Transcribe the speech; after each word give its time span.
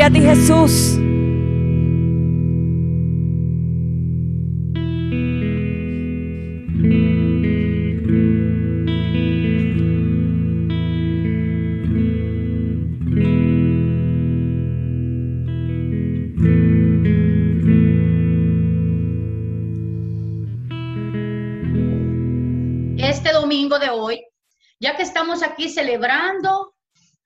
Gloria 0.00 0.34
Jesús. 0.34 0.98
este 22.96 23.32
domingo 23.32 23.78
de 23.78 23.90
hoy, 23.90 24.24
ya 24.80 24.96
que 24.96 25.02
estamos 25.02 25.42
aquí 25.42 25.68
celebrando 25.68 26.69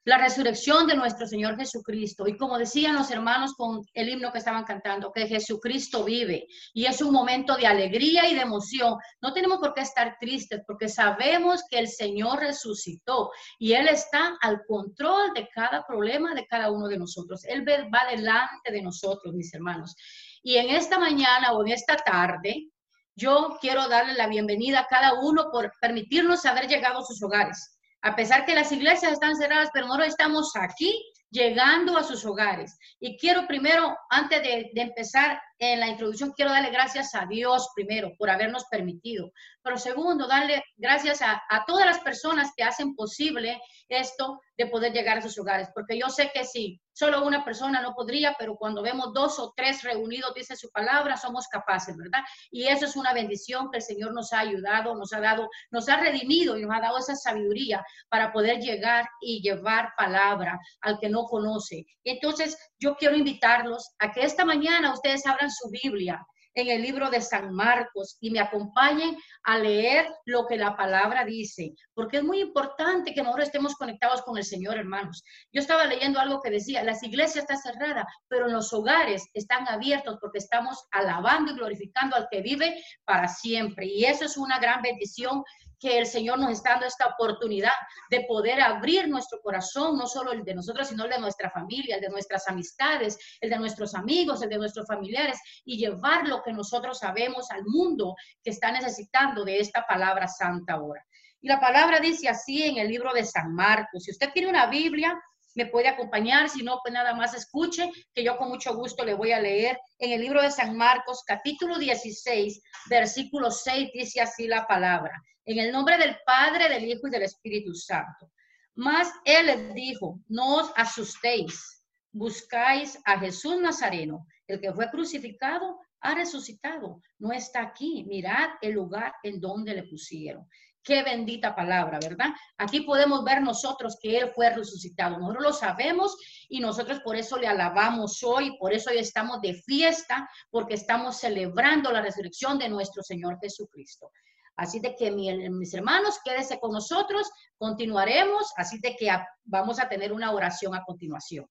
la 0.05 0.19
resurrección 0.19 0.87
de 0.87 0.97
nuestro 0.97 1.27
Señor 1.27 1.57
Jesucristo. 1.57 2.29
Y 2.29 2.37
como 2.37 2.59
decían 2.59 2.95
los 2.95 3.11
hermanos 3.11 3.55
con 3.55 3.83
el 3.95 4.09
himno 4.09 4.33
que 4.33 4.39
estaban 4.39 4.65
cantando, 4.65 5.11
que 5.13 5.27
Jesucristo 5.27 6.05
vive 6.05 6.47
y 6.73 6.85
es 6.85 7.01
un 7.01 7.13
momento 7.13 7.57
de 7.57 7.67
alegría 7.67 8.29
y 8.29 8.35
de 8.35 8.43
emoción. 8.43 8.97
No 9.23 9.33
tenemos 9.33 9.59
por 9.59 9.73
qué 9.73 9.81
estar 9.81 10.17
tristes 10.21 10.63
porque 10.67 10.89
sabemos 10.89 11.65
que 11.69 11.79
el 11.79 11.89
Señor 11.89 12.41
resucitó 12.41 13.31
y 13.59 13.73
Él 13.73 13.89
está 13.89 14.37
al 14.41 14.63
control 14.67 15.33
de 15.35 15.49
cada 15.49 15.87
problema 15.87 16.35
de 16.35 16.47
cada 16.47 16.71
uno 16.71 16.87
de 16.89 16.99
nosotros. 16.99 17.45
Él 17.45 17.65
va 17.67 18.11
delante 18.11 18.71
de 18.71 18.83
nosotros, 18.83 19.35
mis 19.35 19.53
hermanos. 19.55 19.97
Y 20.43 20.57
en 20.57 20.71
esta 20.71 20.99
mañana 20.99 21.53
o 21.53 21.65
en 21.65 21.73
esta 21.73 21.97
tarde, 21.97 22.69
yo 23.17 23.57
quiero 23.61 23.89
darle 23.89 24.15
la 24.15 24.27
bienvenida 24.27 24.81
a 24.81 24.87
cada 24.87 25.15
uno 25.15 25.51
por 25.51 25.73
permitirnos 25.81 26.45
haber 26.45 26.67
llegado 26.67 26.99
a 26.99 27.05
sus 27.05 27.23
hogares. 27.23 27.74
A 28.05 28.15
pesar 28.15 28.45
que 28.45 28.55
las 28.55 28.71
iglesias 28.71 29.13
están 29.13 29.35
cerradas, 29.35 29.71
pero 29.73 29.87
nosotros 29.87 30.09
estamos 30.09 30.53
aquí 30.57 31.03
llegando 31.31 31.97
a 31.97 32.05
sus 32.05 32.23
hogares. 32.27 32.79
Y 33.01 33.17
quiero 33.17 33.47
primero, 33.47 33.97
antes 34.11 34.43
de, 34.43 34.71
de, 34.75 34.83
empezar 34.83 35.41
en 35.73 35.81
la 35.81 35.89
introducción, 35.89 36.33
quiero 36.33 36.51
darle 36.51 36.71
gracias 36.71 37.15
a 37.15 37.27
Dios 37.27 37.69
primero 37.75 38.13
por 38.19 38.31
habernos 38.31 38.65
permitido. 38.71 39.33
Pero 39.63 39.79
segundo, 39.79 40.27
darle 40.27 40.63
gracias 40.77 41.23
a, 41.23 41.41
todas 41.67 41.87
las 41.87 42.01
personas 42.01 42.53
que 42.55 42.65
hacen 42.65 42.95
posible 42.95 43.59
esto 43.89 44.41
de 44.59 44.67
poder 44.67 44.93
llegar 44.93 45.19
a 45.19 45.23
sus 45.23 45.39
hogares. 45.39 45.69
Porque 45.75 45.99
yo 45.99 46.09
sé 46.11 46.31
que 46.35 46.45
si 46.45 46.81
solo 46.93 47.25
una 47.25 47.45
persona 47.45 47.81
no 47.81 47.95
podría, 47.95 48.37
pero 48.39 48.57
cuando 48.57 48.83
vemos 48.83 49.13
dos 49.15 49.39
o 49.39 49.53
tres 49.57 49.83
reunidos, 49.83 50.35
dice 50.35 50.55
su 50.55 50.71
palabra, 50.71 51.17
somos 51.17 51.49
capaces, 51.49 51.97
¿verdad? 51.97 52.21
Y 52.51 52.67
eso 52.67 52.85
es 52.85 52.95
una 52.95 53.15
bendición 53.15 53.71
que 53.71 53.79
el 53.79 53.83
Señor 53.83 54.13
nos 54.13 54.33
ha 54.33 54.41
ayudado, 54.41 54.95
nos 54.95 55.13
ha 55.13 55.21
dado, 55.21 55.49
nos 55.71 55.89
ha 55.89 55.97
redimido 55.97 56.59
y 56.59 56.63
nos 56.63 56.77
ha 56.77 56.81
dado 56.81 56.99
esa 56.99 57.17
sabiduría 57.17 57.85
para 58.09 58.33
poder 58.33 58.61
llegar 58.61 59.09
y 59.21 59.41
llevar 59.41 59.93
palabra 59.97 60.59
al 60.83 60.99
que 60.99 61.09
no 61.09 61.25
conoce. 61.25 61.87
Entonces, 62.05 62.57
yo 62.85 62.97
quiero 62.97 63.17
invitarlos 63.17 63.95
a 63.99 64.13
que 64.13 64.23
esta 64.23 64.45
mañana 64.45 64.93
ustedes 64.93 65.27
abran 65.27 65.51
su 65.51 65.71
Biblia 65.71 66.23
en 66.55 66.69
el 66.69 66.83
libro 66.83 67.11
de 67.11 67.21
San 67.21 67.53
Marcos 67.53 68.19
y 68.21 68.31
me 68.31 68.41
acompañen 68.41 69.17
a 69.43 69.59
leer 69.59 70.07
lo 70.27 70.47
que 70.47 70.57
la 70.57 70.77
palabra 70.77 71.25
dice, 71.25 71.75
porque 71.95 72.19
es 72.19 72.23
muy 72.23 72.41
importante 72.41 73.15
que 73.15 73.23
nosotros 73.23 73.47
estemos 73.47 73.75
conectados 73.75 74.23
con 74.23 74.37
el 74.37 74.45
Señor, 74.45 74.77
hermanos. 74.77 75.25
Yo 75.51 75.63
estaba 75.63 75.87
leyendo 75.87 76.21
algo 76.21 76.41
que 76.43 76.51
decía, 76.51 76.85
las 76.85 77.03
iglesias 77.03 77.47
están 77.49 77.59
cerradas, 77.59 78.05
pero 78.29 78.49
los 78.49 78.73
hogares 78.73 79.25
están 79.33 79.67
abiertos 79.67 80.19
porque 80.21 80.39
estamos 80.39 80.85
alabando 80.93 81.53
y 81.53 81.57
glorificando 81.57 82.17
al 82.17 82.29
que 82.31 82.43
vive 82.43 82.81
para 83.05 83.29
siempre. 83.29 83.87
Y 83.87 84.05
eso 84.05 84.27
es 84.27 84.37
una 84.37 84.59
gran 84.61 84.83
bendición 84.83 85.43
que 85.85 85.99
el 85.99 86.07
Señor 86.07 86.39
nos 86.39 86.51
está 86.51 86.71
dando 86.71 86.87
esta 86.87 87.09
oportunidad 87.09 87.75
de 88.09 88.25
poder 88.27 88.59
abrir 88.63 89.07
nuestro 89.07 89.39
corazón, 89.43 89.99
no 89.99 90.07
solo 90.07 90.33
el 90.33 90.43
de 90.43 90.55
nosotros, 90.55 90.89
sino 90.89 91.05
el 91.05 91.11
de 91.11 91.19
nuestra 91.19 91.51
familia, 91.51 91.97
el 91.97 92.01
de 92.01 92.09
nuestras 92.09 92.49
amistades, 92.49 93.19
el 93.39 93.51
de 93.51 93.59
nuestros 93.59 93.95
amigos, 93.95 94.41
el 94.41 94.49
de 94.49 94.57
nuestros 94.57 94.87
familiares, 94.87 95.39
y 95.67 95.77
llevar 95.77 96.27
lo 96.27 96.43
que 96.43 96.55
nosotros 96.55 97.01
sabemos 97.01 97.51
al 97.51 97.67
mundo 97.67 98.15
que 98.43 98.49
está 98.49 98.73
necesitando 98.73 99.45
de 99.45 99.59
esta 99.59 99.85
palabra 99.87 100.27
santa 100.27 100.73
ahora. 100.73 101.05
Y 101.43 101.49
la 101.49 101.61
palabra 101.61 102.01
dice 102.01 102.31
así 102.31 102.63
en 102.63 102.79
el 102.79 102.89
libro 102.89 103.13
de 103.13 103.27
San 103.27 103.55
Marcos. 103.55 104.05
Si 104.05 104.11
usted 104.11 104.31
tiene 104.33 104.49
una 104.49 104.69
Biblia, 104.69 105.21
me 105.55 105.67
puede 105.67 105.89
acompañar, 105.89 106.49
si 106.49 106.63
no, 106.63 106.81
pues 106.83 106.93
nada 106.93 107.15
más 107.15 107.35
escuche, 107.35 107.91
que 108.13 108.25
yo 108.25 108.37
con 108.37 108.49
mucho 108.49 108.75
gusto 108.75 109.05
le 109.05 109.15
voy 109.15 109.33
a 109.33 109.41
leer 109.41 109.79
en 109.99 110.13
el 110.13 110.21
libro 110.21 110.43
de 110.43 110.51
San 110.51 110.77
Marcos, 110.77 111.23
capítulo 111.27 111.79
16, 111.79 112.61
versículo 112.89 113.51
6, 113.51 113.91
dice 113.95 114.21
así 114.21 114.47
la 114.47 114.67
palabra. 114.67 115.13
En 115.45 115.59
el 115.59 115.71
nombre 115.71 115.99
del 115.99 116.17
Padre, 116.25 116.69
del 116.69 116.85
Hijo 116.85 117.07
y 117.07 117.11
del 117.11 117.23
Espíritu 117.23 117.75
Santo. 117.75 118.31
Mas 118.75 119.13
él 119.25 119.47
les 119.47 119.75
dijo, 119.75 120.19
no 120.29 120.57
os 120.57 120.73
asustéis, 120.75 121.83
buscáis 122.11 122.99
a 123.05 123.19
Jesús 123.21 123.61
Nazareno, 123.61 124.27
el 124.47 124.61
que 124.61 124.73
fue 124.73 124.91
crucificado, 124.91 125.79
ha 126.01 126.15
resucitado, 126.15 127.01
no 127.19 127.33
está 127.33 127.63
aquí, 127.63 128.05
mirad 128.07 128.51
el 128.61 128.73
lugar 128.73 129.15
en 129.23 129.41
donde 129.41 129.75
le 129.75 129.85
pusieron. 129.85 130.47
Qué 130.85 131.03
bendita 131.03 131.57
palabra, 131.57 131.99
¿verdad? 131.99 132.29
Aquí 132.59 132.83
podemos 132.83 133.25
ver 133.25 133.41
nosotros 133.41 133.97
que 133.99 134.19
Él 134.19 134.31
fue 134.35 134.51
resucitado. 134.51 135.19
Nosotros 135.19 135.43
lo 135.43 135.53
sabemos 135.55 136.15
y 136.51 136.61
nosotros 136.61 137.01
por 137.01 137.17
eso 137.17 137.39
le 137.39 137.47
alabamos 137.47 138.23
hoy, 138.23 138.55
por 138.59 138.75
eso 138.75 138.91
hoy 138.91 138.99
estamos 138.99 139.41
de 139.41 139.55
fiesta, 139.55 140.29
porque 140.51 140.75
estamos 140.75 141.17
celebrando 141.19 141.91
la 141.91 142.03
resurrección 142.03 142.59
de 142.59 142.69
nuestro 142.69 143.03
Señor 143.03 143.39
Jesucristo. 143.41 144.11
Así 144.57 144.79
de 144.79 144.95
que 144.95 145.11
mis 145.11 145.73
hermanos, 145.73 146.21
quédese 146.23 146.61
con 146.61 146.73
nosotros, 146.73 147.31
continuaremos, 147.57 148.53
así 148.57 148.79
de 148.79 148.95
que 148.95 149.09
vamos 149.43 149.81
a 149.81 149.89
tener 149.89 150.13
una 150.13 150.33
oración 150.33 150.75
a 150.75 150.85
continuación. 150.85 151.47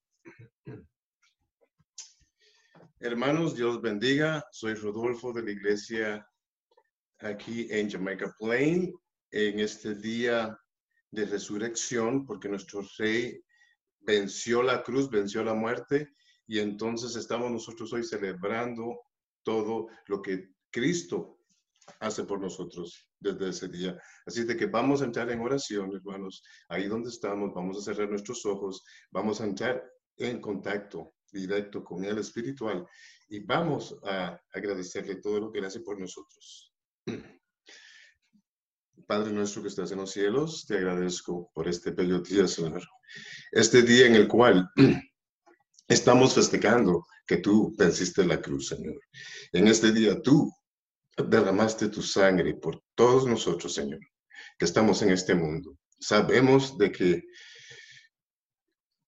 Hermanos, 3.00 3.56
Dios 3.56 3.82
bendiga. 3.82 4.46
Soy 4.52 4.76
Rodolfo 4.76 5.34
de 5.34 5.42
la 5.42 5.52
iglesia 5.52 6.26
aquí 7.20 7.68
en 7.72 7.90
Jamaica 7.90 8.34
Plain 8.40 8.94
en 9.34 9.60
este 9.60 9.96
día 9.96 10.58
de 11.10 11.26
resurrección, 11.26 12.26
porque 12.26 12.48
nuestro 12.48 12.86
rey 13.00 13.44
venció 14.00 14.62
la 14.62 14.84
cruz, 14.84 15.10
venció 15.10 15.44
la 15.44 15.56
muerte, 15.56 16.14
y 16.46 16.60
entonces 16.60 17.16
estamos 17.16 17.52
nosotros 17.52 17.92
hoy 17.94 18.04
celebrando 18.04 19.02
todo 19.44 19.88
lo 20.06 20.22
que 20.22 20.52
Cristo 20.70 21.40
hace 22.00 22.24
por 22.26 22.40
nosotros 22.40 23.10
desde 23.20 23.50
ese 23.50 23.68
día. 23.70 23.98
Así 24.26 24.44
de 24.44 24.56
que 24.56 24.68
vamos 24.68 25.02
a 25.02 25.06
entrar 25.06 25.30
en 25.32 25.42
oración, 25.42 25.92
hermanos, 25.96 26.44
ahí 26.70 26.88
donde 26.88 27.10
estamos, 27.10 27.54
vamos 27.56 27.78
a 27.80 27.82
cerrar 27.82 28.10
nuestros 28.10 28.46
ojos, 28.46 28.84
vamos 29.12 29.42
a 29.42 29.46
entrar 29.46 29.84
en 30.18 30.40
contacto 30.40 31.16
directo 31.32 31.84
con 31.84 32.06
el 32.06 32.20
espiritual 32.20 32.86
y 33.30 33.40
vamos 33.40 33.98
a 34.04 34.40
agradecerle 34.54 35.16
todo 35.16 35.40
lo 35.40 35.52
que 35.52 35.58
él 35.58 35.66
hace 35.66 35.80
por 35.80 36.00
nosotros. 36.00 36.72
Padre 39.06 39.32
nuestro 39.32 39.62
que 39.62 39.68
estás 39.68 39.92
en 39.92 40.00
los 40.00 40.12
cielos, 40.12 40.66
te 40.66 40.78
agradezco 40.78 41.52
por 41.54 41.68
este 41.68 41.92
bello 41.92 42.20
día, 42.20 42.48
Señor. 42.48 42.82
Este 43.52 43.82
día 43.82 44.08
en 44.08 44.16
el 44.16 44.28
cual 44.28 44.70
estamos 45.88 46.34
festejando 46.34 47.06
que 47.28 47.38
tú 47.38 47.74
venciste 47.78 48.26
la 48.26 48.42
cruz, 48.42 48.70
Señor. 48.70 49.00
En 49.52 49.68
este 49.68 49.92
día 49.92 50.22
tú 50.22 50.52
derramaste 51.18 51.90
tu 51.90 52.02
sangre 52.02 52.56
por 52.56 52.82
todos 52.96 53.28
nosotros, 53.28 53.74
Señor, 53.74 54.00
que 54.58 54.66
estamos 54.66 55.02
en 55.02 55.10
este 55.12 55.36
mundo. 55.36 55.78
Sabemos 56.00 56.78
de 56.78 56.92
que 56.92 57.24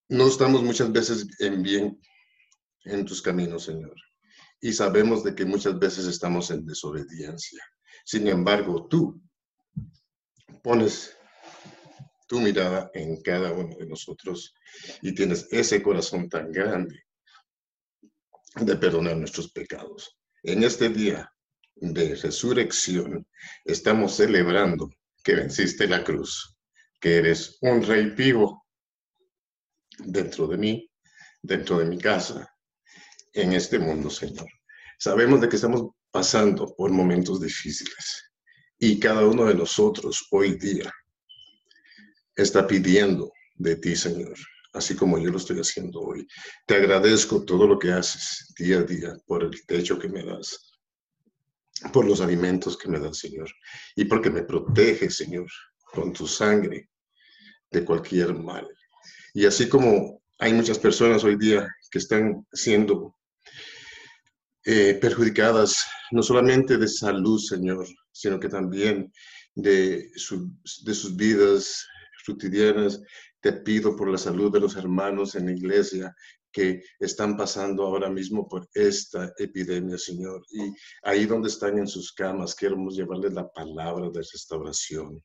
no 0.10 0.28
estamos 0.28 0.62
muchas 0.62 0.92
veces 0.92 1.28
en 1.40 1.64
bien 1.64 2.00
en 2.84 3.06
tus 3.06 3.22
caminos, 3.22 3.64
Señor. 3.64 3.96
Y 4.62 4.74
sabemos 4.74 5.24
de 5.24 5.36
que 5.36 5.46
muchas 5.46 5.78
veces 5.80 6.06
estamos 6.06 6.52
en 6.52 6.66
desobediencia. 6.66 7.64
Sin 8.06 8.28
embargo, 8.28 8.88
tú 8.88 9.22
pones 10.62 11.16
tu 12.28 12.40
mirada 12.40 12.90
en 12.94 13.22
cada 13.22 13.52
uno 13.52 13.76
de 13.78 13.86
nosotros 13.86 14.54
y 15.02 15.14
tienes 15.14 15.48
ese 15.52 15.82
corazón 15.82 16.28
tan 16.30 16.52
grande 16.52 17.04
de 18.56 18.76
perdonar 18.76 19.18
nuestros 19.18 19.52
pecados. 19.52 20.18
En 20.44 20.64
este 20.64 20.90
día 20.90 21.32
de 21.76 22.16
resurrección 22.16 23.28
estamos 23.64 24.16
celebrando 24.16 24.90
que 25.24 25.36
venciste 25.36 25.88
la 25.88 26.04
cruz, 26.04 26.58
que 27.00 27.18
eres 27.18 27.58
un 27.62 27.84
rey 27.84 28.12
vivo 28.12 28.66
dentro 30.00 30.48
de 30.48 30.58
mí, 30.58 30.92
dentro 31.42 31.80
de 31.80 31.86
mi 31.86 31.98
casa, 31.98 32.50
en 33.34 33.54
este 33.54 33.78
mundo, 33.78 34.10
Señor. 34.10 34.48
Sabemos 34.98 35.42
de 35.42 35.50
que 35.50 35.58
estamos 35.58 35.92
pasando 36.12 36.74
por 36.76 36.92
momentos 36.92 37.42
difíciles 37.42 38.26
y 38.80 39.00
cada 39.00 39.26
uno 39.26 39.46
de 39.46 39.56
nosotros 39.56 40.28
hoy 40.32 40.58
día 40.58 40.92
está 42.36 42.68
pidiendo 42.68 43.32
de 43.56 43.78
ti, 43.78 43.96
Señor, 43.96 44.36
así 44.74 44.96
como 44.96 45.18
yo 45.18 45.32
lo 45.32 45.38
estoy 45.38 45.60
haciendo 45.60 46.02
hoy. 46.02 46.28
Te 46.66 46.76
agradezco 46.76 47.44
todo 47.46 47.68
lo 47.68 47.80
que 47.80 47.92
haces 47.92 48.54
día 48.58 48.80
a 48.80 48.84
día 48.84 49.16
por 49.26 49.44
el 49.44 49.66
techo 49.66 49.98
que 49.98 50.10
me 50.10 50.24
das, 50.24 50.72
por 51.94 52.06
los 52.06 52.22
alimentos 52.22 52.78
que 52.78 52.90
me 52.90 53.00
das, 53.00 53.18
Señor, 53.18 53.50
y 53.96 54.06
porque 54.06 54.30
me 54.30 54.44
proteges, 54.44 55.16
Señor, 55.16 55.48
con 55.94 56.12
tu 56.12 56.28
sangre 56.28 56.90
de 57.72 57.86
cualquier 57.86 58.34
mal. 58.34 58.68
Y 59.34 59.46
así 59.46 59.70
como 59.70 60.22
hay 60.40 60.54
muchas 60.54 60.80
personas 60.80 61.24
hoy 61.24 61.38
día 61.38 61.68
que 61.90 62.00
están 62.00 62.46
siendo 62.52 63.16
eh, 64.66 64.96
perjudicadas 64.96 65.86
no 66.12 66.24
solamente 66.24 66.78
de 66.78 66.88
salud, 66.88 67.40
Señor, 67.40 67.88
sino 68.12 68.40
que 68.40 68.50
también 68.50 69.12
de, 69.54 70.10
de 70.84 70.94
sus 70.94 71.16
vidas 71.16 71.86
cotidianas. 72.26 73.02
Te 73.40 73.54
pido 73.54 73.96
por 73.96 74.10
la 74.10 74.18
salud 74.18 74.52
de 74.52 74.60
los 74.60 74.76
hermanos 74.76 75.36
en 75.36 75.46
la 75.46 75.52
iglesia 75.52 76.16
que 76.52 76.82
están 77.00 77.36
pasando 77.36 77.84
ahora 77.84 78.10
mismo 78.10 78.48
por 78.48 78.68
esta 78.74 79.32
epidemia, 79.38 79.98
Señor. 79.98 80.42
Y 80.52 80.74
ahí 81.04 81.26
donde 81.26 81.50
están 81.50 81.78
en 81.78 81.88
sus 81.88 82.14
camas, 82.14 82.56
queremos 82.56 82.96
llevarles 82.96 83.34
la 83.34 83.48
palabra 83.52 84.10
de 84.10 84.20
restauración. 84.20 85.22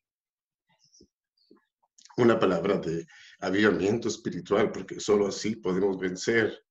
Una 2.16 2.38
palabra 2.38 2.78
de 2.78 3.06
avivamiento 3.38 4.08
espiritual, 4.08 4.72
porque 4.72 5.00
solo 5.00 5.28
así 5.28 5.56
podemos 5.56 5.98
vencer 5.98 6.62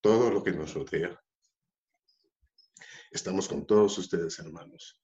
todo 0.00 0.30
lo 0.30 0.42
que 0.42 0.52
nos 0.52 0.74
rodea. 0.74 1.20
Estamos 3.16 3.48
con 3.48 3.66
todos 3.66 3.96
ustedes, 3.96 4.38
hermanos. 4.40 5.00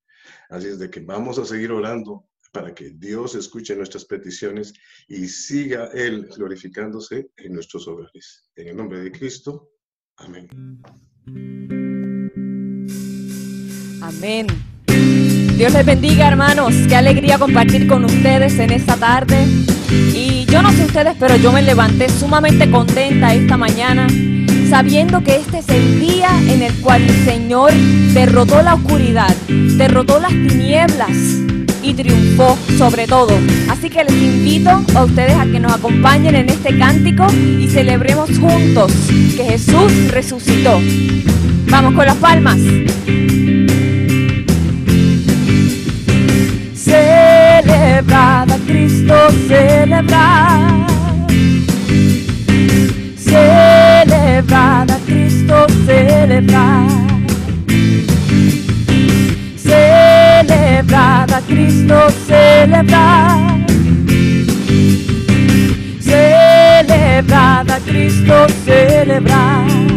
Así 0.50 0.68
es 0.68 0.78
de 0.78 0.90
que 0.90 1.00
vamos 1.00 1.38
a 1.38 1.46
seguir 1.46 1.72
orando 1.72 2.28
para 2.52 2.74
que 2.74 2.90
Dios 2.90 3.34
escuche 3.34 3.74
nuestras 3.74 4.04
peticiones 4.04 4.74
y 5.08 5.26
siga 5.28 5.88
Él 5.94 6.28
glorificándose 6.36 7.30
en 7.38 7.54
nuestros 7.54 7.88
hogares. 7.88 8.50
En 8.54 8.68
el 8.68 8.76
nombre 8.76 9.00
de 9.00 9.10
Cristo. 9.10 9.70
Amén. 10.18 10.46
Amén. 14.02 14.46
Dios 15.56 15.72
les 15.72 15.86
bendiga, 15.86 16.28
hermanos. 16.28 16.74
Qué 16.88 16.96
alegría 16.96 17.38
compartir 17.38 17.88
con 17.88 18.04
ustedes 18.04 18.58
en 18.58 18.72
esta 18.72 18.98
tarde. 18.98 19.46
Y 20.14 20.44
yo 20.50 20.60
no 20.60 20.70
sé 20.72 20.84
ustedes, 20.84 21.16
pero 21.18 21.36
yo 21.36 21.50
me 21.50 21.62
levanté 21.62 22.10
sumamente 22.10 22.70
contenta 22.70 23.34
esta 23.34 23.56
mañana 23.56 24.06
sabiendo 24.72 25.22
que 25.22 25.36
este 25.36 25.58
es 25.58 25.68
el 25.68 26.00
día 26.00 26.30
en 26.48 26.62
el 26.62 26.72
cual 26.80 27.02
el 27.02 27.24
Señor 27.26 27.74
derrotó 28.14 28.62
la 28.62 28.72
oscuridad, 28.72 29.36
derrotó 29.46 30.18
las 30.18 30.30
tinieblas 30.30 31.10
y 31.82 31.92
triunfó 31.92 32.56
sobre 32.78 33.06
todo. 33.06 33.38
Así 33.68 33.90
que 33.90 34.02
les 34.02 34.14
invito 34.14 34.70
a 34.94 35.04
ustedes 35.04 35.36
a 35.36 35.44
que 35.44 35.60
nos 35.60 35.74
acompañen 35.74 36.36
en 36.36 36.48
este 36.48 36.78
cántico 36.78 37.26
y 37.60 37.68
celebremos 37.68 38.30
juntos 38.38 38.90
que 39.36 39.44
Jesús 39.44 40.10
resucitó. 40.10 40.80
Vamos 41.68 41.92
con 41.92 42.06
las 42.06 42.16
palmas. 42.16 42.56
Celebrada 46.74 48.56
Cristo, 48.66 49.14
celebrar 54.42 54.98
Cristo 55.06 55.66
celebrar. 55.86 56.86
Celebrada 59.56 61.40
Cristo 61.46 62.10
celebrar. 62.26 63.38
Celebrada 66.00 67.80
Cristo 67.80 68.46
celebrar. 68.64 69.91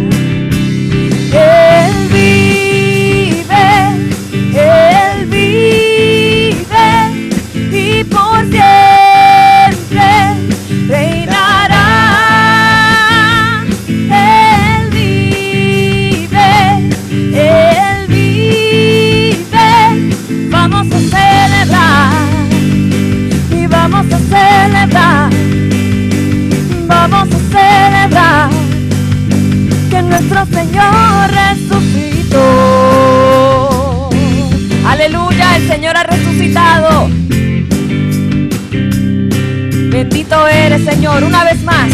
Eres, 40.48 40.86
Señor, 40.86 41.24
una 41.24 41.44
vez 41.44 41.62
más. 41.64 41.92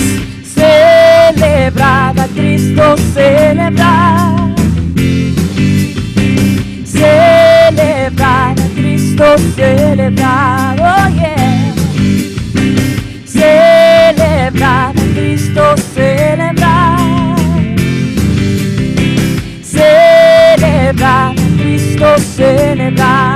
Celebrada 0.54 2.28
Cristo, 2.34 2.96
celebrar. 3.14 4.56
Celebrada 6.86 8.56
Cristo, 8.76 9.26
celebrar. 9.56 10.80
Oh, 10.80 11.10
yeah. 11.16 11.52
Cristo, 15.14 15.76
celebrar. 15.94 16.98
Celebrada 19.64 21.34
Cristo, 21.58 22.18
celebrar. 22.18 23.31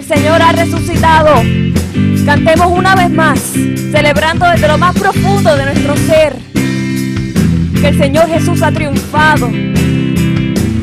El 0.00 0.06
Señor 0.06 0.40
ha 0.40 0.52
resucitado. 0.52 1.42
Cantemos 2.24 2.68
una 2.68 2.94
vez 2.94 3.10
más, 3.10 3.38
celebrando 3.92 4.46
desde 4.48 4.66
lo 4.66 4.78
más 4.78 4.94
profundo 4.98 5.54
de 5.54 5.66
nuestro 5.66 5.94
ser 5.96 6.34
que 7.80 7.88
el 7.88 7.98
Señor 7.98 8.26
Jesús 8.28 8.62
ha 8.62 8.72
triunfado. 8.72 9.50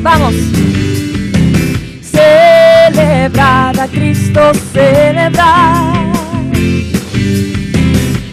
Vamos. 0.02 0.34
Celebrar 2.02 3.80
a 3.80 3.88
Cristo, 3.88 4.52
celebrar. 4.72 5.94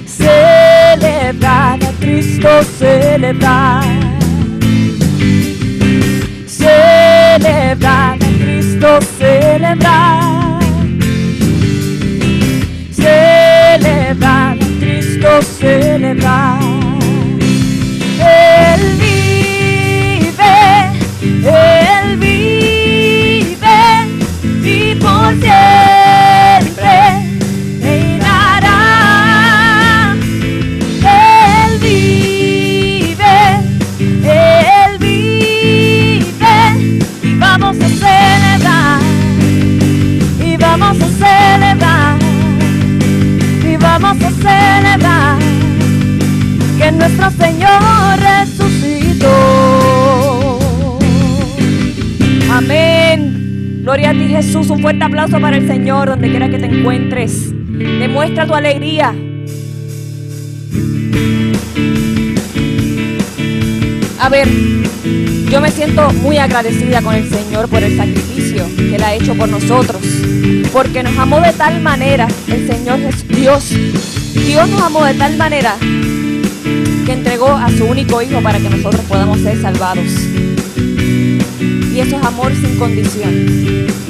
Celebrar 0.06 1.80
Cristo, 2.00 2.50
celebrar. 2.78 3.84
Celebrar 6.48 8.20
Cristo, 8.20 9.00
celebrar. 9.18 9.35
Demuestra 56.86 58.46
tu 58.46 58.54
alegría. 58.54 59.12
A 64.20 64.30
ver, 64.30 64.48
yo 65.50 65.62
me 65.62 65.72
siento 65.72 66.14
muy 66.14 66.38
agradecida 66.38 67.02
con 67.02 67.16
el 67.16 67.28
Señor 67.28 67.68
por 67.70 67.82
el 67.82 67.98
sacrificio 67.98 68.68
que 68.78 68.96
Él 68.98 69.04
ha 69.04 69.16
hecho 69.16 69.34
por 69.34 69.50
nosotros. 69.50 70.00
Porque 70.72 71.02
nos 71.02 71.18
amó 71.18 71.42
de 71.42 71.54
tal 71.54 71.82
manera, 71.82 72.28
el 72.48 72.68
Señor 72.68 73.00
Jesús, 73.00 73.28
Dios, 73.30 73.70
Dios 74.46 74.70
nos 74.70 74.82
amó 74.84 75.04
de 75.06 75.16
tal 75.16 75.38
manera 75.38 75.76
que 75.80 77.14
entregó 77.14 77.50
a 77.50 77.68
su 77.70 77.86
único 77.86 78.22
hijo 78.22 78.42
para 78.44 78.60
que 78.60 78.70
nosotros 78.70 79.02
podamos 79.08 79.40
ser 79.40 79.60
salvados. 79.60 80.06
Y 80.78 82.00
eso 82.00 82.16
es 82.16 82.24
amor 82.24 82.54
sin 82.54 82.78
condición. 82.78 84.05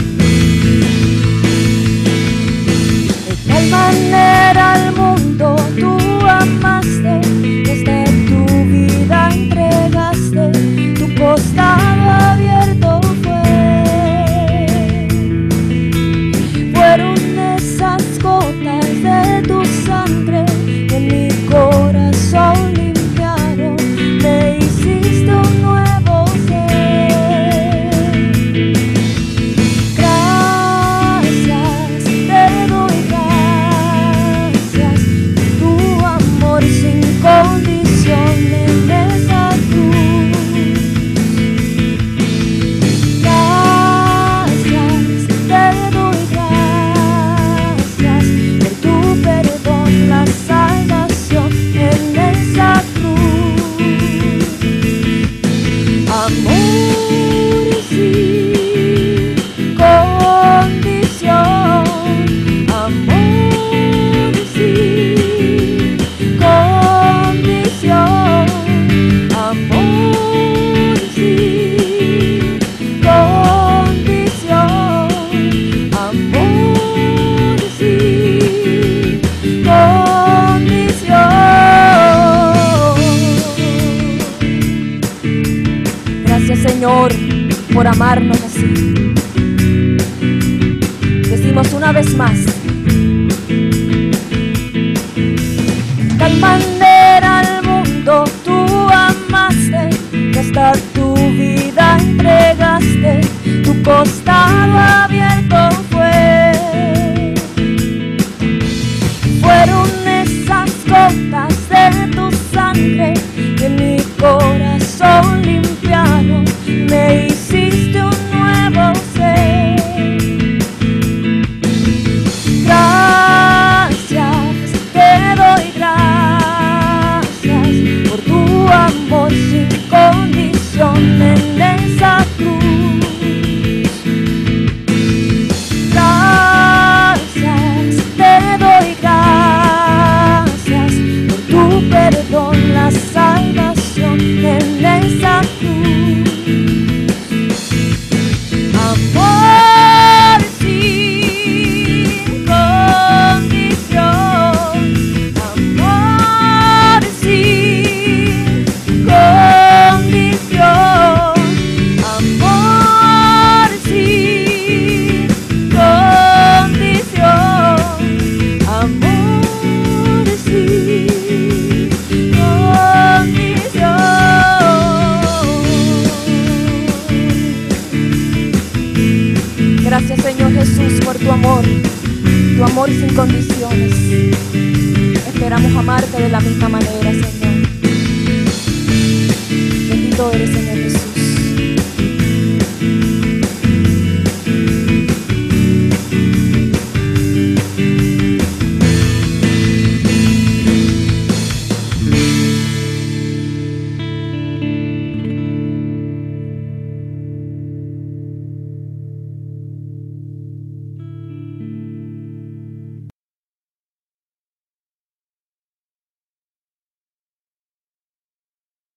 Manera 3.70 4.74
al 4.74 4.92
mundo 4.94 5.56
tú 5.80 5.98
amaste, 6.28 7.20
desde 7.66 8.06
tu 8.28 8.46
vida 8.66 9.30
entregaste, 9.34 10.52
tu 10.98 11.16
costado 11.16 12.12
abierto 12.12 12.65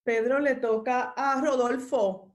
Pedro 0.09 0.40
le 0.40 0.55
toca 0.55 1.12
a 1.14 1.38
Rodolfo. 1.38 2.35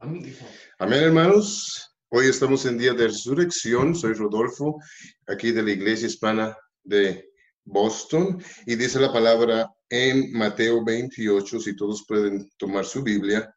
Amén, 0.00 0.34
hermanos. 0.78 1.94
Hoy 2.08 2.28
estamos 2.28 2.64
en 2.64 2.78
día 2.78 2.94
de 2.94 3.08
resurrección. 3.08 3.94
Soy 3.94 4.14
Rodolfo, 4.14 4.78
aquí 5.26 5.52
de 5.52 5.62
la 5.62 5.72
Iglesia 5.72 6.06
Hispana 6.06 6.56
de 6.82 7.28
Boston. 7.62 8.42
Y 8.64 8.76
dice 8.76 8.98
la 8.98 9.12
palabra 9.12 9.70
en 9.90 10.32
Mateo 10.32 10.82
28, 10.82 11.60
si 11.60 11.76
todos 11.76 12.06
pueden 12.08 12.48
tomar 12.56 12.86
su 12.86 13.02
Biblia. 13.02 13.54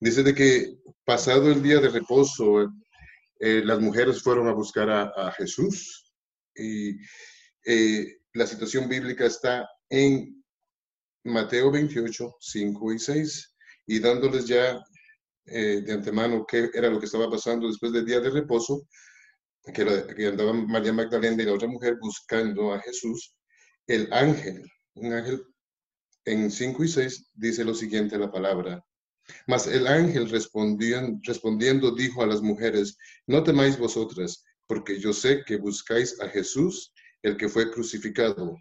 Dice 0.00 0.24
de 0.24 0.34
que 0.34 0.78
pasado 1.04 1.48
el 1.48 1.62
día 1.62 1.78
de 1.78 1.90
reposo, 1.90 2.72
eh, 3.38 3.62
las 3.64 3.78
mujeres 3.78 4.20
fueron 4.20 4.48
a 4.48 4.52
buscar 4.52 4.90
a, 4.90 5.30
Jesús. 5.38 6.12
Y 6.56 6.96
eh, 7.64 8.16
la 8.32 8.48
situación 8.48 8.88
bíblica 8.88 9.26
está 9.26 9.68
en 9.88 10.41
Mateo 11.24 11.70
28, 11.70 12.36
5 12.40 12.92
y 12.92 12.98
6. 12.98 13.54
Y 13.86 13.98
dándoles 14.00 14.46
ya 14.46 14.80
eh, 15.46 15.82
de 15.84 15.92
antemano 15.92 16.44
qué 16.46 16.70
era 16.74 16.90
lo 16.90 16.98
que 17.00 17.06
estaba 17.06 17.30
pasando 17.30 17.66
después 17.68 17.92
del 17.92 18.06
día 18.06 18.20
de 18.20 18.30
reposo, 18.30 18.86
que, 19.74 19.84
la- 19.84 20.06
que 20.06 20.26
andaban 20.26 20.66
María 20.66 20.92
Magdalena 20.92 21.42
y 21.42 21.46
la 21.46 21.54
otra 21.54 21.68
mujer 21.68 21.96
buscando 22.00 22.72
a 22.72 22.80
Jesús, 22.80 23.34
el 23.86 24.12
ángel, 24.12 24.62
un 24.94 25.12
ángel 25.12 25.42
en 26.24 26.50
5 26.50 26.84
y 26.84 26.88
6 26.88 27.30
dice 27.34 27.64
lo 27.64 27.74
siguiente 27.74 28.18
la 28.18 28.30
palabra. 28.30 28.84
Mas 29.46 29.66
el 29.68 29.86
ángel 29.86 30.28
respondiendo 30.30 31.92
dijo 31.94 32.22
a 32.22 32.26
las 32.26 32.42
mujeres, 32.42 32.96
no 33.26 33.42
temáis 33.44 33.78
vosotras, 33.78 34.44
porque 34.66 34.98
yo 35.00 35.12
sé 35.12 35.42
que 35.46 35.56
buscáis 35.58 36.20
a 36.20 36.28
Jesús, 36.28 36.92
el 37.22 37.36
que 37.36 37.48
fue 37.48 37.70
crucificado. 37.70 38.56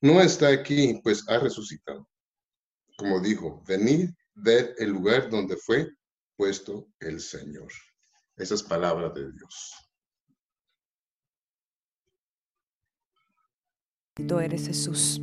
No 0.00 0.20
está 0.20 0.48
aquí, 0.48 1.00
pues 1.02 1.24
ha 1.28 1.38
resucitado. 1.38 2.08
Como 2.96 3.20
dijo, 3.20 3.62
venid, 3.66 4.10
ved 4.34 4.74
el 4.78 4.90
lugar 4.90 5.28
donde 5.28 5.56
fue 5.56 5.88
puesto 6.36 6.88
el 7.00 7.20
Señor. 7.20 7.68
Esas 8.36 8.62
palabras 8.62 9.12
de 9.14 9.32
Dios. 9.32 9.72
Bendito 14.16 14.40
eres 14.40 14.66
Jesús. 14.66 15.20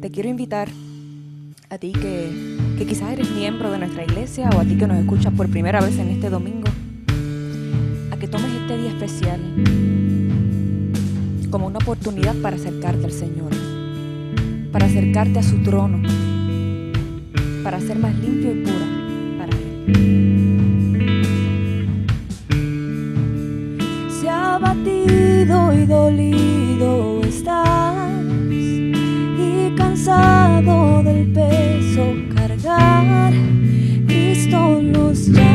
Te 0.00 0.10
quiero 0.10 0.28
invitar 0.28 0.68
a 1.68 1.78
ti 1.78 1.92
que 1.92 2.84
quizás 2.86 3.12
eres 3.12 3.30
miembro 3.30 3.70
de 3.70 3.78
nuestra 3.78 4.04
iglesia 4.04 4.48
o 4.54 4.60
a 4.60 4.64
ti 4.64 4.78
que 4.78 4.86
nos 4.86 4.98
escuchas 4.98 5.34
por 5.34 5.50
primera 5.50 5.80
vez 5.80 5.98
en 5.98 6.08
este 6.08 6.30
domingo, 6.30 6.68
a 8.10 8.18
que 8.18 8.28
tomes 8.28 8.52
este 8.52 8.78
día 8.78 8.90
especial 8.90 9.40
como 11.50 11.66
una 11.68 11.78
oportunidad 11.78 12.34
para 12.42 12.56
acercarte 12.56 13.06
al 13.06 13.12
Señor, 13.12 13.50
para 14.76 14.88
acercarte 14.88 15.38
a 15.38 15.42
su 15.42 15.56
trono, 15.62 16.02
para 17.64 17.80
ser 17.80 17.98
más 17.98 18.14
limpio 18.18 18.52
y 18.52 18.56
pura 18.56 18.86
para 19.38 19.56
Él. 19.86 21.08
Se 24.20 24.28
ha 24.28 24.56
abatido 24.56 25.72
y 25.72 25.86
dolido 25.86 27.22
estás 27.22 28.22
y 29.38 29.74
cansado 29.78 31.02
del 31.04 31.32
peso 31.32 32.14
cargar, 32.34 33.32
Cristo 34.06 34.82
nos 34.82 35.28
llama. 35.28 35.45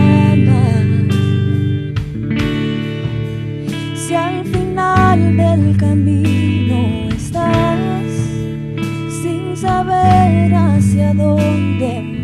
Hacia 10.92 11.14
dónde 11.14 12.21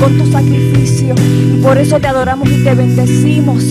con 0.00 0.16
tu 0.16 0.26
sacrificio. 0.30 1.14
Y 1.54 1.58
por 1.62 1.76
eso 1.76 2.00
te 2.00 2.06
adoramos 2.08 2.48
y 2.48 2.64
te 2.64 2.74
bendecimos. 2.74 3.62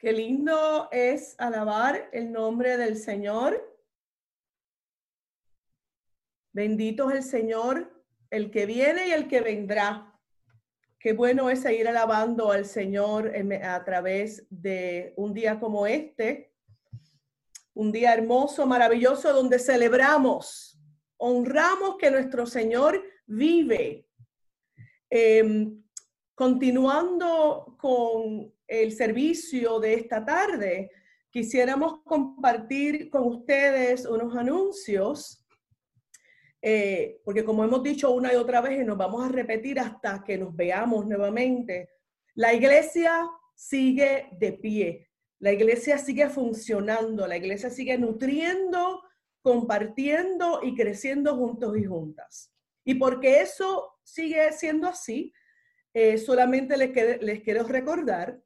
Qué 0.00 0.14
lindo 0.14 0.88
es 0.92 1.34
alabar 1.36 2.08
el 2.14 2.32
nombre 2.32 2.78
del 2.78 2.96
Señor. 2.96 3.62
Bendito 6.54 7.10
es 7.10 7.16
el 7.16 7.22
Señor, 7.22 8.02
el 8.30 8.50
que 8.50 8.64
viene 8.64 9.08
y 9.08 9.10
el 9.12 9.28
que 9.28 9.42
vendrá. 9.42 10.18
Qué 10.98 11.12
bueno 11.12 11.50
es 11.50 11.60
seguir 11.60 11.86
alabando 11.86 12.50
al 12.50 12.64
Señor 12.64 13.30
a 13.62 13.84
través 13.84 14.46
de 14.48 15.12
un 15.18 15.34
día 15.34 15.60
como 15.60 15.86
este, 15.86 16.54
un 17.74 17.92
día 17.92 18.14
hermoso, 18.14 18.66
maravilloso, 18.66 19.34
donde 19.34 19.58
celebramos, 19.58 20.80
honramos 21.18 21.98
que 21.98 22.10
nuestro 22.10 22.46
Señor 22.46 23.04
vive. 23.26 24.08
Em, 25.10 25.82
continuando 26.34 27.76
con 27.78 28.50
el 28.70 28.92
servicio 28.92 29.80
de 29.80 29.94
esta 29.94 30.24
tarde, 30.24 30.90
quisiéramos 31.28 32.02
compartir 32.04 33.10
con 33.10 33.24
ustedes 33.24 34.06
unos 34.06 34.34
anuncios, 34.36 35.44
eh, 36.62 37.20
porque 37.24 37.44
como 37.44 37.64
hemos 37.64 37.82
dicho 37.82 38.12
una 38.12 38.32
y 38.32 38.36
otra 38.36 38.60
vez 38.60 38.80
y 38.80 38.84
nos 38.84 38.96
vamos 38.96 39.24
a 39.24 39.28
repetir 39.28 39.80
hasta 39.80 40.22
que 40.22 40.38
nos 40.38 40.54
veamos 40.54 41.04
nuevamente, 41.04 41.90
la 42.34 42.54
iglesia 42.54 43.28
sigue 43.56 44.28
de 44.38 44.52
pie, 44.52 45.08
la 45.40 45.50
iglesia 45.50 45.98
sigue 45.98 46.28
funcionando, 46.28 47.26
la 47.26 47.36
iglesia 47.36 47.70
sigue 47.70 47.98
nutriendo, 47.98 49.02
compartiendo 49.42 50.60
y 50.62 50.76
creciendo 50.76 51.34
juntos 51.34 51.76
y 51.76 51.84
juntas. 51.84 52.54
Y 52.84 52.94
porque 52.94 53.40
eso 53.40 53.98
sigue 54.04 54.52
siendo 54.52 54.86
así, 54.86 55.32
eh, 55.92 56.18
solamente 56.18 56.76
les, 56.76 57.20
les 57.20 57.42
quiero 57.42 57.64
recordar 57.64 58.40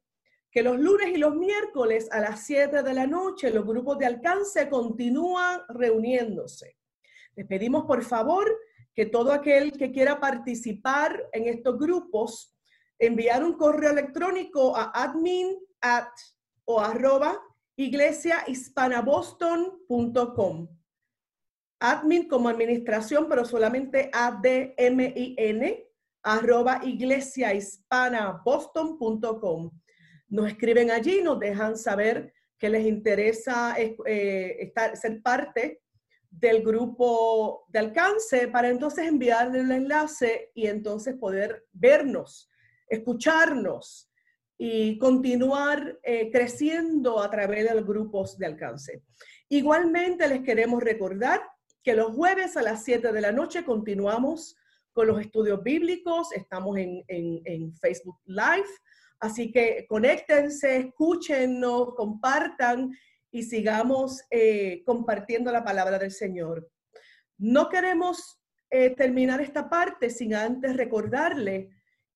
que 0.55 0.63
los 0.63 0.79
lunes 0.79 1.09
y 1.09 1.17
los 1.17 1.35
miércoles 1.35 2.07
a 2.13 2.21
las 2.21 2.45
7 2.45 2.81
de 2.81 2.93
la 2.93 3.05
noche 3.05 3.51
los 3.51 3.65
grupos 3.65 3.99
de 3.99 4.05
alcance 4.05 4.69
continúan 4.69 5.59
reuniéndose. 5.67 6.77
Les 7.35 7.45
pedimos 7.45 7.83
por 7.83 8.05
favor 8.05 8.57
que 8.93 9.05
todo 9.05 9.33
aquel 9.33 9.73
que 9.73 9.91
quiera 9.91 10.21
participar 10.21 11.27
en 11.33 11.49
estos 11.49 11.77
grupos, 11.77 12.55
enviar 12.97 13.43
un 13.43 13.57
correo 13.57 13.91
electrónico 13.91 14.77
a 14.77 14.93
admin 14.93 15.57
at 15.81 16.07
o 16.63 16.79
arroba 16.79 17.37
iglesiahispanaboston.com. 17.75 20.69
Admin 21.81 22.29
como 22.29 22.47
administración, 22.47 23.27
pero 23.27 23.43
solamente 23.43 24.09
A-D-M-I-N, 24.13 25.85
arroba 26.23 26.79
iglesiahispanaboston.com 26.81 29.71
nos 30.27 30.47
escriben 30.47 30.91
allí, 30.91 31.21
nos 31.21 31.39
dejan 31.39 31.77
saber 31.77 32.33
que 32.57 32.69
les 32.69 32.85
interesa 32.85 33.75
eh, 33.77 34.57
estar, 34.59 34.95
ser 34.95 35.21
parte 35.21 35.81
del 36.29 36.63
grupo 36.63 37.65
de 37.69 37.79
alcance 37.79 38.47
para 38.47 38.69
entonces 38.69 39.07
enviarle 39.07 39.61
el 39.61 39.71
enlace 39.71 40.51
y 40.53 40.67
entonces 40.67 41.15
poder 41.15 41.65
vernos, 41.71 42.49
escucharnos 42.87 44.11
y 44.57 44.97
continuar 44.97 45.99
eh, 46.03 46.31
creciendo 46.31 47.21
a 47.21 47.29
través 47.29 47.67
de 47.67 47.75
los 47.75 47.85
grupos 47.85 48.37
de 48.37 48.45
alcance. 48.45 49.03
Igualmente 49.49 50.27
les 50.27 50.41
queremos 50.41 50.81
recordar 50.81 51.41
que 51.83 51.93
los 51.93 52.13
jueves 52.15 52.57
a 52.57 52.63
las 52.63 52.83
7 52.83 53.11
de 53.11 53.21
la 53.21 53.31
noche 53.31 53.63
continuamos 53.63 54.57
con 54.91 55.07
los 55.07 55.19
estudios 55.19 55.61
bíblicos, 55.61 56.31
estamos 56.31 56.77
en, 56.77 57.03
en 57.07 57.73
Facebook 57.73 58.17
Live 58.25 58.69
Así 59.19 59.51
que 59.51 59.85
conéctense, 59.87 60.77
escúchenos, 60.77 61.95
compartan 61.95 62.95
y 63.31 63.43
sigamos 63.43 64.23
eh, 64.29 64.83
compartiendo 64.85 65.51
la 65.51 65.63
palabra 65.63 65.99
del 65.99 66.11
Señor. 66.11 66.69
No 67.37 67.69
queremos 67.69 68.41
eh, 68.69 68.91
terminar 68.91 69.41
esta 69.41 69.69
parte 69.69 70.09
sin 70.09 70.33
antes 70.35 70.75
recordarle 70.75 71.69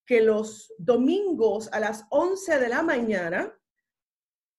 que 0.06 0.20
los 0.20 0.72
domingos 0.78 1.72
a 1.72 1.80
las 1.80 2.06
11 2.10 2.58
de 2.58 2.68
la 2.68 2.82
mañana 2.82 3.54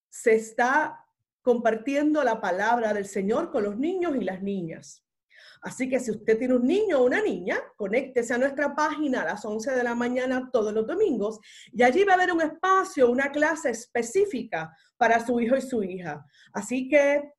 se 0.10 0.36
está 0.36 1.06
compartiendo 1.42 2.24
la 2.24 2.40
palabra 2.40 2.94
del 2.94 3.06
Señor 3.06 3.52
con 3.52 3.64
los 3.64 3.78
niños 3.78 4.16
y 4.16 4.24
las 4.24 4.42
niñas. 4.42 5.04
Así 5.62 5.88
que 5.88 6.00
si 6.00 6.10
usted 6.10 6.40
tiene 6.40 6.56
un 6.56 6.66
niño 6.66 7.00
o 7.00 7.06
una 7.06 7.22
niña, 7.22 7.60
conéctese 7.76 8.34
a 8.34 8.40
nuestra 8.40 8.76
página 8.76 9.22
a 9.22 9.26
las 9.26 9.46
11 9.46 9.72
de 9.72 9.84
la 9.84 9.94
mañana 9.94 10.50
todos 10.52 10.74
los 10.74 10.88
domingos 10.88 11.40
y 11.72 11.84
allí 11.84 12.04
va 12.04 12.14
a 12.14 12.16
haber 12.16 12.34
un 12.34 12.42
espacio, 12.42 13.12
una 13.12 13.32
clase 13.32 13.70
específica 13.70 14.76
para 14.98 15.24
su 15.24 15.40
hijo 15.40 15.56
y 15.56 15.62
su 15.62 15.84
hija. 15.84 16.26
Así 16.52 16.88
que, 16.88 17.34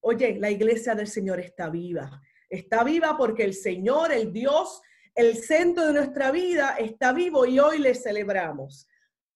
oye, 0.00 0.36
la 0.40 0.50
iglesia 0.50 0.96
del 0.96 1.06
Señor 1.06 1.38
está 1.38 1.70
viva. 1.70 2.20
Está 2.48 2.82
viva 2.82 3.16
porque 3.16 3.44
el 3.44 3.54
Señor, 3.54 4.10
el 4.10 4.32
Dios, 4.32 4.82
el 5.14 5.36
centro 5.36 5.86
de 5.86 5.92
nuestra 5.92 6.32
vida 6.32 6.74
está 6.76 7.12
vivo 7.12 7.46
y 7.46 7.60
hoy 7.60 7.78
le 7.78 7.94
celebramos. 7.94 8.88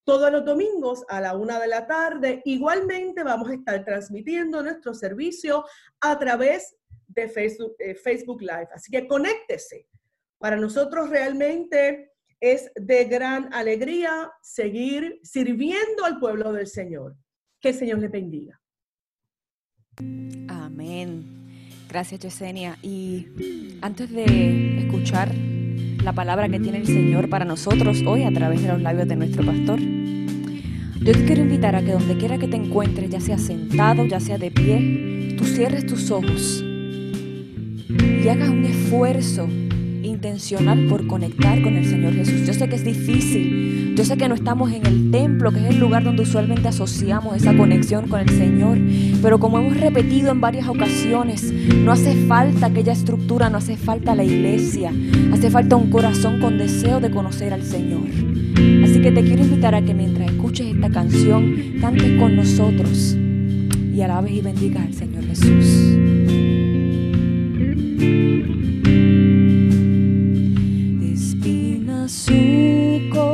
Todos 0.02 0.30
los 0.32 0.44
domingos 0.44 1.04
a 1.08 1.20
la 1.20 1.36
una 1.36 1.60
de 1.60 1.68
la 1.68 1.86
tarde, 1.86 2.42
igualmente 2.44 3.22
vamos 3.22 3.48
a 3.48 3.54
estar 3.54 3.84
transmitiendo 3.84 4.62
nuestro 4.62 4.92
servicio 4.92 5.64
a 6.00 6.18
través 6.18 6.76
de 7.08 7.28
Facebook, 7.28 7.74
eh, 7.78 7.94
Facebook 7.94 8.40
Live. 8.40 8.68
Así 8.74 8.90
que 8.90 9.06
conéctese. 9.06 9.86
Para 10.38 10.56
nosotros 10.56 11.08
realmente 11.08 12.10
es 12.40 12.70
de 12.74 13.04
gran 13.04 13.52
alegría 13.54 14.30
seguir 14.42 15.18
sirviendo 15.22 16.04
al 16.04 16.18
pueblo 16.18 16.52
del 16.52 16.66
Señor. 16.66 17.16
Que 17.60 17.70
el 17.70 17.74
Señor 17.74 17.98
le 17.98 18.08
bendiga. 18.08 18.60
Amén. 20.48 21.58
Gracias, 21.88 22.20
Yesenia. 22.20 22.76
Y 22.82 23.78
antes 23.80 24.10
de 24.10 24.80
escuchar 24.80 25.34
la 25.34 26.12
palabra 26.12 26.48
que 26.48 26.60
tiene 26.60 26.78
el 26.78 26.86
Señor 26.86 27.30
para 27.30 27.46
nosotros 27.46 28.02
hoy 28.06 28.24
a 28.24 28.32
través 28.32 28.62
de 28.62 28.68
los 28.68 28.82
labios 28.82 29.08
de 29.08 29.16
nuestro 29.16 29.46
pastor, 29.46 29.80
yo 29.80 31.12
te 31.12 31.24
quiero 31.24 31.42
invitar 31.42 31.76
a 31.76 31.82
que 31.82 31.92
donde 31.92 32.18
quiera 32.18 32.36
que 32.36 32.48
te 32.48 32.56
encuentres, 32.56 33.08
ya 33.08 33.20
sea 33.20 33.38
sentado, 33.38 34.04
ya 34.04 34.20
sea 34.20 34.36
de 34.36 34.50
pie, 34.50 35.34
tú 35.38 35.44
cierres 35.44 35.86
tus 35.86 36.10
ojos 36.10 36.64
y 38.24 38.28
hagas 38.30 38.48
un 38.48 38.64
esfuerzo 38.64 39.46
intencional 40.02 40.86
por 40.86 41.06
conectar 41.06 41.60
con 41.60 41.76
el 41.76 41.84
Señor 41.84 42.14
Jesús. 42.14 42.46
Yo 42.46 42.54
sé 42.54 42.70
que 42.70 42.76
es 42.76 42.84
difícil, 42.84 43.94
yo 43.96 44.04
sé 44.04 44.16
que 44.16 44.28
no 44.28 44.34
estamos 44.34 44.72
en 44.72 44.86
el 44.86 45.10
templo, 45.10 45.52
que 45.52 45.60
es 45.60 45.66
el 45.66 45.78
lugar 45.78 46.04
donde 46.04 46.22
usualmente 46.22 46.68
asociamos 46.68 47.36
esa 47.36 47.54
conexión 47.54 48.08
con 48.08 48.20
el 48.20 48.30
Señor, 48.30 48.78
pero 49.20 49.38
como 49.38 49.58
hemos 49.58 49.76
repetido 49.76 50.32
en 50.32 50.40
varias 50.40 50.68
ocasiones, 50.68 51.52
no 51.52 51.92
hace 51.92 52.14
falta 52.26 52.66
aquella 52.66 52.94
estructura, 52.94 53.50
no 53.50 53.58
hace 53.58 53.76
falta 53.76 54.14
la 54.14 54.24
iglesia, 54.24 54.90
hace 55.30 55.50
falta 55.50 55.76
un 55.76 55.90
corazón 55.90 56.40
con 56.40 56.56
deseo 56.56 57.00
de 57.00 57.10
conocer 57.10 57.52
al 57.52 57.62
Señor. 57.62 58.08
Así 58.84 59.02
que 59.02 59.12
te 59.12 59.22
quiero 59.22 59.44
invitar 59.44 59.74
a 59.74 59.82
que 59.82 59.92
mientras 59.92 60.30
escuches 60.30 60.74
esta 60.74 60.88
canción, 60.88 61.56
cantes 61.78 62.18
con 62.18 62.36
nosotros 62.36 63.14
y 63.94 64.00
alabes 64.00 64.32
y 64.32 64.40
bendiga 64.40 64.82
al 64.82 64.94
Señor 64.94 65.24
Jesús. 65.26 66.33
Espina 71.12 72.08
su 72.08 73.00
corazón. 73.12 73.33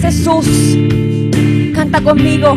Jesús. 0.00 0.46
Canta 1.74 2.00
conmigo. 2.00 2.56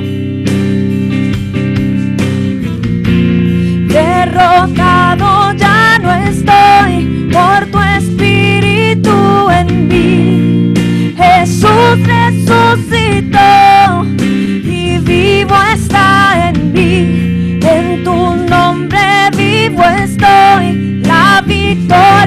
Derrotado 3.87 5.53
ya 5.53 5.99
no 5.99 6.13
estoy 6.13 7.29
por 7.31 7.65
tu 7.71 7.79
espíritu 7.97 9.49
en 9.49 9.87
mí. 9.87 10.73
Jesús 11.15 11.97
resucitó 12.05 13.49
y 14.25 14.99
vivo 14.99 15.55
está 15.73 16.49
en 16.49 16.71
mí. 16.73 17.59
En 17.61 18.03
tu 18.03 18.35
nombre 18.49 19.29
vivo 19.35 19.83
estoy, 19.83 21.01
la 21.03 21.41
victoria 21.45 22.26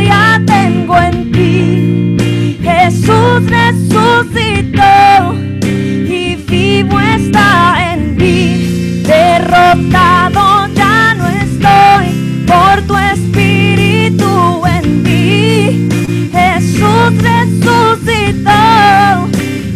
Derrotado 9.10 10.68
ya 10.72 11.14
no 11.14 11.26
estoy 11.26 12.44
por 12.46 12.80
tu 12.82 12.96
espíritu 12.96 14.62
en 14.66 15.02
mí. 15.02 15.88
Jesús 16.30 17.10
resucitó 17.20 18.60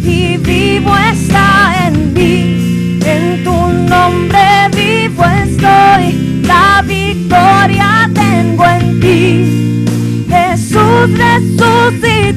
y 0.05 0.37
vivo 0.37 0.95
está 1.11 1.87
en 1.87 2.13
mí. 2.13 2.97
En 3.05 3.43
tu 3.43 3.51
nombre 3.89 4.69
vivo 4.73 5.25
estoy, 5.25 6.41
la 6.43 6.81
victoria 6.87 8.09
tengo 8.13 8.63
en 8.65 8.99
ti. 9.01 10.25
Jesús 10.29 11.11
resucitó 11.17 12.34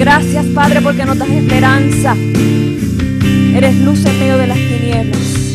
Gracias, 0.00 0.46
Padre, 0.54 0.80
porque 0.80 1.04
nos 1.04 1.18
das 1.18 1.28
esperanza. 1.28 2.16
Eres 3.54 3.76
luz 3.82 4.02
en 4.06 4.18
medio 4.18 4.38
de 4.38 4.46
las 4.46 4.56
tinieblas. 4.56 5.54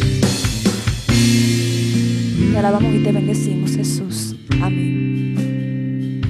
Te 2.52 2.58
alabamos 2.60 2.94
y 2.94 3.04
te 3.04 3.12
bendecimos, 3.12 3.76
Jesús. 3.76 4.36
Amén. 4.62 6.22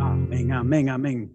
Amén, 0.00 0.52
amén, 0.52 0.88
amén. 0.88 1.32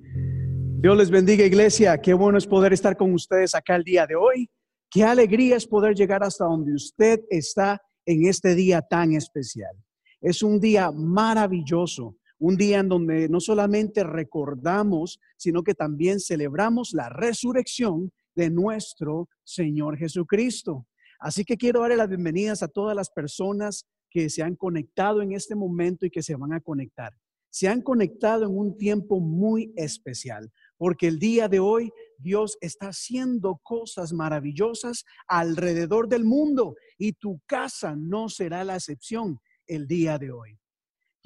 Dios 0.81 0.97
les 0.97 1.09
bendiga, 1.09 1.45
iglesia. 1.45 1.97
Qué 2.01 2.13
bueno 2.13 2.37
es 2.37 2.45
poder 2.45 2.73
estar 2.73 2.97
con 2.97 3.13
ustedes 3.13 3.55
acá 3.55 3.77
el 3.77 3.85
día 3.85 4.05
de 4.05 4.17
hoy. 4.17 4.49
Qué 4.91 5.05
alegría 5.05 5.55
es 5.55 5.65
poder 5.65 5.95
llegar 5.95 6.21
hasta 6.21 6.43
donde 6.43 6.73
usted 6.73 7.21
está 7.29 7.81
en 8.05 8.25
este 8.25 8.55
día 8.55 8.81
tan 8.81 9.13
especial. 9.13 9.71
Es 10.19 10.43
un 10.43 10.59
día 10.59 10.91
maravilloso, 10.91 12.17
un 12.39 12.55
día 12.55 12.79
en 12.79 12.89
donde 12.89 13.29
no 13.29 13.39
solamente 13.39 14.03
recordamos, 14.03 15.19
sino 15.37 15.63
que 15.63 15.73
también 15.73 16.19
celebramos 16.19 16.93
la 16.93 17.09
resurrección 17.09 18.11
de 18.35 18.49
nuestro 18.49 19.29
Señor 19.43 19.97
Jesucristo. 19.97 20.85
Así 21.19 21.43
que 21.43 21.57
quiero 21.57 21.81
darle 21.81 21.97
las 21.97 22.09
bienvenidas 22.09 22.61
a 22.61 22.67
todas 22.67 22.95
las 22.95 23.09
personas 23.09 23.85
que 24.09 24.29
se 24.29 24.43
han 24.43 24.55
conectado 24.55 25.21
en 25.21 25.31
este 25.33 25.55
momento 25.55 26.05
y 26.05 26.11
que 26.11 26.21
se 26.21 26.35
van 26.35 26.53
a 26.53 26.61
conectar. 26.61 27.13
Se 27.49 27.67
han 27.67 27.81
conectado 27.81 28.45
en 28.45 28.55
un 28.55 28.77
tiempo 28.77 29.19
muy 29.19 29.73
especial, 29.75 30.51
porque 30.77 31.07
el 31.07 31.17
día 31.17 31.47
de 31.47 31.59
hoy 31.59 31.91
Dios 32.19 32.57
está 32.61 32.89
haciendo 32.89 33.59
cosas 33.63 34.13
maravillosas 34.13 35.05
alrededor 35.27 36.07
del 36.07 36.23
mundo 36.23 36.75
y 36.99 37.13
tu 37.13 37.41
casa 37.47 37.95
no 37.95 38.29
será 38.29 38.63
la 38.63 38.75
excepción 38.75 39.39
el 39.65 39.87
día 39.87 40.19
de 40.19 40.31
hoy. 40.31 40.59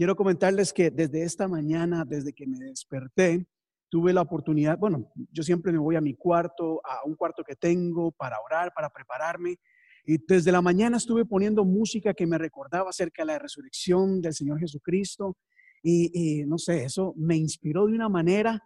Quiero 0.01 0.15
comentarles 0.15 0.73
que 0.73 0.89
desde 0.89 1.21
esta 1.21 1.47
mañana, 1.47 2.03
desde 2.03 2.33
que 2.33 2.47
me 2.47 2.57
desperté, 2.57 3.45
tuve 3.87 4.11
la 4.13 4.23
oportunidad, 4.23 4.75
bueno, 4.79 5.11
yo 5.31 5.43
siempre 5.43 5.71
me 5.71 5.77
voy 5.77 5.95
a 5.95 6.01
mi 6.01 6.15
cuarto, 6.15 6.81
a 6.83 7.05
un 7.05 7.13
cuarto 7.13 7.43
que 7.43 7.55
tengo 7.55 8.11
para 8.11 8.39
orar, 8.43 8.73
para 8.73 8.89
prepararme. 8.89 9.59
Y 10.03 10.17
desde 10.27 10.51
la 10.51 10.63
mañana 10.63 10.97
estuve 10.97 11.23
poniendo 11.23 11.63
música 11.65 12.15
que 12.15 12.25
me 12.25 12.39
recordaba 12.39 12.89
acerca 12.89 13.21
de 13.21 13.27
la 13.27 13.37
resurrección 13.37 14.21
del 14.21 14.33
Señor 14.33 14.59
Jesucristo. 14.59 15.37
Y, 15.83 16.39
y 16.39 16.45
no 16.47 16.57
sé, 16.57 16.85
eso 16.85 17.13
me 17.15 17.35
inspiró 17.35 17.85
de 17.85 17.93
una 17.93 18.09
manera 18.09 18.59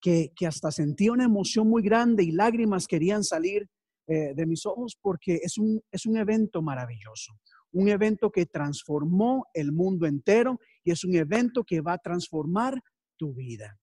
que, 0.00 0.32
que 0.34 0.46
hasta 0.46 0.70
sentía 0.70 1.12
una 1.12 1.24
emoción 1.24 1.68
muy 1.68 1.82
grande 1.82 2.24
y 2.24 2.32
lágrimas 2.32 2.86
querían 2.86 3.24
salir 3.24 3.68
eh, 4.10 4.32
de 4.34 4.46
mis 4.46 4.64
ojos 4.64 4.98
porque 5.02 5.38
es 5.42 5.58
un, 5.58 5.82
es 5.92 6.06
un 6.06 6.16
evento 6.16 6.62
maravilloso, 6.62 7.34
un 7.72 7.90
evento 7.90 8.30
que 8.30 8.46
transformó 8.46 9.48
el 9.52 9.70
mundo 9.70 10.06
entero 10.06 10.58
y 10.88 10.90
es 10.90 11.04
un 11.04 11.14
evento 11.14 11.64
que 11.64 11.82
va 11.82 11.92
a 11.92 11.98
transformar 11.98 12.80
tu 13.18 13.34
vida. 13.34 13.78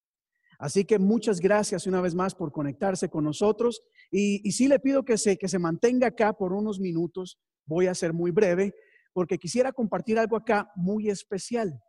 Así 0.58 0.86
que 0.86 0.97
muchas 0.97 1.39
gracias 1.39 1.86
una 1.86 2.01
vez 2.01 2.16
más 2.16 2.34
por 2.34 2.51
conectarse 2.51 3.10
con 3.10 3.26
nosotros 3.26 3.84
y, 4.10 4.41
y 4.47 4.53
sí 4.53 4.68
le 4.68 4.80
pido 4.80 5.06
que 5.06 5.20
se, 5.20 5.38
que 5.38 5.47
se 5.47 5.60
mantenga 5.60 6.08
acá 6.08 6.34
por 6.34 6.51
unos 6.51 6.80
minutos. 6.80 7.38
Voy 7.68 7.86
a 7.86 7.93
ser 7.93 8.12
muy 8.12 8.32
breve 8.32 8.74
porque 9.14 9.38
quisiera 9.38 9.72
compartir 9.72 10.18
algo 10.18 10.36
acá 10.36 10.72
muy 10.76 11.10
especial, 11.10 11.80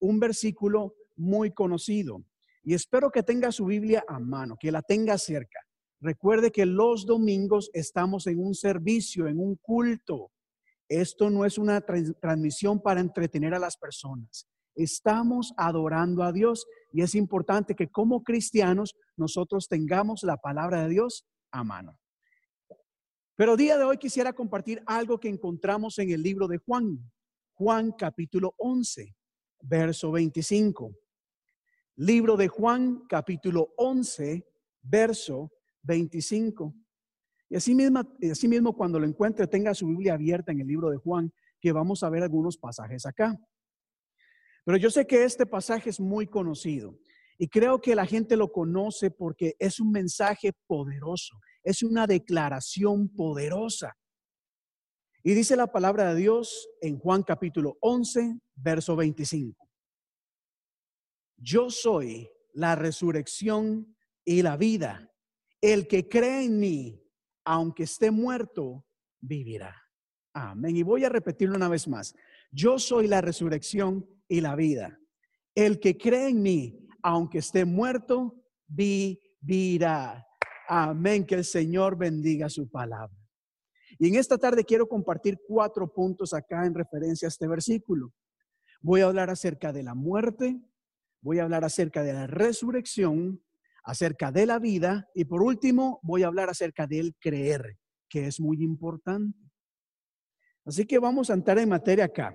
un 0.00 0.18
versículo 0.18 0.94
muy 1.16 1.52
conocido. 1.52 2.24
Y 2.62 2.72
espero 2.72 3.10
que 3.10 3.22
tenga 3.22 3.52
su 3.52 3.66
Biblia 3.66 4.02
a 4.08 4.18
mano, 4.18 4.56
que 4.58 4.72
la 4.72 4.80
tenga 4.80 5.18
cerca. 5.18 5.60
Recuerde 6.00 6.50
que 6.50 6.64
los 6.64 7.04
domingos 7.04 7.68
estamos 7.74 8.26
en 8.26 8.38
un 8.38 8.54
servicio, 8.54 9.28
en 9.28 9.38
un 9.38 9.56
culto. 9.56 10.30
Esto 10.88 11.28
no 11.28 11.44
es 11.44 11.58
una 11.58 11.82
transmisión 11.82 12.80
para 12.80 13.00
entretener 13.00 13.52
a 13.52 13.58
las 13.58 13.76
personas. 13.76 14.48
Estamos 14.74 15.52
adorando 15.56 16.22
a 16.22 16.32
Dios 16.32 16.66
y 16.92 17.02
es 17.02 17.14
importante 17.14 17.74
que 17.74 17.90
como 17.90 18.22
cristianos 18.22 18.94
nosotros 19.16 19.68
tengamos 19.68 20.22
la 20.22 20.36
palabra 20.36 20.82
de 20.82 20.88
Dios 20.88 21.26
a 21.50 21.64
mano. 21.64 21.98
Pero 23.36 23.56
día 23.56 23.78
de 23.78 23.84
hoy 23.84 23.98
quisiera 23.98 24.32
compartir 24.32 24.82
algo 24.86 25.18
que 25.18 25.28
encontramos 25.28 25.98
en 25.98 26.10
el 26.10 26.22
libro 26.22 26.46
de 26.48 26.58
Juan, 26.58 27.10
Juan 27.54 27.92
capítulo 27.92 28.54
11, 28.58 29.14
verso 29.62 30.12
25. 30.12 30.96
Libro 31.96 32.36
de 32.36 32.48
Juan, 32.48 33.04
capítulo 33.08 33.72
11, 33.76 34.46
verso 34.82 35.50
25. 35.82 36.74
Y 37.50 37.56
así 37.56 37.74
mismo, 37.74 38.00
así 38.30 38.48
mismo 38.48 38.74
cuando 38.74 38.98
lo 38.98 39.06
encuentre, 39.06 39.46
tenga 39.46 39.74
su 39.74 39.86
Biblia 39.86 40.14
abierta 40.14 40.52
en 40.52 40.60
el 40.60 40.66
libro 40.66 40.90
de 40.90 40.96
Juan, 40.96 41.32
que 41.60 41.72
vamos 41.72 42.02
a 42.02 42.10
ver 42.10 42.22
algunos 42.22 42.56
pasajes 42.56 43.06
acá. 43.06 43.38
Pero 44.64 44.78
yo 44.78 44.90
sé 44.90 45.06
que 45.06 45.24
este 45.24 45.46
pasaje 45.46 45.90
es 45.90 46.00
muy 46.00 46.26
conocido 46.26 46.98
y 47.38 47.48
creo 47.48 47.80
que 47.80 47.94
la 47.94 48.06
gente 48.06 48.36
lo 48.36 48.52
conoce 48.52 49.10
porque 49.10 49.54
es 49.58 49.80
un 49.80 49.90
mensaje 49.90 50.52
poderoso, 50.66 51.36
es 51.62 51.82
una 51.82 52.06
declaración 52.06 53.08
poderosa. 53.08 53.96
Y 55.24 55.34
dice 55.34 55.56
la 55.56 55.68
palabra 55.68 56.12
de 56.12 56.20
Dios 56.20 56.68
en 56.80 56.98
Juan 56.98 57.22
capítulo 57.22 57.78
11, 57.80 58.38
verso 58.56 58.96
25 58.96 59.62
yo 61.42 61.70
soy 61.70 62.30
la 62.54 62.76
resurrección 62.76 63.96
y 64.24 64.42
la 64.42 64.56
vida. 64.56 65.10
El 65.60 65.88
que 65.88 66.08
cree 66.08 66.44
en 66.44 66.58
mí, 66.58 67.02
aunque 67.44 67.82
esté 67.82 68.10
muerto, 68.10 68.86
vivirá. 69.20 69.76
Amén. 70.34 70.76
Y 70.76 70.82
voy 70.82 71.04
a 71.04 71.08
repetirlo 71.08 71.56
una 71.56 71.68
vez 71.68 71.88
más. 71.88 72.14
Yo 72.52 72.78
soy 72.78 73.08
la 73.08 73.20
resurrección 73.20 74.08
y 74.32 74.40
la 74.40 74.56
vida. 74.56 74.98
El 75.54 75.78
que 75.78 75.98
cree 75.98 76.30
en 76.30 76.40
mí, 76.40 76.88
aunque 77.02 77.38
esté 77.38 77.66
muerto, 77.66 78.42
vivirá. 78.66 80.26
Amén. 80.66 81.26
Que 81.26 81.34
el 81.34 81.44
Señor 81.44 81.98
bendiga 81.98 82.48
su 82.48 82.70
palabra. 82.70 83.14
Y 83.98 84.08
en 84.08 84.14
esta 84.14 84.38
tarde 84.38 84.64
quiero 84.64 84.88
compartir 84.88 85.38
cuatro 85.46 85.92
puntos 85.92 86.32
acá 86.32 86.64
en 86.64 86.74
referencia 86.74 87.26
a 87.26 87.28
este 87.28 87.46
versículo. 87.46 88.14
Voy 88.80 89.02
a 89.02 89.04
hablar 89.04 89.28
acerca 89.28 89.70
de 89.70 89.82
la 89.82 89.94
muerte, 89.94 90.58
voy 91.20 91.38
a 91.38 91.42
hablar 91.42 91.66
acerca 91.66 92.02
de 92.02 92.14
la 92.14 92.26
resurrección, 92.26 93.44
acerca 93.84 94.32
de 94.32 94.46
la 94.46 94.58
vida 94.58 95.10
y 95.14 95.26
por 95.26 95.42
último 95.42 96.00
voy 96.02 96.22
a 96.22 96.28
hablar 96.28 96.48
acerca 96.48 96.86
del 96.86 97.14
creer, 97.20 97.76
que 98.08 98.28
es 98.28 98.40
muy 98.40 98.62
importante. 98.62 99.38
Así 100.64 100.86
que 100.86 100.98
vamos 100.98 101.28
a 101.28 101.34
entrar 101.34 101.58
en 101.58 101.68
materia 101.68 102.06
acá. 102.06 102.34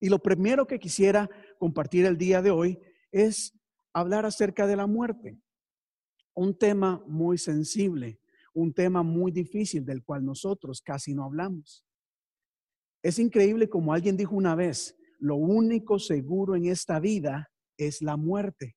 Y 0.00 0.08
lo 0.08 0.18
primero 0.18 0.66
que 0.66 0.78
quisiera 0.78 1.28
compartir 1.58 2.06
el 2.06 2.16
día 2.16 2.40
de 2.40 2.50
hoy 2.50 2.80
es 3.12 3.52
hablar 3.92 4.24
acerca 4.24 4.66
de 4.66 4.76
la 4.76 4.86
muerte. 4.86 5.38
Un 6.34 6.56
tema 6.56 7.04
muy 7.06 7.36
sensible, 7.36 8.18
un 8.54 8.72
tema 8.72 9.02
muy 9.02 9.30
difícil 9.30 9.84
del 9.84 10.02
cual 10.02 10.24
nosotros 10.24 10.80
casi 10.80 11.14
no 11.14 11.24
hablamos. 11.24 11.84
Es 13.02 13.18
increíble 13.18 13.68
como 13.68 13.92
alguien 13.92 14.16
dijo 14.16 14.34
una 14.34 14.54
vez, 14.54 14.96
lo 15.18 15.36
único 15.36 15.98
seguro 15.98 16.56
en 16.56 16.66
esta 16.66 16.98
vida 16.98 17.50
es 17.76 18.00
la 18.00 18.16
muerte. 18.16 18.76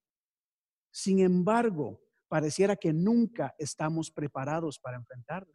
Sin 0.91 1.19
embargo, 1.19 2.01
pareciera 2.27 2.75
que 2.75 2.91
nunca 2.91 3.55
estamos 3.57 4.11
preparados 4.11 4.77
para 4.79 4.97
enfrentarla. 4.97 5.53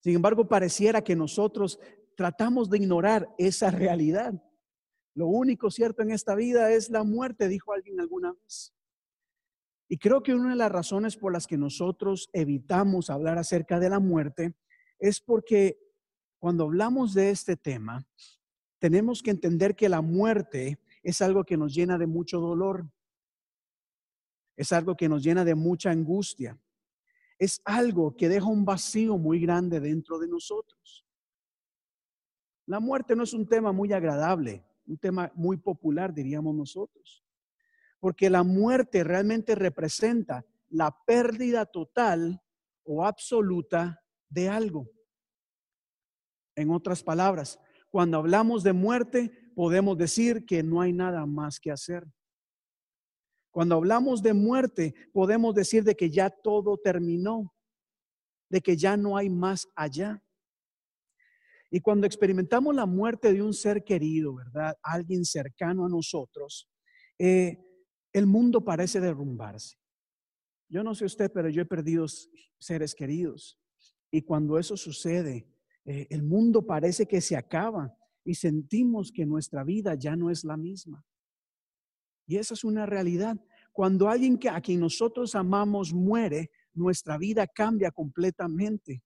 Sin 0.00 0.14
embargo, 0.14 0.48
pareciera 0.48 1.02
que 1.02 1.16
nosotros 1.16 1.78
tratamos 2.18 2.68
de 2.68 2.78
ignorar 2.78 3.32
esa 3.38 3.70
realidad. 3.70 4.34
Lo 5.14 5.28
único 5.28 5.70
cierto 5.70 6.02
en 6.02 6.10
esta 6.10 6.34
vida 6.34 6.72
es 6.72 6.90
la 6.90 7.04
muerte, 7.04 7.46
dijo 7.46 7.72
alguien 7.72 8.00
alguna 8.00 8.32
vez. 8.32 8.74
Y 9.88 9.98
creo 9.98 10.20
que 10.20 10.34
una 10.34 10.50
de 10.50 10.56
las 10.56 10.72
razones 10.72 11.16
por 11.16 11.32
las 11.32 11.46
que 11.46 11.56
nosotros 11.56 12.28
evitamos 12.32 13.08
hablar 13.08 13.38
acerca 13.38 13.78
de 13.78 13.88
la 13.88 14.00
muerte 14.00 14.56
es 14.98 15.20
porque 15.20 15.78
cuando 16.40 16.64
hablamos 16.64 17.14
de 17.14 17.30
este 17.30 17.56
tema, 17.56 18.04
tenemos 18.80 19.22
que 19.22 19.30
entender 19.30 19.76
que 19.76 19.88
la 19.88 20.02
muerte 20.02 20.80
es 21.04 21.22
algo 21.22 21.44
que 21.44 21.56
nos 21.56 21.72
llena 21.72 21.98
de 21.98 22.08
mucho 22.08 22.40
dolor. 22.40 22.90
Es 24.56 24.72
algo 24.72 24.96
que 24.96 25.08
nos 25.08 25.22
llena 25.22 25.44
de 25.44 25.54
mucha 25.54 25.92
angustia. 25.92 26.58
Es 27.38 27.62
algo 27.64 28.16
que 28.16 28.28
deja 28.28 28.46
un 28.46 28.64
vacío 28.64 29.16
muy 29.18 29.38
grande 29.38 29.78
dentro 29.78 30.18
de 30.18 30.26
nosotros. 30.26 31.07
La 32.68 32.80
muerte 32.80 33.16
no 33.16 33.22
es 33.22 33.32
un 33.32 33.48
tema 33.48 33.72
muy 33.72 33.94
agradable, 33.94 34.62
un 34.86 34.98
tema 34.98 35.32
muy 35.34 35.56
popular, 35.56 36.12
diríamos 36.12 36.54
nosotros. 36.54 37.24
Porque 37.98 38.28
la 38.28 38.42
muerte 38.42 39.02
realmente 39.04 39.54
representa 39.54 40.44
la 40.68 40.94
pérdida 41.06 41.64
total 41.64 42.42
o 42.84 43.06
absoluta 43.06 44.04
de 44.28 44.50
algo. 44.50 44.86
En 46.56 46.70
otras 46.70 47.02
palabras, 47.02 47.58
cuando 47.90 48.18
hablamos 48.18 48.62
de 48.62 48.74
muerte, 48.74 49.32
podemos 49.54 49.96
decir 49.96 50.44
que 50.44 50.62
no 50.62 50.82
hay 50.82 50.92
nada 50.92 51.24
más 51.24 51.58
que 51.58 51.70
hacer. 51.70 52.06
Cuando 53.50 53.76
hablamos 53.76 54.22
de 54.22 54.34
muerte, 54.34 54.94
podemos 55.14 55.54
decir 55.54 55.84
de 55.84 55.96
que 55.96 56.10
ya 56.10 56.28
todo 56.28 56.76
terminó, 56.76 57.50
de 58.50 58.60
que 58.60 58.76
ya 58.76 58.98
no 58.98 59.16
hay 59.16 59.30
más 59.30 59.66
allá. 59.74 60.22
Y 61.70 61.80
cuando 61.80 62.06
experimentamos 62.06 62.74
la 62.74 62.86
muerte 62.86 63.32
de 63.32 63.42
un 63.42 63.52
ser 63.52 63.84
querido, 63.84 64.34
¿verdad? 64.34 64.76
Alguien 64.82 65.24
cercano 65.24 65.84
a 65.84 65.88
nosotros, 65.88 66.68
eh, 67.18 67.58
el 68.12 68.26
mundo 68.26 68.64
parece 68.64 69.00
derrumbarse. 69.00 69.76
Yo 70.68 70.82
no 70.82 70.94
sé 70.94 71.04
usted, 71.04 71.30
pero 71.32 71.48
yo 71.48 71.62
he 71.62 71.66
perdido 71.66 72.06
seres 72.58 72.94
queridos. 72.94 73.58
Y 74.10 74.22
cuando 74.22 74.58
eso 74.58 74.76
sucede, 74.76 75.46
eh, 75.84 76.06
el 76.10 76.22
mundo 76.22 76.66
parece 76.66 77.06
que 77.06 77.20
se 77.20 77.36
acaba 77.36 77.94
y 78.24 78.34
sentimos 78.34 79.12
que 79.12 79.26
nuestra 79.26 79.64
vida 79.64 79.94
ya 79.94 80.16
no 80.16 80.30
es 80.30 80.44
la 80.44 80.56
misma. 80.56 81.04
Y 82.26 82.36
esa 82.36 82.54
es 82.54 82.64
una 82.64 82.84
realidad. 82.84 83.38
Cuando 83.72 84.08
alguien 84.08 84.38
que 84.38 84.50
a 84.50 84.60
quien 84.60 84.80
nosotros 84.80 85.34
amamos 85.34 85.94
muere, 85.94 86.50
nuestra 86.74 87.16
vida 87.16 87.46
cambia 87.46 87.90
completamente. 87.90 89.02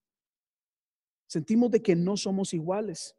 Sentimos 1.32 1.70
de 1.70 1.80
que 1.80 1.96
no 1.96 2.18
somos 2.18 2.52
iguales. 2.52 3.16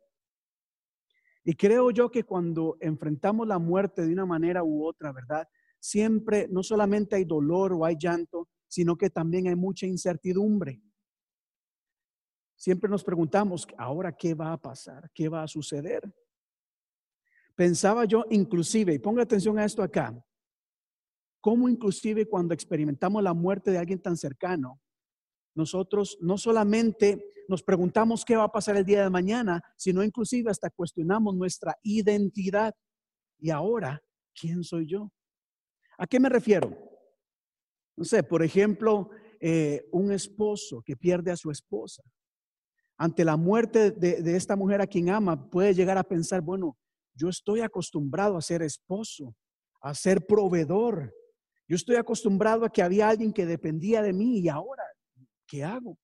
Y 1.44 1.56
creo 1.56 1.90
yo 1.90 2.12
que 2.12 2.24
cuando 2.24 2.78
enfrentamos 2.80 3.48
la 3.48 3.58
muerte 3.58 4.06
de 4.06 4.14
una 4.14 4.28
manera 4.28 4.64
u 4.64 4.86
otra, 4.86 5.12
¿verdad? 5.12 5.48
Siempre 5.80 6.48
no 6.48 6.62
solamente 6.62 7.16
hay 7.16 7.26
dolor 7.26 7.74
o 7.74 7.86
hay 7.86 7.96
llanto, 7.98 8.50
sino 8.68 8.96
que 8.96 9.10
también 9.10 9.48
hay 9.48 9.56
mucha 9.56 9.88
incertidumbre. 9.88 10.80
Siempre 12.56 12.88
nos 12.88 13.04
preguntamos, 13.04 13.66
ahora 13.80 14.16
qué 14.16 14.36
va 14.36 14.54
a 14.54 14.62
pasar, 14.62 15.10
qué 15.12 15.28
va 15.28 15.42
a 15.42 15.48
suceder. 15.48 16.04
Pensaba 17.56 18.06
yo 18.06 18.26
inclusive, 18.30 18.94
y 18.94 19.00
ponga 19.00 19.24
atención 19.24 19.58
a 19.58 19.66
esto 19.66 19.82
acá, 19.82 20.16
cómo 21.42 21.68
inclusive 21.68 22.30
cuando 22.30 22.54
experimentamos 22.54 23.24
la 23.24 23.34
muerte 23.34 23.72
de 23.72 23.80
alguien 23.80 24.04
tan 24.04 24.18
cercano, 24.18 24.80
nosotros 25.56 26.20
no 26.22 26.38
solamente 26.38 27.33
nos 27.48 27.64
preguntamos 27.64 28.24
qué 28.26 28.36
va 28.36 28.46
a 28.46 28.52
pasar 28.52 28.78
el 28.78 28.86
día 28.86 29.04
de 29.04 29.10
mañana, 29.10 29.62
sino 29.78 30.04
inclusive 30.04 30.50
hasta 30.50 30.70
cuestionamos 30.70 31.36
nuestra 31.36 31.78
identidad. 31.84 32.74
Y 33.40 33.50
ahora, 33.50 34.02
¿quién 34.34 34.64
soy 34.64 34.88
yo? 34.88 35.12
¿A 35.98 36.08
qué 36.08 36.20
me 36.20 36.30
refiero? 36.30 36.76
No 37.96 38.04
sé, 38.04 38.24
por 38.24 38.44
ejemplo, 38.44 39.10
eh, 39.40 39.88
un 39.92 40.12
esposo 40.12 40.82
que 40.82 40.96
pierde 40.96 41.32
a 41.32 41.38
su 41.38 41.52
esposa 41.52 42.02
ante 42.98 43.26
la 43.26 43.38
muerte 43.38 43.92
de, 43.92 44.36
esta 44.36 44.56
mujer 44.56 44.82
a 44.82 44.88
quien 44.88 45.10
ama, 45.10 45.50
puede 45.50 45.74
llegar 45.74 45.98
a 45.98 46.04
pensar, 46.04 46.42
bueno, 46.42 46.78
yo 47.14 47.30
estoy 47.30 47.62
acostumbrado 47.62 48.38
a 48.38 48.42
ser 48.42 48.62
esposo, 48.62 49.36
a 49.82 49.94
ser 49.94 50.26
proveedor. 50.26 51.14
Yo 51.68 51.76
estoy 51.76 51.96
acostumbrado 51.96 52.66
a 52.66 52.70
que 52.70 52.82
había 52.82 53.10
alguien 53.10 53.34
que 53.34 53.46
dependía 53.46 54.02
de 54.02 54.14
mí 54.14 54.40
y 54.40 54.50
ahora, 54.50 54.84
¿qué 55.48 55.64
hago? 55.64 55.98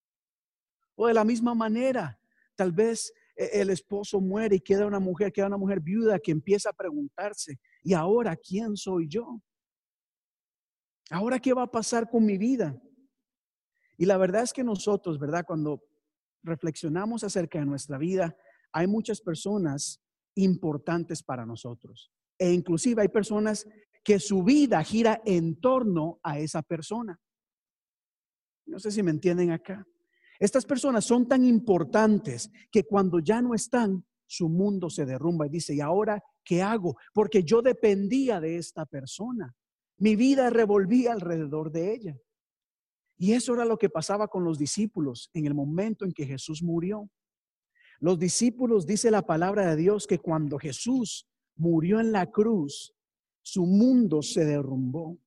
O 1.02 1.08
de 1.08 1.14
la 1.14 1.24
misma 1.24 1.56
manera, 1.56 2.20
tal 2.56 2.74
vez 2.74 3.14
e, 3.34 3.62
el 3.62 3.70
esposo 3.70 4.20
muere 4.20 4.58
y 4.58 4.60
queda 4.60 4.86
una 4.86 5.00
mujer, 5.00 5.32
queda 5.32 5.48
una 5.48 5.56
mujer 5.56 5.80
viuda 5.80 6.20
que 6.20 6.32
empieza 6.32 6.72
a 6.72 6.74
preguntarse, 6.74 7.58
¿y 7.82 7.94
ahora 7.94 8.36
quién 8.36 8.76
soy 8.76 9.08
yo? 9.08 9.42
¿Ahora 11.10 11.40
qué 11.40 11.54
va 11.54 11.64
a 11.64 11.72
pasar 11.72 12.10
con 12.10 12.26
mi 12.26 12.38
vida? 12.38 12.78
Y 13.96 14.08
la 14.08 14.18
verdad 14.18 14.44
es 14.44 14.52
que 14.52 14.62
nosotros, 14.62 15.18
¿verdad? 15.18 15.46
Cuando 15.48 15.82
reflexionamos 16.44 17.24
acerca 17.24 17.60
de 17.60 17.66
nuestra 17.66 17.98
vida, 17.98 18.36
hay 18.74 18.86
muchas 18.86 19.22
personas 19.22 20.02
importantes 20.36 21.24
para 21.24 21.46
nosotros. 21.46 22.12
E 22.38 22.52
inclusive 22.52 23.04
hay 23.04 23.08
personas 23.08 23.66
que 24.04 24.20
su 24.20 24.44
vida 24.44 24.84
gira 24.84 25.22
en 25.26 25.62
torno 25.62 26.20
a 26.24 26.40
esa 26.40 26.62
persona. 26.62 27.18
No 28.66 28.80
sé 28.80 28.92
si 28.92 29.02
me 29.02 29.12
entienden 29.12 29.52
acá. 29.52 29.88
Estas 30.40 30.66
personas 30.66 31.04
son 31.04 31.28
tan 31.28 31.44
importantes 31.44 32.50
que 32.72 32.86
cuando 32.86 33.20
ya 33.20 33.42
no 33.42 33.54
están, 33.54 34.06
su 34.26 34.48
mundo 34.48 34.90
se 34.90 35.06
derrumba 35.06 35.48
y 35.48 35.50
dice, 35.50 35.76
¿y 35.76 35.82
ahora 35.82 36.24
qué 36.44 36.62
hago? 36.62 36.96
Porque 37.14 37.44
yo 37.44 37.62
dependía 37.62 38.40
de 38.40 38.58
esta 38.58 38.86
persona. 38.86 39.54
Mi 39.98 40.16
vida 40.16 40.50
revolvía 40.50 41.12
alrededor 41.12 41.72
de 41.72 41.94
ella. 41.94 42.18
Y 43.18 43.34
eso 43.34 43.54
era 43.54 43.66
lo 43.66 43.78
que 43.78 43.90
pasaba 43.90 44.30
con 44.30 44.46
los 44.46 44.58
discípulos 44.58 45.30
en 45.34 45.46
el 45.46 45.54
momento 45.54 46.06
en 46.06 46.14
que 46.14 46.26
Jesús 46.26 46.64
murió. 46.64 47.10
Los 48.00 48.18
discípulos, 48.18 48.86
dice 48.86 49.12
la 49.12 49.24
palabra 49.24 49.70
de 49.70 49.76
Dios, 49.76 50.08
que 50.08 50.20
cuando 50.20 50.58
Jesús 50.58 51.28
murió 51.58 52.00
en 52.00 52.14
la 52.14 52.32
cruz, 52.32 52.96
su 53.42 53.66
mundo 53.66 54.22
se 54.22 54.46
derrumbó. 54.46 55.18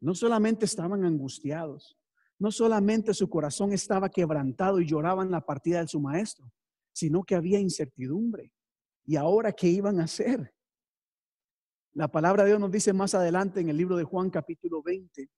No 0.00 0.14
solamente 0.14 0.66
estaban 0.66 1.04
angustiados, 1.04 1.96
no 2.40 2.50
solamente 2.50 3.12
su 3.12 3.28
corazón 3.28 3.72
estaba 3.72 4.08
quebrantado 4.08 4.80
y 4.80 4.86
lloraban 4.86 5.30
la 5.30 5.42
partida 5.42 5.82
de 5.82 5.88
su 5.88 6.00
maestro, 6.00 6.50
sino 6.90 7.22
que 7.22 7.34
había 7.34 7.60
incertidumbre. 7.60 8.50
¿Y 9.04 9.16
ahora 9.16 9.52
qué 9.52 9.68
iban 9.68 10.00
a 10.00 10.04
hacer? 10.04 10.54
La 11.92 12.08
palabra 12.08 12.42
de 12.42 12.50
Dios 12.50 12.60
nos 12.60 12.70
dice 12.70 12.94
más 12.94 13.14
adelante 13.14 13.60
en 13.60 13.68
el 13.68 13.76
libro 13.76 13.94
de 13.96 14.04
Juan 14.04 14.30
capítulo 14.30 14.82
20 14.82 15.28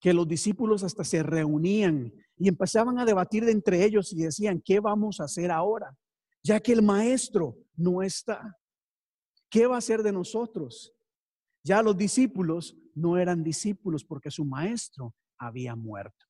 que 0.00 0.12
los 0.12 0.26
discípulos 0.26 0.82
hasta 0.82 1.04
se 1.04 1.22
reunían 1.22 2.12
y 2.36 2.48
empezaban 2.48 2.98
a 2.98 3.04
debatir 3.04 3.48
entre 3.48 3.84
ellos 3.84 4.12
y 4.12 4.22
decían, 4.22 4.60
¿qué 4.64 4.80
vamos 4.80 5.20
a 5.20 5.24
hacer 5.24 5.50
ahora? 5.52 5.96
Ya 6.42 6.60
que 6.60 6.72
el 6.72 6.82
maestro 6.82 7.56
no 7.76 8.02
está. 8.02 8.56
¿Qué 9.48 9.66
va 9.66 9.76
a 9.76 9.78
hacer 9.78 10.02
de 10.02 10.12
nosotros? 10.12 10.92
Ya 11.64 11.82
los 11.82 11.96
discípulos 11.96 12.76
no 12.94 13.18
eran 13.18 13.42
discípulos 13.42 14.04
porque 14.04 14.30
su 14.30 14.44
maestro 14.44 15.14
había 15.38 15.74
muerto. 15.74 16.26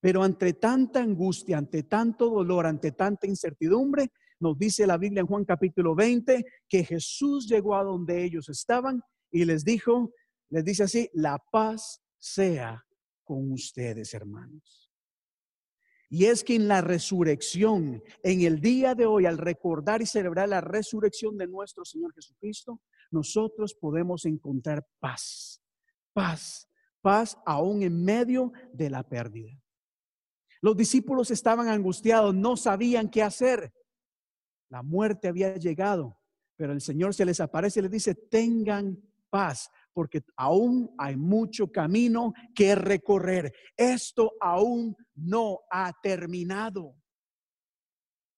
Pero 0.00 0.22
ante 0.22 0.54
tanta 0.54 1.02
angustia, 1.02 1.58
ante 1.58 1.82
tanto 1.82 2.30
dolor, 2.30 2.66
ante 2.66 2.92
tanta 2.92 3.26
incertidumbre, 3.26 4.10
nos 4.40 4.58
dice 4.58 4.86
la 4.86 4.96
Biblia 4.96 5.20
en 5.20 5.26
Juan 5.26 5.44
capítulo 5.44 5.94
20 5.94 6.44
que 6.68 6.84
Jesús 6.84 7.46
llegó 7.46 7.76
a 7.76 7.84
donde 7.84 8.24
ellos 8.24 8.48
estaban 8.48 9.02
y 9.30 9.44
les 9.44 9.64
dijo, 9.64 10.14
les 10.48 10.64
dice 10.64 10.84
así, 10.84 11.10
la 11.12 11.38
paz 11.38 12.00
sea 12.18 12.82
con 13.22 13.52
ustedes, 13.52 14.14
hermanos. 14.14 14.90
Y 16.08 16.24
es 16.24 16.42
que 16.42 16.56
en 16.56 16.66
la 16.66 16.80
resurrección, 16.80 18.02
en 18.24 18.40
el 18.40 18.60
día 18.60 18.96
de 18.96 19.06
hoy, 19.06 19.26
al 19.26 19.38
recordar 19.38 20.02
y 20.02 20.06
celebrar 20.06 20.48
la 20.48 20.60
resurrección 20.60 21.36
de 21.36 21.46
nuestro 21.46 21.84
Señor 21.84 22.12
Jesucristo, 22.14 22.80
nosotros 23.12 23.74
podemos 23.74 24.24
encontrar 24.24 24.84
paz, 24.98 25.62
paz, 26.12 26.69
paz 27.00 27.38
aún 27.44 27.82
en 27.82 28.04
medio 28.04 28.52
de 28.72 28.90
la 28.90 29.02
pérdida. 29.02 29.60
Los 30.60 30.76
discípulos 30.76 31.30
estaban 31.30 31.68
angustiados, 31.68 32.34
no 32.34 32.56
sabían 32.56 33.08
qué 33.08 33.22
hacer. 33.22 33.72
La 34.68 34.82
muerte 34.82 35.28
había 35.28 35.56
llegado, 35.56 36.18
pero 36.56 36.72
el 36.72 36.80
Señor 36.80 37.14
se 37.14 37.24
les 37.24 37.40
aparece 37.40 37.80
y 37.80 37.82
les 37.84 37.90
dice, 37.90 38.14
tengan 38.14 39.00
paz 39.30 39.70
porque 39.92 40.22
aún 40.36 40.94
hay 40.98 41.16
mucho 41.16 41.70
camino 41.70 42.32
que 42.54 42.74
recorrer. 42.74 43.52
Esto 43.76 44.32
aún 44.40 44.96
no 45.14 45.60
ha 45.70 45.92
terminado. 46.02 46.94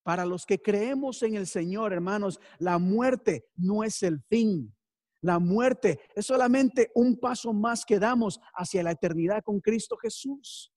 Para 0.02 0.26
los 0.26 0.44
que 0.44 0.60
creemos 0.60 1.22
en 1.22 1.34
el 1.34 1.46
Señor, 1.46 1.92
hermanos, 1.92 2.40
la 2.58 2.78
muerte 2.78 3.46
no 3.56 3.84
es 3.84 4.02
el 4.02 4.20
fin. 4.22 4.74
La 5.22 5.38
muerte 5.38 6.00
es 6.16 6.26
solamente 6.26 6.90
un 6.94 7.18
paso 7.18 7.52
más 7.52 7.84
que 7.84 7.98
damos 7.98 8.40
hacia 8.54 8.82
la 8.82 8.90
eternidad 8.90 9.42
con 9.44 9.60
Cristo 9.60 9.96
Jesús. 9.96 10.72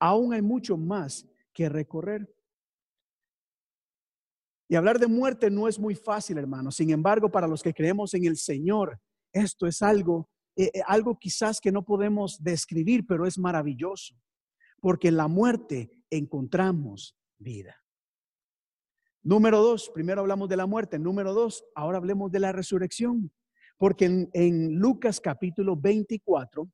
Aún 0.00 0.34
hay 0.34 0.42
mucho 0.42 0.76
más 0.76 1.24
que 1.52 1.68
recorrer. 1.68 2.28
Y 4.68 4.74
hablar 4.74 4.98
de 4.98 5.06
muerte 5.06 5.48
no 5.50 5.68
es 5.68 5.78
muy 5.78 5.94
fácil, 5.94 6.38
hermanos. 6.38 6.74
Sin 6.74 6.90
embargo, 6.90 7.30
para 7.30 7.46
los 7.46 7.62
que 7.62 7.72
creemos 7.72 8.12
en 8.14 8.24
el 8.24 8.36
Señor, 8.36 9.00
esto 9.32 9.68
es 9.68 9.80
algo, 9.80 10.28
eh, 10.56 10.70
eh, 10.74 10.82
algo 10.86 11.16
quizás 11.16 11.60
que 11.60 11.70
no 11.70 11.84
podemos 11.84 12.42
describir, 12.42 13.06
pero 13.06 13.24
es 13.24 13.38
maravilloso, 13.38 14.16
porque 14.80 15.08
en 15.08 15.16
la 15.16 15.28
muerte 15.28 15.92
encontramos 16.10 17.16
vida. 17.38 17.76
Número 19.22 19.62
dos, 19.62 19.90
primero 19.94 20.22
hablamos 20.22 20.48
de 20.48 20.56
la 20.56 20.66
muerte. 20.66 20.98
Número 20.98 21.32
dos, 21.32 21.64
ahora 21.76 21.98
hablemos 21.98 22.32
de 22.32 22.40
la 22.40 22.50
resurrección. 22.50 23.30
Porque 23.78 24.28
en, 24.32 24.74
Lucas 24.78 25.20
capítulo 25.20 25.76
24 25.76 26.68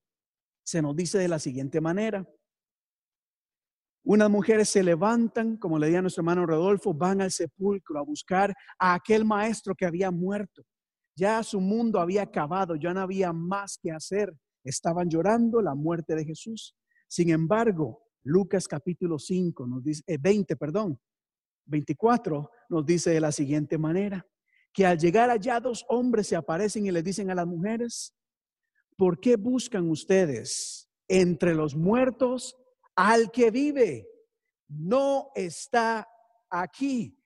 se 0.64 0.82
nos 0.82 0.94
dice 0.94 1.18
de 1.18 1.28
la 1.28 1.38
siguiente 1.38 1.80
manera. 1.80 2.26
Unas 4.05 4.30
mujeres 4.30 4.68
se 4.68 4.82
levantan, 4.82 5.57
como 5.57 5.78
le 5.78 5.86
decía 5.86 6.03
nuestro 6.03 6.22
hermano 6.22 6.46
Rodolfo, 6.46 6.92
van 6.92 7.20
al 7.20 7.30
sepulcro 7.30 7.98
a 7.98 8.03
buscar 8.03 8.55
a 8.78 8.94
aquel 8.94 9.24
maestro 9.24 9.74
que 9.74 9.86
había 9.86 10.11
muerto. 10.11 10.62
Ya 11.16 11.42
su 11.42 11.61
mundo 11.61 12.00
había 12.00 12.22
acabado, 12.22 12.74
ya 12.74 12.92
no 12.94 13.00
había 13.00 13.32
más 13.32 13.78
que 13.80 13.92
hacer. 13.92 14.34
Estaban 14.64 15.09
llorando 15.09 15.61
la 15.61 15.74
muerte 15.74 16.14
de 16.14 16.24
Jesús. 16.24 16.74
Sin 17.09 17.30
embargo, 17.30 18.03
Lucas 18.24 18.66
capítulo 18.66 19.18
5 19.18 19.66
nos 19.66 19.84
dice, 19.84 20.03
20, 20.18 20.53
eh, 20.53 20.57
perdón, 20.57 20.98
24 21.66 22.50
nos 22.70 22.86
dice 22.86 23.11
de 23.11 23.20
la 23.20 23.32
siguiente 23.32 23.78
manera, 23.78 24.26
que 24.72 24.86
al 24.86 24.98
llegar 24.98 25.30
allá 25.30 25.60
dos 25.60 25.84
hombres 25.88 26.28
se 26.28 26.36
aparecen 26.36 26.86
y 26.86 26.90
le 26.90 27.02
dicen 27.02 27.30
a 27.30 27.34
las 27.34 27.46
mujeres, 27.46 28.14
¿por 28.96 29.20
qué 29.20 29.36
buscan 29.36 29.88
ustedes 29.90 30.88
entre 31.08 31.54
los 31.54 31.74
muertos 31.74 32.56
al 32.96 33.30
que 33.30 33.50
vive? 33.50 34.08
No 34.68 35.30
está 35.34 36.08
aquí. 36.50 37.18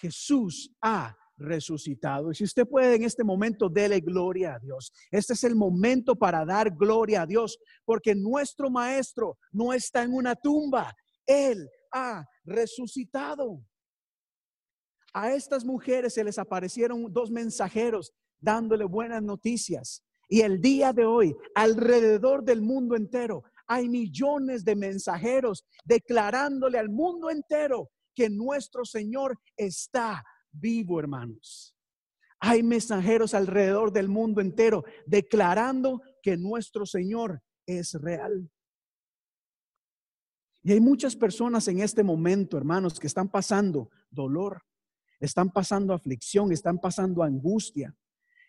Jesús 0.00 0.70
ha 0.80 1.16
resucitado. 1.36 2.30
Y 2.30 2.34
si 2.34 2.44
usted 2.44 2.66
puede 2.66 2.94
en 2.94 3.02
este 3.02 3.24
momento, 3.24 3.68
dele 3.68 4.00
gloria 4.00 4.54
a 4.54 4.58
Dios. 4.58 4.92
Este 5.10 5.32
es 5.32 5.44
el 5.44 5.56
momento 5.56 6.14
para 6.16 6.44
dar 6.44 6.70
gloria 6.76 7.22
a 7.22 7.26
Dios, 7.26 7.58
porque 7.84 8.14
nuestro 8.14 8.70
Maestro 8.70 9.38
no 9.50 9.72
está 9.72 10.02
en 10.02 10.14
una 10.14 10.36
tumba, 10.36 10.94
Él 11.26 11.68
ha 11.92 12.24
resucitado. 12.44 13.64
A 15.14 15.32
estas 15.32 15.64
mujeres 15.64 16.14
se 16.14 16.24
les 16.24 16.38
aparecieron 16.38 17.12
dos 17.12 17.30
mensajeros 17.30 18.12
dándole 18.40 18.84
buenas 18.84 19.22
noticias. 19.22 20.02
Y 20.28 20.40
el 20.40 20.60
día 20.60 20.92
de 20.92 21.06
hoy, 21.06 21.36
alrededor 21.54 22.42
del 22.42 22.60
mundo 22.60 22.96
entero, 22.96 23.44
hay 23.68 23.88
millones 23.88 24.64
de 24.64 24.74
mensajeros 24.74 25.64
declarándole 25.84 26.78
al 26.78 26.88
mundo 26.90 27.30
entero 27.30 27.90
que 28.14 28.28
nuestro 28.28 28.84
Señor 28.84 29.38
está 29.56 30.24
vivo, 30.50 30.98
hermanos. 30.98 31.76
Hay 32.40 32.64
mensajeros 32.64 33.34
alrededor 33.34 33.92
del 33.92 34.08
mundo 34.08 34.40
entero 34.40 34.84
declarando 35.06 36.02
que 36.22 36.36
nuestro 36.36 36.86
Señor 36.86 37.40
es 37.66 37.94
real. 37.94 38.50
Y 40.64 40.72
hay 40.72 40.80
muchas 40.80 41.14
personas 41.14 41.68
en 41.68 41.80
este 41.80 42.02
momento, 42.02 42.56
hermanos, 42.56 42.98
que 42.98 43.06
están 43.06 43.28
pasando 43.28 43.90
dolor, 44.10 44.62
están 45.24 45.50
pasando 45.50 45.92
aflicción, 45.92 46.52
están 46.52 46.78
pasando 46.78 47.22
angustia. 47.22 47.94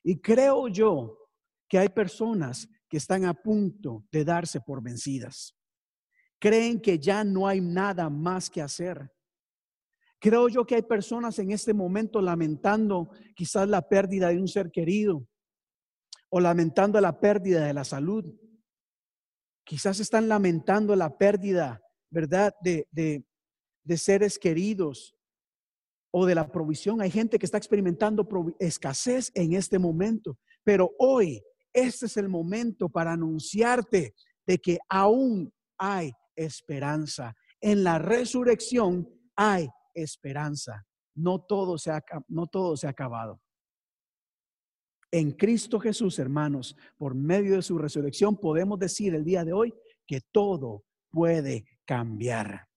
Y 0.03 0.19
creo 0.19 0.67
yo 0.67 1.17
que 1.67 1.80
hay 1.80 1.89
personas 1.89 2.67
que 2.88 2.97
están 2.97 3.26
a 3.26 3.34
punto 3.34 4.05
de 4.11 4.23
darse 4.23 4.61
por 4.61 4.82
vencidas. 4.84 5.55
Creen 6.39 6.80
que 6.80 6.99
ya 6.99 7.23
no 7.23 7.47
hay 7.47 7.61
nada 7.61 8.09
más 8.09 8.49
que 8.49 8.61
hacer. 8.61 9.11
Creo 10.19 10.47
yo 10.47 10.65
que 10.65 10.76
hay 10.76 10.82
personas 10.82 11.38
en 11.39 11.51
este 11.51 11.73
momento 11.73 12.21
lamentando 12.21 13.09
quizás 13.36 13.67
la 13.67 13.88
pérdida 13.88 14.30
de 14.30 14.39
un 14.39 14.47
ser 14.47 14.71
querido 14.71 15.28
o 16.30 16.39
lamentando 16.39 16.99
la 16.99 17.19
pérdida 17.19 17.65
de 17.65 17.73
la 17.73 17.84
salud. 17.84 18.26
Quizás 19.63 19.99
están 19.99 20.28
lamentando 20.28 20.95
la 20.95 21.17
pérdida, 21.17 21.82
¿verdad?, 22.09 22.53
de, 22.61 22.88
de, 22.91 23.97
seres 23.97 24.38
queridos 24.38 25.14
o 26.18 26.26
de 26.26 26.34
la 26.34 26.49
provisión. 26.49 27.01
Hay 27.01 27.11
gente 27.11 27.38
que 27.38 27.45
está 27.45 27.57
experimentando 27.57 28.26
escasez 28.57 29.34
en 29.36 29.51
este 29.51 29.78
momento, 29.78 30.39
pero 30.63 30.91
hoy 30.97 31.43
este 31.74 32.05
es 32.05 32.16
el 32.16 32.30
momento 32.30 32.88
para 32.88 33.11
anunciarte 33.11 34.16
de 34.47 34.57
que 34.59 34.78
aún 34.88 35.51
hay 35.78 36.13
esperanza 36.34 37.36
En 37.59 37.84
la 37.84 37.99
resurrección 37.99 39.09
hay 39.36 39.68
esperanza. 39.93 40.86
No 41.16 41.41
todo 41.41 41.78
se 41.78 41.91
ha, 41.91 42.01
no 42.30 42.47
todo 42.47 42.78
se 42.78 42.88
ha 42.88 42.91
acabado. 42.91 43.41
En 45.11 45.32
Cristo 45.32 45.82
Jesús, 45.82 46.18
hermanos, 46.18 46.78
por 46.97 47.13
medio 47.13 47.55
de 47.55 47.61
su 47.61 47.78
resurrección, 47.78 48.38
podemos 48.38 48.80
decir 48.80 49.13
el 49.16 49.26
día 49.26 49.43
de 49.43 49.51
hoy 49.51 49.74
que 50.07 50.22
todo 50.32 50.86
puede 51.11 51.66
cambiar. 51.86 52.70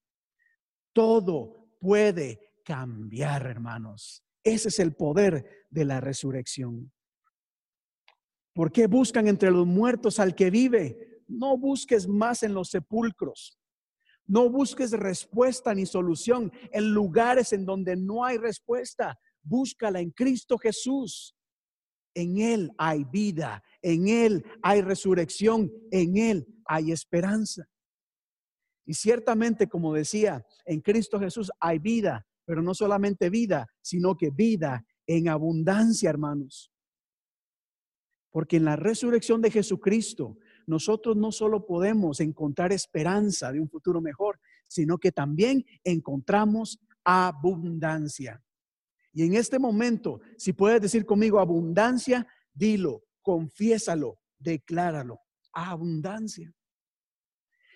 Todo 0.92 1.68
puede 1.80 2.47
cambiar, 2.68 3.46
hermanos. 3.46 4.22
Ese 4.44 4.68
es 4.68 4.78
el 4.78 4.94
poder 4.94 5.66
de 5.70 5.86
la 5.86 6.02
resurrección. 6.02 6.92
¿Por 8.52 8.70
qué 8.70 8.86
buscan 8.86 9.26
entre 9.26 9.50
los 9.50 9.66
muertos 9.66 10.20
al 10.20 10.34
que 10.34 10.50
vive? 10.50 11.22
No 11.28 11.56
busques 11.56 12.06
más 12.06 12.42
en 12.42 12.52
los 12.52 12.68
sepulcros. 12.68 13.58
No 14.26 14.50
busques 14.50 14.90
respuesta 14.90 15.72
ni 15.72 15.86
solución 15.86 16.52
en 16.70 16.92
lugares 16.92 17.54
en 17.54 17.64
donde 17.64 17.96
no 17.96 18.22
hay 18.22 18.36
respuesta. 18.36 19.18
Búscala 19.42 20.00
en 20.00 20.10
Cristo 20.10 20.58
Jesús. 20.58 21.34
En 22.14 22.36
Él 22.36 22.70
hay 22.76 23.04
vida, 23.04 23.62
en 23.80 24.08
Él 24.08 24.44
hay 24.62 24.82
resurrección, 24.82 25.72
en 25.90 26.18
Él 26.18 26.46
hay 26.66 26.92
esperanza. 26.92 27.66
Y 28.84 28.92
ciertamente, 28.92 29.68
como 29.68 29.94
decía, 29.94 30.44
en 30.66 30.82
Cristo 30.82 31.18
Jesús 31.18 31.50
hay 31.60 31.78
vida, 31.78 32.26
pero 32.48 32.62
no 32.62 32.72
solamente 32.72 33.28
vida, 33.28 33.68
sino 33.82 34.16
que 34.16 34.30
vida 34.30 34.82
en 35.06 35.28
abundancia, 35.28 36.08
hermanos. 36.08 36.72
Porque 38.30 38.56
en 38.56 38.64
la 38.64 38.74
resurrección 38.74 39.42
de 39.42 39.50
Jesucristo, 39.50 40.38
nosotros 40.66 41.14
no 41.14 41.30
solo 41.30 41.66
podemos 41.66 42.20
encontrar 42.20 42.72
esperanza 42.72 43.52
de 43.52 43.60
un 43.60 43.68
futuro 43.68 44.00
mejor, 44.00 44.40
sino 44.66 44.96
que 44.96 45.12
también 45.12 45.62
encontramos 45.84 46.80
abundancia. 47.04 48.42
Y 49.12 49.24
en 49.24 49.34
este 49.34 49.58
momento, 49.58 50.22
si 50.38 50.54
puedes 50.54 50.80
decir 50.80 51.04
conmigo 51.04 51.40
abundancia, 51.40 52.26
dilo, 52.54 53.04
confiésalo, 53.20 54.20
decláralo. 54.38 55.20
Abundancia. 55.52 56.50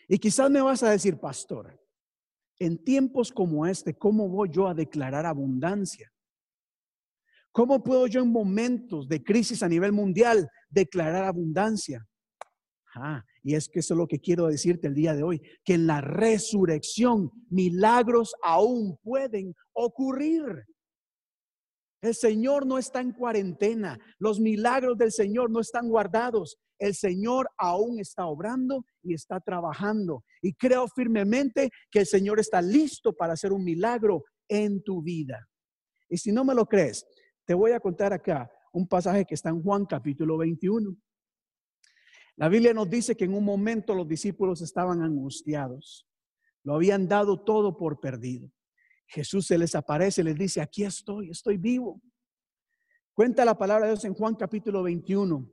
Y 0.09 0.19
quizás 0.19 0.51
me 0.51 0.63
vas 0.63 0.83
a 0.83 0.91
decir, 0.91 1.21
pastor, 1.21 1.79
en 2.65 2.79
tiempos 2.79 3.33
como 3.33 3.67
este, 3.67 3.95
¿cómo 3.95 4.29
voy 4.29 4.49
yo 4.51 4.69
a 4.69 4.75
declarar 4.75 5.27
abundancia? 5.27 6.13
¿Cómo 7.51 7.83
puedo 7.83 8.07
yo 8.07 8.23
en 8.23 8.31
momentos 8.31 9.09
de 9.09 9.23
crisis 9.23 9.63
a 9.65 9.69
nivel 9.69 9.93
mundial 9.93 10.49
declarar 10.71 11.25
abundancia? 11.25 12.07
Ah, 12.95 13.25
y 13.43 13.55
es 13.57 13.69
que 13.69 13.81
eso 13.81 13.95
es 13.95 13.99
lo 13.99 14.07
que 14.07 14.21
quiero 14.21 14.47
decirte 14.47 14.87
el 14.87 14.95
día 14.95 15.13
de 15.15 15.25
hoy, 15.25 15.43
que 15.65 15.75
en 15.75 15.89
la 15.89 16.01
resurrección 16.01 17.31
milagros 17.51 18.33
aún 18.45 18.97
pueden 19.03 19.55
ocurrir. 19.73 20.65
El 22.03 22.17
Señor 22.17 22.67
no 22.67 22.79
está 22.79 23.01
en 23.01 23.13
cuarentena. 23.13 23.99
Los 24.19 24.41
milagros 24.41 24.99
del 24.99 25.13
Señor 25.13 25.51
no 25.51 25.61
están 25.61 25.89
guardados. 25.89 26.59
El 26.77 26.97
Señor 26.97 27.49
aún 27.57 28.01
está 28.01 28.27
obrando 28.27 28.85
y 29.05 29.15
está 29.15 29.39
trabajando. 29.39 30.25
Y 30.43 30.55
creo 30.55 30.89
firmemente 30.89 31.71
que 31.93 32.01
el 32.01 32.07
Señor 32.07 32.41
está 32.41 32.61
listo 32.61 33.13
para 33.13 33.35
hacer 33.35 33.53
un 33.53 33.63
milagro 33.63 34.25
en 34.49 34.83
tu 34.83 35.01
vida. 35.01 35.49
Y 36.09 36.19
si 36.19 36.33
no 36.33 36.45
me 36.45 36.57
lo 36.57 36.67
crees, 36.67 37.07
te 37.47 37.55
voy 37.55 37.71
a 37.71 37.79
contar 37.79 38.13
acá 38.13 38.51
un 38.73 38.89
pasaje 38.89 39.25
que 39.25 39.35
está 39.35 39.51
en 39.51 39.63
Juan 39.63 39.87
capítulo 39.87 40.37
21. 40.39 40.97
La 42.37 42.49
Biblia 42.49 42.75
nos 42.75 42.91
dice 42.91 43.15
que 43.15 43.27
en 43.27 43.35
un 43.35 43.45
momento 43.45 43.95
los 43.95 44.09
discípulos 44.09 44.61
estaban 44.61 45.03
angustiados. 45.03 46.09
Lo 46.65 46.75
habían 46.75 47.07
dado 47.07 47.45
todo 47.45 47.77
por 47.77 48.01
perdido. 48.01 48.51
Jesús 49.07 49.47
se 49.47 49.59
les 49.59 49.75
aparece, 49.75 50.25
les 50.25 50.37
dice, 50.37 50.61
aquí 50.61 50.85
estoy, 50.85 51.31
estoy 51.31 51.59
vivo. 51.59 52.01
Cuenta 53.15 53.45
la 53.45 53.57
palabra 53.57 53.87
de 53.87 53.93
Dios 53.93 54.05
en 54.05 54.15
Juan 54.15 54.35
capítulo 54.35 54.83
21, 54.83 55.51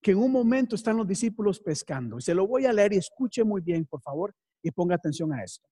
que 0.00 0.12
en 0.12 0.18
un 0.18 0.30
momento 0.30 0.76
están 0.76 0.96
los 0.96 1.06
discípulos 1.06 1.58
pescando. 1.58 2.18
Y 2.18 2.22
se 2.22 2.34
lo 2.34 2.46
voy 2.46 2.66
a 2.66 2.72
leer 2.72 2.92
y 2.92 2.98
escuche 2.98 3.42
muy 3.42 3.60
bien, 3.60 3.84
por 3.86 4.00
favor, 4.00 4.34
y 4.62 4.70
ponga 4.70 4.94
atención 4.94 5.32
a 5.32 5.42
esto. 5.42 5.68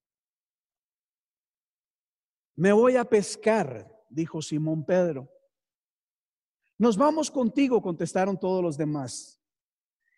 Me 2.56 2.72
voy 2.72 2.96
a 2.96 3.04
pescar, 3.04 3.90
dijo 4.08 4.42
Simón 4.42 4.84
Pedro. 4.84 5.30
Nos 6.78 6.96
vamos 6.96 7.30
contigo, 7.30 7.80
contestaron 7.80 8.38
todos 8.38 8.62
los 8.62 8.76
demás. 8.76 9.40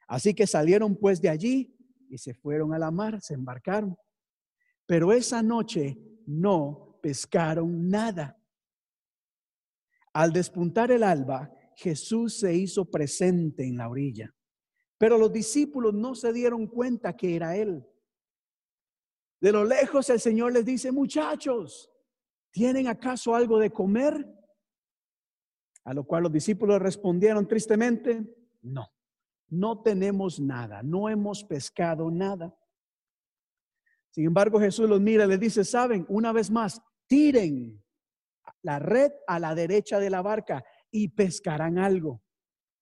Así 0.07 0.35
que 0.35 0.47
salieron 0.47 0.97
pues 0.97 1.21
de 1.21 1.29
allí 1.29 1.77
y 2.09 2.19
se 2.19 2.35
fueron 2.35 2.73
a 2.73 2.79
la 2.79 2.91
mar, 2.91 3.21
se 3.21 3.35
embarcaron. 3.35 3.97
Pero 4.87 5.13
esa 5.13 5.43
noche 5.43 5.99
no 6.27 6.92
pescaron 7.03 7.91
nada. 7.91 8.39
Al 10.15 10.33
despuntar 10.33 10.91
el 10.91 11.03
alba, 11.03 11.53
Jesús 11.75 12.39
se 12.39 12.55
hizo 12.55 12.91
presente 12.91 13.65
en 13.65 13.77
la 13.77 13.89
orilla, 13.89 14.35
pero 14.97 15.19
los 15.19 15.33
discípulos 15.33 15.93
no 15.93 16.15
se 16.15 16.33
dieron 16.33 16.67
cuenta 16.67 17.17
que 17.17 17.35
era 17.35 17.57
Él. 17.57 17.85
De 19.41 19.53
lo 19.53 19.65
lejos 19.65 20.09
el 20.11 20.21
Señor 20.21 20.53
les 20.53 20.65
dice, 20.65 20.93
muchachos, 20.93 21.91
¿tienen 22.51 22.87
acaso 22.87 23.35
algo 23.35 23.59
de 23.59 23.71
comer? 23.71 24.25
A 25.85 25.93
lo 25.93 26.05
cual 26.05 26.23
los 26.23 26.33
discípulos 26.33 26.81
respondieron 26.81 27.49
tristemente, 27.49 28.23
no, 28.61 28.93
no 29.49 29.83
tenemos 29.83 30.39
nada, 30.39 30.83
no 30.85 31.09
hemos 31.09 31.43
pescado 31.43 32.09
nada. 32.11 32.57
Sin 34.11 34.27
embargo, 34.27 34.61
Jesús 34.61 34.89
los 34.89 35.01
mira 35.01 35.25
y 35.25 35.29
les 35.29 35.41
dice, 35.41 35.65
saben, 35.65 36.07
una 36.09 36.33
vez 36.33 36.51
más, 36.51 36.81
tiren 37.07 37.83
la 38.63 38.79
red 38.79 39.13
a 39.27 39.39
la 39.39 39.55
derecha 39.55 39.99
de 39.99 40.11
la 40.11 40.23
barca 40.23 40.65
y 40.91 41.09
pescarán 41.09 41.79
algo. 41.79 42.23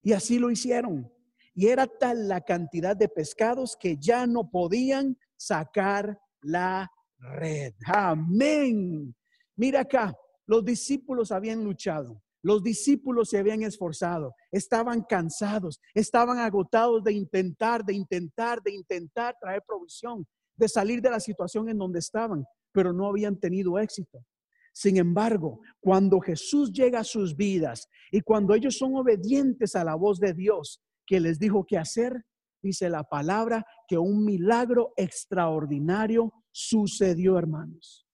Y 0.02 0.12
así 0.12 0.38
lo 0.38 0.50
hicieron. 0.50 1.12
Y 1.54 1.68
era 1.68 1.86
tal 1.86 2.28
la 2.28 2.40
cantidad 2.42 2.96
de 2.96 3.08
pescados 3.08 3.76
que 3.78 3.96
ya 3.98 4.26
no 4.26 4.50
podían 4.50 5.18
sacar 5.36 6.18
la 6.40 6.90
red. 7.18 7.74
Amén. 7.86 9.14
Mira 9.56 9.80
acá, 9.80 10.14
los 10.46 10.64
discípulos 10.64 11.32
habían 11.32 11.64
luchado. 11.64 12.22
Los 12.42 12.62
discípulos 12.62 13.28
se 13.28 13.38
habían 13.38 13.62
esforzado, 13.62 14.34
estaban 14.50 15.02
cansados, 15.02 15.78
estaban 15.92 16.38
agotados 16.38 17.04
de 17.04 17.12
intentar, 17.12 17.84
de 17.84 17.92
intentar, 17.92 18.62
de 18.62 18.72
intentar 18.72 19.36
traer 19.38 19.62
provisión, 19.66 20.26
de 20.56 20.66
salir 20.66 21.02
de 21.02 21.10
la 21.10 21.20
situación 21.20 21.68
en 21.68 21.76
donde 21.76 21.98
estaban 21.98 22.46
pero 22.72 22.92
no 22.92 23.06
habían 23.06 23.38
tenido 23.38 23.78
éxito. 23.78 24.24
Sin 24.72 24.96
embargo, 24.96 25.60
cuando 25.80 26.20
Jesús 26.20 26.72
llega 26.72 27.00
a 27.00 27.04
sus 27.04 27.36
vidas 27.36 27.88
y 28.10 28.20
cuando 28.20 28.54
ellos 28.54 28.78
son 28.78 28.94
obedientes 28.96 29.74
a 29.74 29.84
la 29.84 29.94
voz 29.94 30.20
de 30.20 30.32
Dios 30.32 30.80
que 31.06 31.20
les 31.20 31.38
dijo 31.38 31.64
qué 31.66 31.76
hacer, 31.76 32.24
dice 32.62 32.88
la 32.88 33.02
palabra 33.02 33.66
que 33.88 33.98
un 33.98 34.24
milagro 34.24 34.92
extraordinario 34.96 36.32
sucedió, 36.52 37.38
hermanos. 37.38 38.06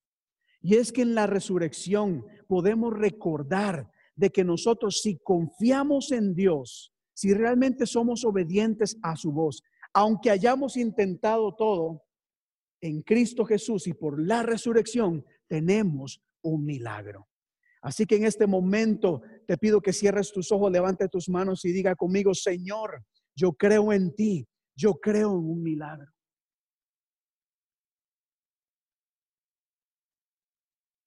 Y 0.63 0.77
es 0.77 0.93
que 0.93 1.03
en 1.03 1.15
la 1.15 1.27
resurrección 1.27 2.25
podemos 2.49 2.93
recordar 2.93 3.91
de 4.15 4.31
que 4.31 4.45
nosotros 4.45 5.01
si 5.03 5.19
confiamos 5.19 6.11
en 6.11 6.35
Dios, 6.35 6.93
si 7.15 7.35
realmente 7.35 7.87
somos 7.87 8.25
obedientes 8.25 8.97
a 9.03 9.15
su 9.17 9.31
voz, 9.31 9.63
aunque 9.93 10.31
hayamos 10.31 10.77
intentado 10.77 11.55
todo, 11.55 12.03
en 12.87 13.03
Cristo 13.03 13.45
Jesús 13.45 13.87
y 13.87 13.95
por 13.95 14.21
la 14.21 14.43
resurrección 14.43 15.25
tenemos 15.49 16.23
un 16.43 16.65
milagro. 16.65 17.29
Así 17.83 18.07
que 18.07 18.17
en 18.17 18.25
este 18.25 18.47
momento 18.47 19.23
te 19.47 19.59
pido 19.59 19.81
que 19.81 19.93
cierres 19.93 20.33
tus 20.33 20.51
ojos, 20.51 20.73
levante 20.73 21.09
tus 21.09 21.29
manos 21.29 21.65
y 21.65 21.73
diga 21.73 21.95
conmigo, 21.95 22.35
Señor, 22.35 23.05
yo 23.35 23.53
creo 23.53 23.93
en 23.93 24.15
ti, 24.15 24.49
yo 24.75 24.95
creo 24.95 25.33
en 25.33 25.45
un 25.45 25.63
milagro. 25.63 26.11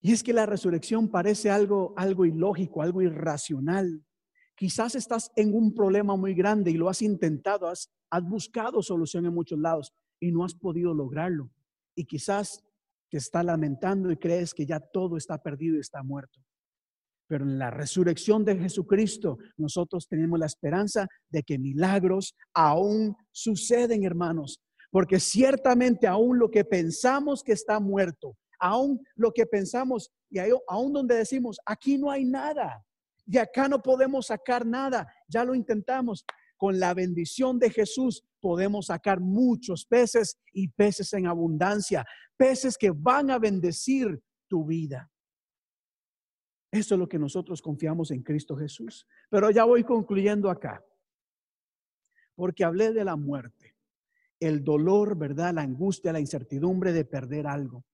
Y 0.01 0.13
es 0.13 0.23
que 0.23 0.31
la 0.31 0.45
resurrección 0.45 1.09
parece 1.09 1.49
algo, 1.49 1.93
algo 1.97 2.25
ilógico, 2.25 2.81
algo 2.81 3.01
irracional. 3.01 4.05
Quizás 4.55 4.95
estás 4.95 5.31
en 5.35 5.53
un 5.53 5.73
problema 5.73 6.15
muy 6.15 6.33
grande 6.33 6.71
y 6.71 6.75
lo 6.75 6.87
has 6.87 7.01
intentado, 7.01 7.67
has, 7.67 7.91
has 8.09 8.23
buscado 8.23 8.81
solución 8.81 9.25
en 9.25 9.33
muchos 9.33 9.59
lados 9.59 9.93
y 10.19 10.31
no 10.31 10.45
has 10.45 10.53
podido 10.53 10.93
lograrlo 10.93 11.49
y 11.99 12.05
quizás 12.05 12.63
te 13.09 13.17
está 13.17 13.43
lamentando 13.43 14.09
y 14.09 14.15
crees 14.15 14.53
que 14.53 14.65
ya 14.65 14.79
todo 14.79 15.17
está 15.17 15.37
perdido 15.37 15.75
y 15.75 15.81
está 15.81 16.01
muerto. 16.01 16.39
Pero 17.27 17.43
en 17.43 17.59
la 17.59 17.71
resurrección 17.71 18.45
de 18.45 18.57
Jesucristo 18.57 19.37
nosotros 19.57 20.07
tenemos 20.07 20.39
la 20.39 20.45
esperanza 20.45 21.07
de 21.29 21.43
que 21.43 21.59
milagros 21.59 22.35
aún 22.53 23.17
suceden, 23.33 24.05
hermanos. 24.05 24.61
Porque 24.91 25.19
ciertamente 25.19 26.07
aún 26.07 26.39
lo 26.39 26.49
que 26.49 26.63
pensamos 26.63 27.43
que 27.43 27.51
está 27.51 27.81
muerto, 27.81 28.37
aún 28.61 29.01
lo 29.15 29.33
que 29.33 29.45
pensamos 29.45 30.09
y 30.29 30.39
aún 30.69 30.93
donde 30.93 31.15
decimos, 31.15 31.57
aquí 31.65 31.97
no 31.97 32.09
hay 32.09 32.23
nada, 32.23 32.81
y 33.25 33.37
acá 33.37 33.67
no 33.67 33.81
podemos 33.81 34.27
sacar 34.27 34.65
nada, 34.65 35.05
ya 35.27 35.43
lo 35.43 35.53
intentamos, 35.53 36.23
con 36.55 36.79
la 36.79 36.93
bendición 36.93 37.59
de 37.59 37.69
Jesús 37.69 38.23
podemos 38.39 38.87
sacar 38.87 39.19
muchos 39.19 39.85
peces 39.85 40.39
y 40.53 40.67
peces 40.69 41.13
en 41.13 41.27
abundancia, 41.27 42.05
peces 42.37 42.77
que 42.77 42.91
van 42.91 43.29
a 43.31 43.39
bendecir 43.39 44.21
tu 44.47 44.65
vida. 44.65 45.11
Eso 46.71 46.95
es 46.95 46.99
lo 46.99 47.09
que 47.09 47.19
nosotros 47.19 47.61
confiamos 47.61 48.11
en 48.11 48.21
Cristo 48.21 48.55
Jesús. 48.55 49.07
Pero 49.29 49.49
ya 49.49 49.63
voy 49.63 49.83
concluyendo 49.83 50.49
acá, 50.49 50.83
porque 52.35 52.63
hablé 52.63 52.93
de 52.93 53.03
la 53.03 53.15
muerte, 53.15 53.75
el 54.39 54.63
dolor, 54.63 55.17
¿verdad? 55.17 55.53
La 55.53 55.61
angustia, 55.61 56.13
la 56.13 56.19
incertidumbre 56.19 56.93
de 56.93 57.05
perder 57.05 57.47
algo, 57.47 57.85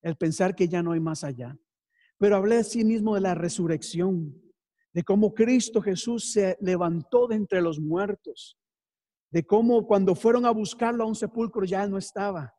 el 0.00 0.16
pensar 0.16 0.54
que 0.54 0.68
ya 0.68 0.82
no 0.82 0.92
hay 0.92 1.00
más 1.00 1.22
allá. 1.22 1.56
Pero 2.18 2.36
hablé 2.36 2.56
así 2.56 2.84
mismo 2.84 3.14
de 3.14 3.20
la 3.20 3.34
resurrección, 3.34 4.40
de 4.92 5.02
cómo 5.02 5.34
Cristo 5.34 5.80
Jesús 5.80 6.32
se 6.32 6.56
levantó 6.60 7.26
de 7.26 7.36
entre 7.36 7.62
los 7.62 7.78
muertos, 7.78 8.58
de 9.32 9.46
cómo 9.46 9.86
cuando 9.86 10.14
fueron 10.14 10.44
a 10.44 10.50
buscarlo 10.50 11.04
a 11.04 11.06
un 11.06 11.14
sepulcro 11.14 11.64
ya 11.64 11.86
no 11.86 11.96
estaba. 11.96 12.54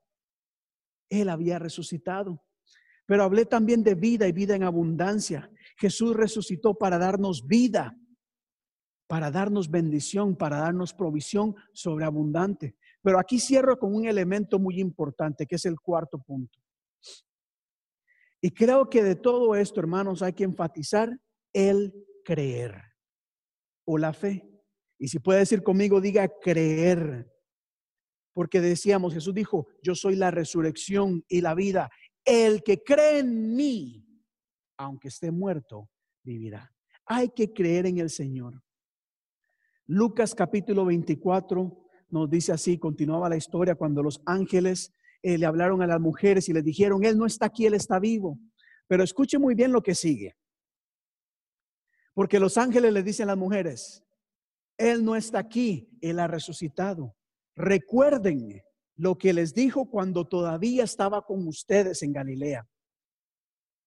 Él 1.08 1.30
había 1.30 1.60
resucitado. 1.60 2.44
Pero 3.06 3.24
hablé 3.24 3.46
también 3.46 3.84
de 3.84 3.94
vida 3.94 4.28
y 4.28 4.32
vida 4.32 4.56
en 4.56 4.64
abundancia. 4.64 5.52
Jesús 5.78 6.16
resucitó 6.16 6.74
para 6.74 6.98
darnos 6.98 7.46
vida, 7.46 7.96
para 9.08 9.30
darnos 9.30 9.70
bendición, 9.70 10.36
para 10.36 10.58
darnos 10.58 10.94
provisión 10.94 11.56
sobreabundante. 11.74 12.76
Pero 13.04 13.20
aquí 13.20 13.40
cierro 13.40 13.78
con 13.78 13.94
un 13.94 14.06
elemento 14.06 14.58
muy 14.58 14.80
importante, 14.80 15.46
que 15.46 15.58
es 15.58 15.66
el 15.66 15.80
cuarto 15.80 16.18
punto. 16.20 16.60
Y 18.42 18.52
creo 18.52 18.90
que 18.90 19.04
de 19.04 19.16
todo 19.16 19.56
esto, 19.56 19.80
hermanos, 19.80 20.24
hay 20.24 20.34
que 20.34 20.44
enfatizar 20.44 21.20
el 21.54 21.94
creer 22.26 22.82
o 23.86 24.00
la 24.00 24.14
fe. 24.14 24.53
Y 24.98 25.08
si 25.08 25.20
puede 25.20 25.40
decir 25.40 25.64
conmigo, 25.64 26.02
diga 26.02 26.28
creer. 26.42 27.30
Porque 28.34 28.62
decíamos, 28.62 29.14
Jesús 29.14 29.34
dijo, 29.34 29.68
yo 29.82 29.96
soy 29.96 30.16
la 30.16 30.32
resurrección 30.32 31.24
y 31.28 31.42
la 31.42 31.54
vida. 31.54 31.90
El 32.26 32.64
que 32.64 32.84
cree 32.84 33.20
en 33.20 33.56
mí, 33.56 34.06
aunque 34.78 35.10
esté 35.10 35.32
muerto, 35.32 35.90
vivirá. 36.24 36.74
Hay 37.06 37.30
que 37.30 37.52
creer 37.52 37.86
en 37.86 38.00
el 38.00 38.10
Señor. 38.10 38.64
Lucas 39.86 40.34
capítulo 40.34 40.86
24 40.86 41.84
nos 42.10 42.30
dice 42.30 42.54
así, 42.54 42.78
continuaba 42.78 43.28
la 43.28 43.36
historia 43.36 43.76
cuando 43.76 44.02
los 44.02 44.22
ángeles 44.26 44.94
eh, 45.22 45.38
le 45.38 45.46
hablaron 45.46 45.82
a 45.82 45.88
las 45.88 46.00
mujeres 46.00 46.48
y 46.48 46.54
les 46.54 46.64
dijeron, 46.64 47.04
Él 47.04 47.18
no 47.18 47.26
está 47.26 47.48
aquí, 47.48 47.66
Él 47.66 47.74
está 47.74 48.00
vivo. 48.00 48.40
Pero 48.88 49.04
escuche 49.04 49.38
muy 49.40 49.56
bien 49.56 49.72
lo 49.72 49.82
que 49.82 49.96
sigue. 49.96 50.36
Porque 52.14 52.40
los 52.40 52.58
ángeles 52.58 52.94
le 52.94 53.04
dicen 53.04 53.26
a 53.26 53.32
las 53.32 53.38
mujeres, 53.38 54.04
Él 54.78 55.04
no 55.04 55.16
está 55.16 55.40
aquí, 55.40 55.90
Él 56.02 56.20
ha 56.20 56.28
resucitado. 56.28 57.16
Recuerden 57.56 58.62
lo 58.96 59.18
que 59.18 59.34
les 59.34 59.54
dijo 59.54 59.90
cuando 59.90 60.28
todavía 60.28 60.84
estaba 60.84 61.24
con 61.24 61.48
ustedes 61.48 62.02
en 62.04 62.14
Galilea. 62.14 62.68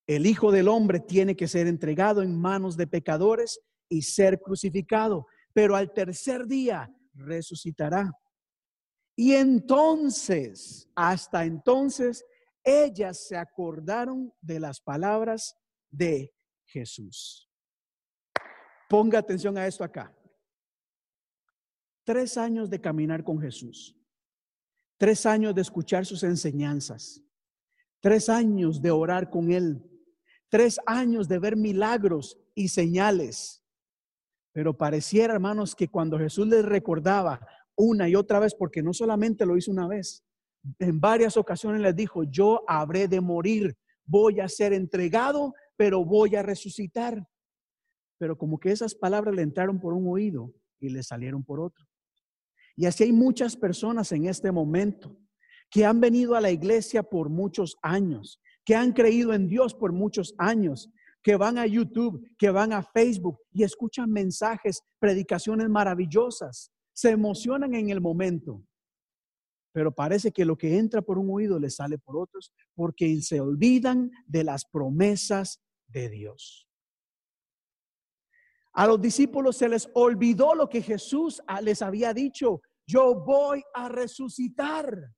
El 0.07 0.25
Hijo 0.25 0.51
del 0.51 0.69
Hombre 0.69 0.99
tiene 1.01 1.35
que 1.35 1.47
ser 1.47 1.67
entregado 1.67 2.21
en 2.21 2.39
manos 2.39 2.77
de 2.77 2.87
pecadores 2.87 3.59
y 3.89 4.01
ser 4.01 4.39
crucificado, 4.39 5.27
pero 5.53 5.75
al 5.75 5.91
tercer 5.91 6.47
día 6.47 6.89
resucitará. 7.13 8.11
Y 9.15 9.33
entonces, 9.33 10.87
hasta 10.95 11.43
entonces, 11.43 12.23
ellas 12.63 13.27
se 13.27 13.35
acordaron 13.35 14.31
de 14.41 14.59
las 14.59 14.79
palabras 14.79 15.55
de 15.89 16.33
Jesús. 16.65 17.49
Ponga 18.89 19.19
atención 19.19 19.57
a 19.57 19.67
esto 19.67 19.83
acá. 19.83 20.16
Tres 22.07 22.37
años 22.37 22.69
de 22.69 22.79
caminar 22.79 23.21
con 23.25 23.37
Jesús. 23.37 23.93
Tres 24.97 25.25
años 25.25 25.53
de 25.53 25.61
escuchar 25.61 26.05
sus 26.05 26.23
enseñanzas. 26.23 27.21
Tres 27.99 28.29
años 28.29 28.81
de 28.81 28.91
orar 28.91 29.29
con 29.29 29.51
Él. 29.51 29.83
Tres 30.47 30.79
años 30.85 31.27
de 31.27 31.37
ver 31.37 31.57
milagros 31.57 32.39
y 32.55 32.69
señales. 32.69 33.61
Pero 34.53 34.77
pareciera, 34.77 35.33
hermanos, 35.33 35.75
que 35.75 35.89
cuando 35.89 36.17
Jesús 36.17 36.47
les 36.47 36.63
recordaba 36.63 37.45
una 37.75 38.07
y 38.07 38.15
otra 38.15 38.39
vez, 38.39 38.55
porque 38.55 38.81
no 38.81 38.93
solamente 38.93 39.45
lo 39.45 39.57
hizo 39.57 39.69
una 39.69 39.89
vez, 39.89 40.23
en 40.79 41.01
varias 41.01 41.35
ocasiones 41.35 41.81
les 41.81 41.93
dijo, 41.93 42.23
yo 42.23 42.63
habré 42.69 43.09
de 43.09 43.19
morir, 43.19 43.77
voy 44.05 44.39
a 44.39 44.47
ser 44.47 44.71
entregado, 44.71 45.53
pero 45.75 46.05
voy 46.05 46.37
a 46.37 46.41
resucitar. 46.41 47.27
Pero 48.17 48.37
como 48.37 48.59
que 48.59 48.71
esas 48.71 48.95
palabras 48.95 49.35
le 49.35 49.41
entraron 49.41 49.77
por 49.77 49.93
un 49.93 50.07
oído 50.07 50.53
y 50.79 50.87
le 50.87 51.03
salieron 51.03 51.43
por 51.43 51.59
otro. 51.59 51.86
Y 52.77 52.85
así 52.85 53.03
hay 53.03 53.11
muchas 53.11 53.57
personas 53.57 54.11
en 54.11 54.27
este 54.27 54.51
momento 54.51 55.17
que 55.69 55.83
han 55.83 55.99
venido 55.99 56.35
a 56.35 56.41
la 56.41 56.51
iglesia 56.51 57.03
por 57.03 57.27
muchos 57.27 57.75
años, 57.81 58.39
que 58.63 58.75
han 58.75 58.93
creído 58.93 59.33
en 59.33 59.47
Dios 59.47 59.73
por 59.73 59.91
muchos 59.91 60.35
años, 60.37 60.89
que 61.23 61.35
van 61.35 61.57
a 61.57 61.65
YouTube, 61.65 62.25
que 62.37 62.51
van 62.51 62.71
a 62.71 62.83
Facebook 62.83 63.39
y 63.51 63.63
escuchan 63.63 64.11
mensajes, 64.11 64.83
predicaciones 64.99 65.67
maravillosas, 65.67 66.71
se 66.93 67.09
emocionan 67.09 67.73
en 67.73 67.89
el 67.89 67.99
momento, 67.99 68.63
pero 69.73 69.91
parece 69.91 70.31
que 70.31 70.45
lo 70.45 70.57
que 70.57 70.77
entra 70.77 71.01
por 71.01 71.17
un 71.17 71.29
oído 71.31 71.59
le 71.59 71.69
sale 71.69 71.97
por 71.97 72.17
otros 72.17 72.53
porque 72.75 73.21
se 73.21 73.41
olvidan 73.41 74.11
de 74.25 74.43
las 74.43 74.65
promesas 74.65 75.61
de 75.87 76.09
Dios. 76.09 76.67
A 78.73 78.85
los 78.85 79.01
discípulos 79.01 79.57
se 79.57 79.67
les 79.67 79.89
olvidó 79.95 80.53
lo 80.53 80.69
que 80.69 80.83
Jesús 80.83 81.41
les 81.61 81.81
había 81.81 82.13
dicho 82.13 82.61
yo 82.87 83.15
voy 83.15 83.63
a 83.73 83.89
resucitar. 83.89 85.13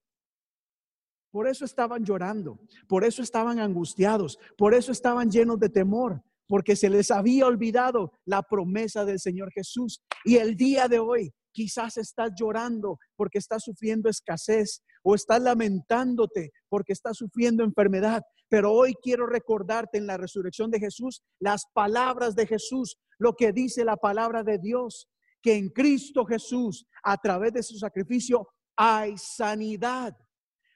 Por 1.31 1.47
eso 1.47 1.63
estaban 1.63 2.03
llorando, 2.03 2.59
por 2.87 3.03
eso 3.03 3.21
estaban 3.21 3.59
angustiados, 3.59 4.39
por 4.57 4.73
eso 4.73 4.91
estaban 4.91 5.29
llenos 5.29 5.59
de 5.59 5.69
temor, 5.69 6.23
porque 6.47 6.75
se 6.75 6.89
les 6.89 7.11
había 7.11 7.45
olvidado 7.45 8.13
la 8.25 8.41
promesa 8.41 9.05
del 9.05 9.19
Señor 9.19 9.51
Jesús. 9.51 10.01
Y 10.25 10.37
el 10.37 10.55
día 10.55 10.87
de 10.87 10.97
hoy 10.97 11.31
quizás 11.51 11.97
estás 11.97 12.31
llorando 12.35 12.97
porque 13.15 13.37
estás 13.37 13.63
sufriendo 13.63 14.09
escasez 14.09 14.81
o 15.03 15.13
estás 15.13 15.41
lamentándote 15.41 16.51
porque 16.67 16.93
estás 16.93 17.17
sufriendo 17.17 17.63
enfermedad. 17.63 18.23
Pero 18.49 18.73
hoy 18.73 18.95
quiero 18.99 19.27
recordarte 19.27 19.99
en 19.99 20.07
la 20.07 20.17
resurrección 20.17 20.71
de 20.71 20.79
Jesús 20.79 21.21
las 21.39 21.65
palabras 21.75 22.35
de 22.35 22.47
Jesús, 22.47 22.97
lo 23.19 23.33
que 23.33 23.51
dice 23.51 23.85
la 23.85 23.97
palabra 23.97 24.43
de 24.43 24.57
Dios 24.57 25.07
que 25.41 25.55
en 25.55 25.69
Cristo 25.69 26.25
Jesús, 26.25 26.85
a 27.03 27.17
través 27.17 27.53
de 27.53 27.63
su 27.63 27.77
sacrificio, 27.77 28.47
hay 28.75 29.17
sanidad. 29.17 30.15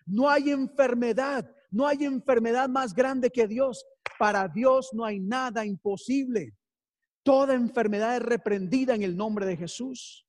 No 0.05 0.29
hay 0.29 0.49
enfermedad, 0.49 1.49
no 1.71 1.87
hay 1.87 2.03
enfermedad 2.03 2.69
más 2.69 2.93
grande 2.93 3.29
que 3.29 3.47
Dios. 3.47 3.85
Para 4.19 4.47
Dios 4.47 4.89
no 4.93 5.05
hay 5.05 5.19
nada 5.19 5.65
imposible. 5.65 6.53
Toda 7.23 7.53
enfermedad 7.53 8.17
es 8.17 8.21
reprendida 8.21 8.93
en 8.95 9.03
el 9.03 9.15
nombre 9.15 9.45
de 9.45 9.55
Jesús. 9.55 10.27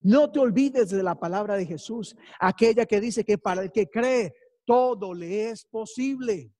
No 0.00 0.30
te 0.30 0.40
olvides 0.40 0.90
de 0.90 1.02
la 1.02 1.14
palabra 1.14 1.56
de 1.56 1.66
Jesús, 1.66 2.16
aquella 2.40 2.86
que 2.86 3.00
dice 3.00 3.24
que 3.24 3.38
para 3.38 3.62
el 3.62 3.70
que 3.70 3.88
cree, 3.88 4.32
todo 4.64 5.14
le 5.14 5.50
es 5.50 5.64
posible. 5.64 6.52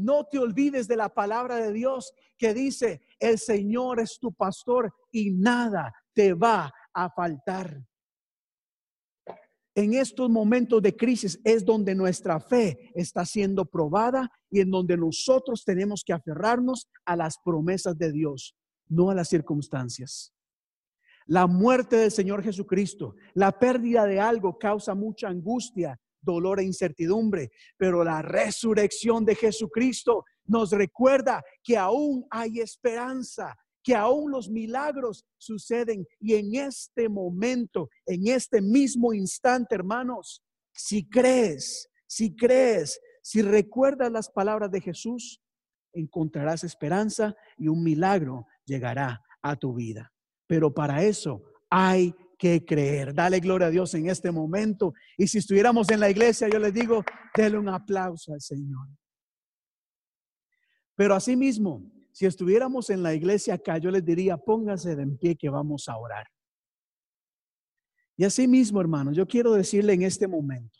No 0.00 0.24
te 0.24 0.38
olvides 0.38 0.88
de 0.88 0.96
la 0.96 1.10
palabra 1.10 1.56
de 1.56 1.72
Dios 1.72 2.12
que 2.38 2.54
dice, 2.54 3.02
el 3.18 3.38
Señor 3.38 4.00
es 4.00 4.18
tu 4.18 4.32
pastor 4.32 4.94
y 5.12 5.30
nada 5.30 5.92
te 6.14 6.32
va 6.32 6.72
a 6.94 7.10
faltar. 7.10 7.84
En 9.74 9.94
estos 9.94 10.28
momentos 10.28 10.82
de 10.82 10.96
crisis 10.96 11.38
es 11.44 11.64
donde 11.64 11.94
nuestra 11.94 12.40
fe 12.40 12.90
está 12.94 13.24
siendo 13.24 13.64
probada 13.64 14.30
y 14.50 14.60
en 14.60 14.70
donde 14.70 14.96
nosotros 14.96 15.64
tenemos 15.64 16.02
que 16.04 16.12
aferrarnos 16.12 16.88
a 17.04 17.14
las 17.14 17.36
promesas 17.44 17.96
de 17.96 18.10
Dios, 18.10 18.56
no 18.88 19.10
a 19.10 19.14
las 19.14 19.28
circunstancias. 19.28 20.32
La 21.26 21.46
muerte 21.46 21.96
del 21.96 22.10
Señor 22.10 22.42
Jesucristo, 22.42 23.14
la 23.34 23.56
pérdida 23.58 24.06
de 24.06 24.18
algo 24.18 24.58
causa 24.58 24.94
mucha 24.94 25.28
angustia, 25.28 26.00
dolor 26.20 26.60
e 26.60 26.64
incertidumbre, 26.64 27.50
pero 27.76 28.04
la 28.04 28.22
resurrección 28.22 29.24
de 29.24 29.34
Jesucristo 29.34 30.24
nos 30.44 30.70
recuerda 30.70 31.42
que 31.62 31.76
aún 31.76 32.26
hay 32.30 32.60
esperanza, 32.60 33.56
que 33.82 33.94
aún 33.94 34.30
los 34.30 34.50
milagros 34.50 35.24
suceden 35.38 36.06
y 36.18 36.34
en 36.34 36.54
este 36.54 37.08
momento, 37.08 37.88
en 38.06 38.26
este 38.26 38.60
mismo 38.60 39.12
instante, 39.14 39.74
hermanos, 39.74 40.42
si 40.72 41.08
crees, 41.08 41.88
si 42.06 42.34
crees, 42.34 43.00
si 43.22 43.42
recuerdas 43.42 44.10
las 44.10 44.28
palabras 44.30 44.70
de 44.70 44.80
Jesús, 44.80 45.40
encontrarás 45.92 46.64
esperanza 46.64 47.34
y 47.56 47.68
un 47.68 47.82
milagro 47.82 48.46
llegará 48.64 49.22
a 49.42 49.56
tu 49.56 49.74
vida. 49.74 50.12
Pero 50.46 50.72
para 50.72 51.02
eso 51.02 51.42
hay 51.68 52.14
que 52.40 52.64
creer. 52.64 53.12
Dale 53.12 53.38
gloria 53.38 53.66
a 53.66 53.70
Dios 53.70 53.92
en 53.94 54.08
este 54.08 54.32
momento. 54.32 54.94
Y 55.18 55.28
si 55.28 55.38
estuviéramos 55.38 55.90
en 55.90 56.00
la 56.00 56.08
iglesia, 56.08 56.48
yo 56.48 56.58
les 56.58 56.72
digo, 56.72 57.04
denle 57.36 57.58
un 57.58 57.68
aplauso 57.68 58.32
al 58.32 58.40
Señor. 58.40 58.88
Pero 60.96 61.14
asimismo, 61.14 61.84
si 62.12 62.24
estuviéramos 62.24 62.88
en 62.88 63.02
la 63.02 63.12
iglesia 63.12 63.54
acá, 63.54 63.76
yo 63.76 63.90
les 63.90 64.02
diría, 64.02 64.38
pónganse 64.38 64.96
de 64.96 65.06
pie 65.06 65.36
que 65.36 65.50
vamos 65.50 65.86
a 65.90 65.98
orar. 65.98 66.26
Y 68.16 68.24
así 68.24 68.48
mismo, 68.48 68.80
hermanos, 68.80 69.14
yo 69.14 69.26
quiero 69.26 69.52
decirle 69.52 69.92
en 69.92 70.02
este 70.02 70.26
momento, 70.26 70.78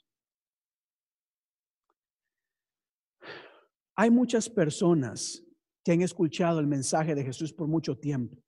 hay 3.94 4.10
muchas 4.10 4.48
personas 4.48 5.44
que 5.84 5.92
han 5.92 6.00
escuchado 6.00 6.58
el 6.58 6.66
mensaje 6.66 7.14
de 7.14 7.22
Jesús 7.22 7.52
por 7.52 7.68
mucho 7.68 7.98
tiempo. 7.98 8.42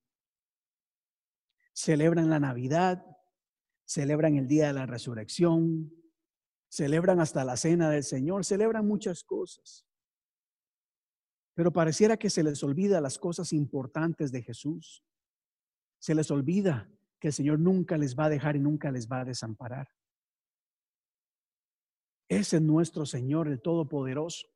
Celebran 1.73 2.31
la 2.31 2.41
Navidad, 2.41 3.05
celebran 3.85 4.37
el 4.37 4.47
día 4.47 4.69
de 4.69 4.73
la 4.73 4.87
resurrección, 4.87 5.93
celebran 6.69 7.21
hasta 7.21 7.45
la 7.45 7.57
cena 7.57 7.91
del 7.91 8.05
Señor, 8.05 8.45
celebran 8.45 8.87
muchas 8.87 9.25
cosas. 9.25 9.87
Pero 11.55 11.73
pareciera 11.73 12.17
que 12.17 12.31
se 12.31 12.43
les 12.43 12.63
olvida 12.63 13.01
las 13.01 13.19
cosas 13.19 13.53
importantes 13.53 14.33
de 14.33 14.43
Jesús. 14.43 15.05
Se 15.99 16.15
les 16.15 16.31
olvida 16.31 16.91
que 17.21 17.29
el 17.29 17.35
Señor 17.35 17.59
nunca 17.59 17.99
les 17.99 18.19
va 18.19 18.25
a 18.25 18.31
dejar 18.31 18.57
y 18.57 18.61
nunca 18.61 18.91
les 18.91 19.07
va 19.07 19.21
a 19.21 19.25
desamparar. 19.25 19.89
Ese 22.29 22.57
es 22.57 22.63
nuestro 22.63 23.05
Señor, 23.05 23.49
el 23.49 23.61
Todopoderoso. 23.61 24.49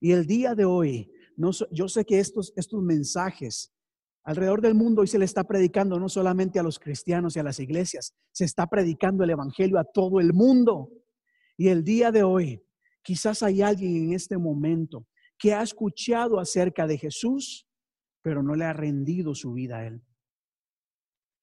Y 0.00 0.12
el 0.12 0.26
día 0.26 0.56
de 0.56 0.64
hoy, 0.64 1.12
no, 1.36 1.50
yo 1.70 1.88
sé 1.88 2.04
que 2.04 2.18
estos, 2.18 2.52
estos 2.56 2.82
mensajes 2.82 3.72
alrededor 4.24 4.60
del 4.60 4.74
mundo 4.74 5.02
hoy 5.02 5.06
se 5.06 5.18
le 5.18 5.24
está 5.24 5.44
predicando 5.44 5.98
no 5.98 6.08
solamente 6.08 6.58
a 6.58 6.62
los 6.62 6.78
cristianos 6.78 7.36
y 7.36 7.40
a 7.40 7.42
las 7.42 7.58
iglesias, 7.60 8.14
se 8.32 8.44
está 8.44 8.66
predicando 8.66 9.24
el 9.24 9.30
Evangelio 9.30 9.78
a 9.78 9.84
todo 9.84 10.20
el 10.20 10.32
mundo. 10.32 10.90
Y 11.56 11.68
el 11.68 11.84
día 11.84 12.10
de 12.10 12.22
hoy, 12.22 12.62
quizás 13.02 13.42
hay 13.42 13.62
alguien 13.62 13.96
en 13.96 14.12
este 14.12 14.38
momento 14.38 15.06
que 15.38 15.54
ha 15.54 15.62
escuchado 15.62 16.38
acerca 16.38 16.86
de 16.86 16.98
Jesús, 16.98 17.66
pero 18.22 18.42
no 18.42 18.54
le 18.54 18.64
ha 18.64 18.72
rendido 18.72 19.34
su 19.34 19.52
vida 19.52 19.78
a 19.78 19.86
Él. 19.86 20.02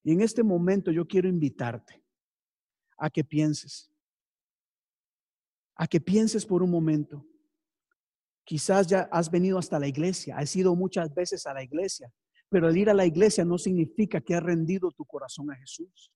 Y 0.03 0.13
en 0.13 0.21
este 0.21 0.43
momento 0.43 0.91
yo 0.91 1.05
quiero 1.05 1.27
invitarte 1.27 2.03
a 2.97 3.09
que 3.09 3.23
pienses, 3.23 3.91
a 5.75 5.87
que 5.87 5.99
pienses 5.99 6.45
por 6.45 6.63
un 6.63 6.71
momento. 6.71 7.25
Quizás 8.45 8.87
ya 8.87 9.09
has 9.11 9.29
venido 9.29 9.57
hasta 9.57 9.79
la 9.79 9.87
iglesia, 9.87 10.37
has 10.37 10.55
ido 10.55 10.75
muchas 10.75 11.13
veces 11.13 11.45
a 11.45 11.53
la 11.53 11.63
iglesia, 11.63 12.11
pero 12.49 12.69
el 12.69 12.77
ir 12.77 12.89
a 12.89 12.93
la 12.93 13.05
iglesia 13.05 13.43
no 13.43 13.57
significa 13.57 14.21
que 14.21 14.35
has 14.35 14.43
rendido 14.43 14.91
tu 14.91 15.05
corazón 15.05 15.51
a 15.51 15.55
Jesús. 15.55 16.11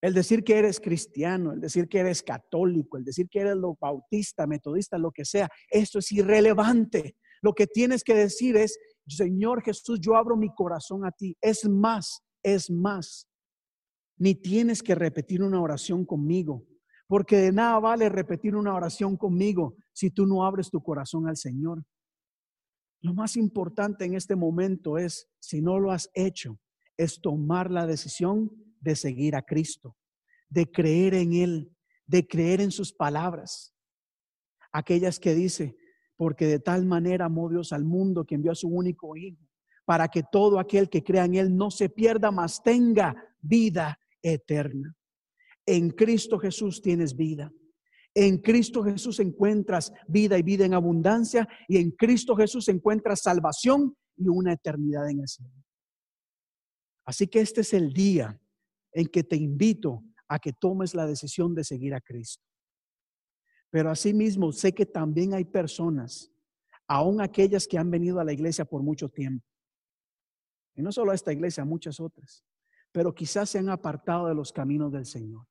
El 0.00 0.14
decir 0.14 0.44
que 0.44 0.58
eres 0.58 0.78
cristiano, 0.78 1.52
el 1.52 1.60
decir 1.60 1.88
que 1.88 1.98
eres 1.98 2.22
católico, 2.22 2.96
el 2.96 3.04
decir 3.04 3.28
que 3.28 3.40
eres 3.40 3.56
lo 3.56 3.76
bautista, 3.80 4.46
metodista, 4.46 4.98
lo 4.98 5.10
que 5.10 5.24
sea, 5.24 5.48
eso 5.70 5.98
es 5.98 6.12
irrelevante. 6.12 7.16
Lo 7.42 7.54
que 7.54 7.66
tienes 7.66 8.04
que 8.04 8.14
decir 8.14 8.56
es, 8.56 8.78
Señor 9.08 9.62
Jesús, 9.62 9.98
yo 10.00 10.16
abro 10.16 10.36
mi 10.36 10.54
corazón 10.54 11.04
a 11.04 11.10
ti. 11.10 11.36
Es 11.40 11.68
más, 11.68 12.22
es 12.42 12.70
más. 12.70 13.26
Ni 14.18 14.34
tienes 14.34 14.82
que 14.82 14.94
repetir 14.94 15.42
una 15.42 15.60
oración 15.60 16.04
conmigo, 16.04 16.64
porque 17.06 17.38
de 17.38 17.52
nada 17.52 17.78
vale 17.78 18.08
repetir 18.08 18.54
una 18.54 18.74
oración 18.74 19.16
conmigo 19.16 19.76
si 19.92 20.10
tú 20.10 20.26
no 20.26 20.44
abres 20.44 20.70
tu 20.70 20.82
corazón 20.82 21.28
al 21.28 21.36
Señor. 21.36 21.84
Lo 23.06 23.14
más 23.14 23.36
importante 23.36 24.04
en 24.04 24.14
este 24.14 24.34
momento 24.34 24.98
es, 24.98 25.28
si 25.38 25.62
no 25.62 25.78
lo 25.78 25.92
has 25.92 26.10
hecho, 26.12 26.58
es 26.96 27.20
tomar 27.20 27.70
la 27.70 27.86
decisión 27.86 28.50
de 28.80 28.96
seguir 28.96 29.36
a 29.36 29.42
Cristo, 29.42 29.96
de 30.48 30.68
creer 30.68 31.14
en 31.14 31.32
Él, 31.32 31.72
de 32.04 32.26
creer 32.26 32.60
en 32.60 32.72
sus 32.72 32.92
palabras. 32.92 33.72
Aquellas 34.72 35.20
que 35.20 35.36
dice, 35.36 35.76
porque 36.16 36.48
de 36.48 36.58
tal 36.58 36.84
manera 36.84 37.26
amó 37.26 37.48
Dios 37.48 37.72
al 37.72 37.84
mundo 37.84 38.24
que 38.24 38.34
envió 38.34 38.50
a 38.50 38.56
su 38.56 38.66
único 38.66 39.16
Hijo, 39.16 39.46
para 39.84 40.08
que 40.08 40.24
todo 40.24 40.58
aquel 40.58 40.90
que 40.90 41.04
crea 41.04 41.26
en 41.26 41.36
Él 41.36 41.56
no 41.56 41.70
se 41.70 41.88
pierda, 41.88 42.32
mas 42.32 42.60
tenga 42.60 43.14
vida 43.40 44.00
eterna. 44.20 44.96
En 45.64 45.90
Cristo 45.90 46.40
Jesús 46.40 46.82
tienes 46.82 47.14
vida. 47.14 47.52
En 48.18 48.38
Cristo 48.38 48.82
Jesús 48.82 49.20
encuentras 49.20 49.92
vida 50.08 50.38
y 50.38 50.42
vida 50.42 50.64
en 50.64 50.72
abundancia 50.72 51.46
y 51.68 51.76
en 51.76 51.90
Cristo 51.90 52.34
Jesús 52.34 52.66
encuentras 52.68 53.20
salvación 53.20 53.94
y 54.16 54.28
una 54.28 54.54
eternidad 54.54 55.10
en 55.10 55.20
el 55.20 55.28
cielo. 55.28 55.52
Así 57.04 57.26
que 57.26 57.40
este 57.40 57.60
es 57.60 57.74
el 57.74 57.92
día 57.92 58.40
en 58.92 59.08
que 59.08 59.22
te 59.22 59.36
invito 59.36 60.02
a 60.28 60.38
que 60.38 60.54
tomes 60.54 60.94
la 60.94 61.06
decisión 61.06 61.54
de 61.54 61.62
seguir 61.62 61.92
a 61.92 62.00
Cristo. 62.00 62.42
Pero 63.68 63.90
asimismo, 63.90 64.50
sé 64.50 64.72
que 64.72 64.86
también 64.86 65.34
hay 65.34 65.44
personas, 65.44 66.32
aún 66.88 67.20
aquellas 67.20 67.66
que 67.66 67.76
han 67.76 67.90
venido 67.90 68.18
a 68.18 68.24
la 68.24 68.32
iglesia 68.32 68.64
por 68.64 68.82
mucho 68.82 69.10
tiempo, 69.10 69.46
y 70.74 70.80
no 70.80 70.90
solo 70.90 71.12
a 71.12 71.14
esta 71.14 71.34
iglesia, 71.34 71.64
a 71.64 71.66
muchas 71.66 72.00
otras, 72.00 72.42
pero 72.92 73.14
quizás 73.14 73.50
se 73.50 73.58
han 73.58 73.68
apartado 73.68 74.28
de 74.28 74.34
los 74.34 74.52
caminos 74.52 74.90
del 74.90 75.04
Señor. 75.04 75.46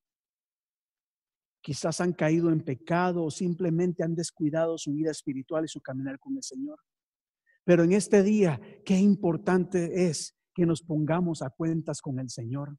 Quizás 1.65 1.99
han 1.99 2.13
caído 2.13 2.51
en 2.51 2.61
pecado 2.61 3.23
o 3.23 3.31
simplemente 3.31 4.03
han 4.03 4.13
descuidado 4.13 4.77
su 4.77 4.93
vida 4.93 5.09
espiritual 5.09 5.65
y 5.65 5.67
su 5.67 5.81
caminar 5.81 6.19
con 6.19 6.37
el 6.37 6.43
Señor. 6.43 6.77
Pero 7.63 7.83
en 7.83 7.93
este 7.93 8.21
día, 8.21 8.61
qué 8.85 8.99
importante 8.99 10.05
es 10.07 10.37
que 10.53 10.67
nos 10.67 10.83
pongamos 10.83 11.41
a 11.41 11.49
cuentas 11.49 12.03
con 12.03 12.19
el 12.19 12.29
Señor. 12.29 12.77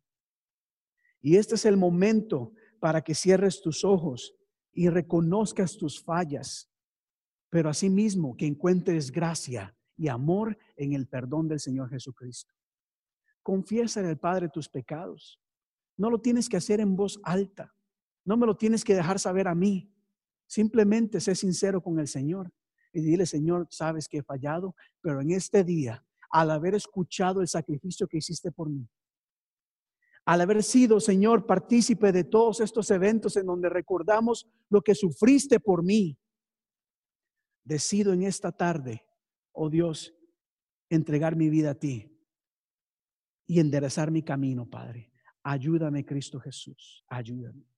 Y 1.21 1.37
este 1.37 1.57
es 1.57 1.65
el 1.65 1.77
momento 1.77 2.53
para 2.79 3.03
que 3.03 3.17
cierres 3.17 3.61
tus 3.61 3.83
ojos 3.83 4.37
y 4.73 4.89
reconozcas 4.89 5.77
tus 5.77 6.01
fallas, 6.01 6.71
pero 7.51 7.69
asimismo 7.69 8.37
que 8.37 8.47
encuentres 8.47 9.11
gracia 9.11 9.77
y 9.97 10.07
amor 10.07 10.57
en 10.77 10.93
el 10.93 11.09
perdón 11.09 11.49
del 11.49 11.59
Señor 11.59 11.91
Jesucristo. 11.91 12.55
Confiesa 13.43 13.99
en 13.99 14.07
el 14.07 14.19
Padre 14.19 14.49
tus 14.49 14.69
pecados. 14.69 15.41
No 15.97 16.09
lo 16.09 16.21
tienes 16.21 16.49
que 16.49 16.59
hacer 16.59 16.79
en 16.79 16.95
voz 16.95 17.19
alta. 17.25 17.76
No 18.27 18.37
me 18.37 18.45
lo 18.45 18.57
tienes 18.57 18.85
que 18.85 18.95
dejar 18.95 19.19
saber 19.19 19.49
a 19.49 19.55
mí. 19.55 19.91
Simplemente 20.47 21.21
sé 21.21 21.35
sincero 21.35 21.81
con 21.81 21.99
el 21.99 22.09
Señor 22.09 22.53
y 22.93 23.01
dile, 23.01 23.25
Señor, 23.25 23.67
sabes 23.71 24.09
que 24.09 24.19
he 24.19 24.23
fallado, 24.23 24.75
pero 25.01 25.21
en 25.21 25.31
este 25.31 25.65
día, 25.65 26.05
al 26.31 26.51
haber 26.51 26.75
escuchado 26.75 27.41
el 27.41 27.49
sacrificio 27.49 28.09
que 28.09 28.19
hiciste 28.19 28.51
por 28.51 28.69
mí, 28.69 28.89
al 30.25 30.41
haber 30.41 30.63
sido, 30.63 30.99
Señor, 30.99 31.47
partícipe 31.47 32.11
de 32.11 32.25
todos 32.25 32.61
estos 32.61 32.91
eventos 32.91 33.37
en 33.37 33.47
donde 33.47 33.69
recordamos 33.69 34.49
lo 34.69 34.83
que 34.83 34.95
sufriste 34.95 35.61
por 35.61 35.85
mí, 35.85 36.19
decido 37.63 38.13
en 38.13 38.25
esta 38.25 38.51
tarde, 38.51 39.05
oh 39.53 39.71
Dios, 39.71 40.15
entregar 40.89 41.37
mi 41.37 41.49
vida 41.49 41.73
a 41.73 41.75
ti 41.75 42.13
y 43.47 43.61
enderezar 43.61 44.11
mi 44.11 44.23
camino, 44.23 44.69
Padre. 44.69 45.13
Ayúdame, 45.45 46.05
Cristo 46.05 46.41
Jesús, 46.41 47.05
ayúdame. 47.09 47.76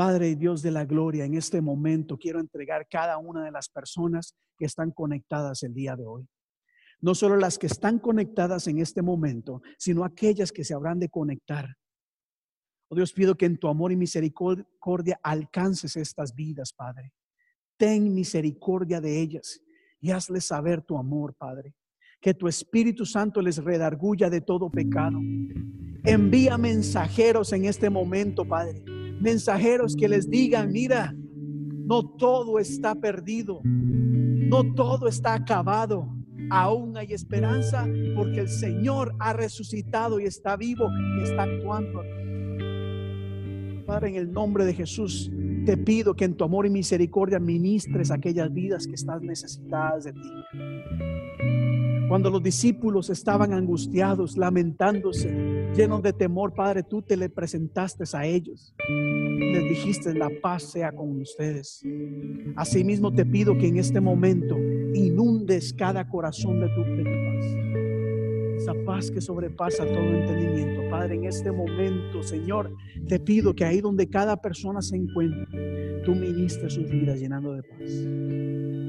Padre 0.00 0.34
Dios 0.34 0.62
de 0.62 0.70
la 0.70 0.86
gloria, 0.86 1.26
en 1.26 1.34
este 1.34 1.60
momento 1.60 2.16
quiero 2.16 2.40
entregar 2.40 2.88
cada 2.88 3.18
una 3.18 3.44
de 3.44 3.50
las 3.50 3.68
personas 3.68 4.34
que 4.56 4.64
están 4.64 4.92
conectadas 4.92 5.62
el 5.62 5.74
día 5.74 5.94
de 5.94 6.06
hoy 6.06 6.26
no 7.02 7.14
solo 7.14 7.36
las 7.36 7.58
que 7.58 7.66
están 7.66 7.98
conectadas 7.98 8.66
en 8.66 8.78
este 8.78 9.02
momento, 9.02 9.60
sino 9.76 10.02
aquellas 10.02 10.52
que 10.52 10.64
se 10.64 10.72
habrán 10.72 10.98
de 11.00 11.10
conectar. 11.10 11.76
Oh 12.88 12.96
Dios, 12.96 13.12
pido 13.12 13.34
que 13.34 13.44
en 13.44 13.58
tu 13.58 13.68
amor 13.68 13.92
y 13.92 13.96
misericordia 13.96 15.20
alcances 15.22 15.94
estas 15.96 16.34
vidas, 16.34 16.72
Padre. 16.72 17.12
Ten 17.76 18.14
misericordia 18.14 19.02
de 19.02 19.20
ellas 19.20 19.60
y 20.00 20.12
hazles 20.12 20.46
saber 20.46 20.80
tu 20.80 20.96
amor, 20.96 21.34
Padre. 21.34 21.74
Que 22.22 22.32
tu 22.32 22.48
Espíritu 22.48 23.04
Santo 23.04 23.42
les 23.42 23.62
redarguya 23.62 24.30
de 24.30 24.40
todo 24.40 24.70
pecado. 24.70 25.18
Envía 26.04 26.56
mensajeros 26.56 27.52
en 27.52 27.66
este 27.66 27.90
momento, 27.90 28.46
Padre. 28.46 28.82
Mensajeros 29.20 29.94
que 29.96 30.08
les 30.08 30.28
digan, 30.28 30.72
mira, 30.72 31.14
no 31.14 32.02
todo 32.16 32.58
está 32.58 32.94
perdido. 32.94 33.60
No 33.64 34.74
todo 34.74 35.06
está 35.06 35.34
acabado 35.34 36.08
aún 36.50 36.96
hay 36.96 37.12
esperanza 37.12 37.86
porque 38.14 38.40
el 38.40 38.48
Señor 38.48 39.14
ha 39.20 39.32
resucitado 39.32 40.20
y 40.20 40.24
está 40.24 40.56
vivo 40.56 40.88
y 41.18 41.22
está 41.22 41.44
actuando. 41.44 42.02
Padre, 43.86 44.10
en 44.10 44.16
el 44.16 44.30
nombre 44.30 44.64
de 44.64 44.74
Jesús, 44.74 45.30
te 45.64 45.76
pido 45.76 46.14
que 46.14 46.24
en 46.24 46.34
tu 46.34 46.44
amor 46.44 46.66
y 46.66 46.70
misericordia 46.70 47.38
ministres 47.38 48.10
aquellas 48.10 48.52
vidas 48.52 48.86
que 48.86 48.94
están 48.94 49.24
necesitadas 49.24 50.04
de 50.04 50.12
ti. 50.12 51.09
Cuando 52.10 52.28
los 52.28 52.42
discípulos 52.42 53.08
estaban 53.08 53.52
angustiados, 53.52 54.36
lamentándose, 54.36 55.30
llenos 55.76 56.02
de 56.02 56.12
temor, 56.12 56.52
Padre, 56.52 56.82
tú 56.82 57.02
te 57.02 57.16
le 57.16 57.28
presentaste 57.28 58.02
a 58.14 58.26
ellos. 58.26 58.74
Les 58.88 59.62
dijiste, 59.62 60.12
la 60.14 60.28
paz 60.42 60.72
sea 60.72 60.90
con 60.90 61.20
ustedes. 61.20 61.84
Asimismo 62.56 63.12
te 63.12 63.24
pido 63.24 63.56
que 63.56 63.68
en 63.68 63.76
este 63.76 64.00
momento 64.00 64.58
inundes 64.92 65.72
cada 65.72 66.08
corazón 66.08 66.58
de 66.58 66.66
tu, 66.70 66.82
paz. 66.82 68.60
Esa 68.60 68.74
paz 68.84 69.08
que 69.12 69.20
sobrepasa 69.20 69.86
todo 69.86 70.02
entendimiento. 70.02 70.90
Padre, 70.90 71.14
en 71.14 71.26
este 71.26 71.52
momento, 71.52 72.24
Señor, 72.24 72.74
te 73.06 73.20
pido 73.20 73.54
que 73.54 73.64
ahí 73.64 73.80
donde 73.80 74.08
cada 74.08 74.36
persona 74.36 74.82
se 74.82 74.96
encuentre, 74.96 76.02
tú 76.04 76.16
ministres 76.16 76.74
sus 76.74 76.90
vidas 76.90 77.20
llenando 77.20 77.52
de 77.52 77.62
paz. 77.62 78.79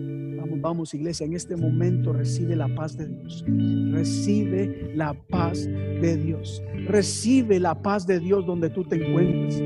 Vamos 0.62 0.94
iglesia, 0.94 1.26
en 1.26 1.34
este 1.34 1.56
momento 1.56 2.14
recibe 2.14 2.56
la 2.56 2.68
paz 2.76 2.96
de 2.96 3.08
Dios. 3.08 3.44
Recibe 3.92 4.92
la 4.96 5.14
paz 5.14 5.66
de 5.66 6.18
Dios. 6.18 6.62
Recibe 6.86 7.60
la 7.60 7.82
paz 7.82 8.06
de 8.06 8.20
Dios 8.20 8.46
donde 8.46 8.70
tú 8.70 8.84
te 8.84 8.96
encuentres. 8.96 9.60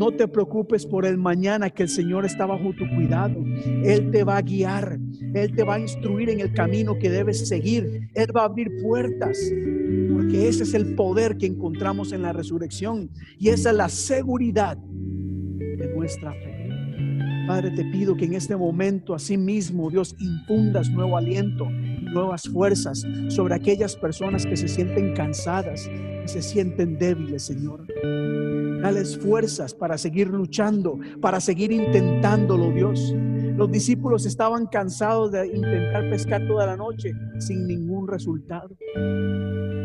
No 0.00 0.10
te 0.10 0.26
preocupes 0.26 0.86
por 0.86 1.04
el 1.04 1.18
mañana 1.18 1.70
que 1.70 1.82
el 1.84 1.88
Señor 1.88 2.24
está 2.24 2.46
bajo 2.46 2.72
tu 2.72 2.88
cuidado. 2.96 3.36
Él 3.84 4.10
te 4.10 4.24
va 4.24 4.38
a 4.38 4.42
guiar. 4.42 4.98
Él 5.34 5.54
te 5.54 5.62
va 5.62 5.74
a 5.74 5.78
instruir 5.78 6.30
en 6.30 6.40
el 6.40 6.52
camino 6.52 6.98
que 6.98 7.10
debes 7.10 7.46
seguir. 7.46 8.08
Él 8.14 8.34
va 8.34 8.42
a 8.42 8.46
abrir 8.46 8.70
puertas. 8.82 9.38
Porque 10.10 10.48
ese 10.48 10.64
es 10.64 10.74
el 10.74 10.94
poder 10.94 11.36
que 11.36 11.46
encontramos 11.46 12.12
en 12.12 12.22
la 12.22 12.32
resurrección. 12.32 13.10
Y 13.38 13.50
esa 13.50 13.70
es 13.70 13.76
la 13.76 13.88
seguridad 13.88 14.78
de 14.78 15.92
nuestra 15.94 16.32
fe. 16.32 16.49
Padre, 17.50 17.72
te 17.72 17.84
pido 17.84 18.16
que 18.16 18.26
en 18.26 18.34
este 18.34 18.54
momento, 18.54 19.12
así 19.12 19.36
mismo, 19.36 19.90
Dios, 19.90 20.14
infundas 20.20 20.88
nuevo 20.88 21.16
aliento, 21.16 21.64
nuevas 21.68 22.48
fuerzas 22.48 23.04
sobre 23.26 23.56
aquellas 23.56 23.96
personas 23.96 24.46
que 24.46 24.56
se 24.56 24.68
sienten 24.68 25.14
cansadas, 25.14 25.88
que 25.88 26.28
se 26.28 26.42
sienten 26.42 26.96
débiles, 26.96 27.42
Señor. 27.42 27.88
Dales 28.80 29.18
fuerzas 29.18 29.74
para 29.74 29.98
seguir 29.98 30.28
luchando, 30.28 31.00
para 31.20 31.40
seguir 31.40 31.72
intentándolo, 31.72 32.70
Dios. 32.70 33.12
Los 33.60 33.70
discípulos 33.70 34.24
estaban 34.24 34.64
cansados 34.68 35.32
de 35.32 35.46
intentar 35.48 36.08
pescar 36.08 36.46
toda 36.48 36.64
la 36.64 36.78
noche 36.78 37.12
sin 37.40 37.66
ningún 37.66 38.08
resultado. 38.08 38.74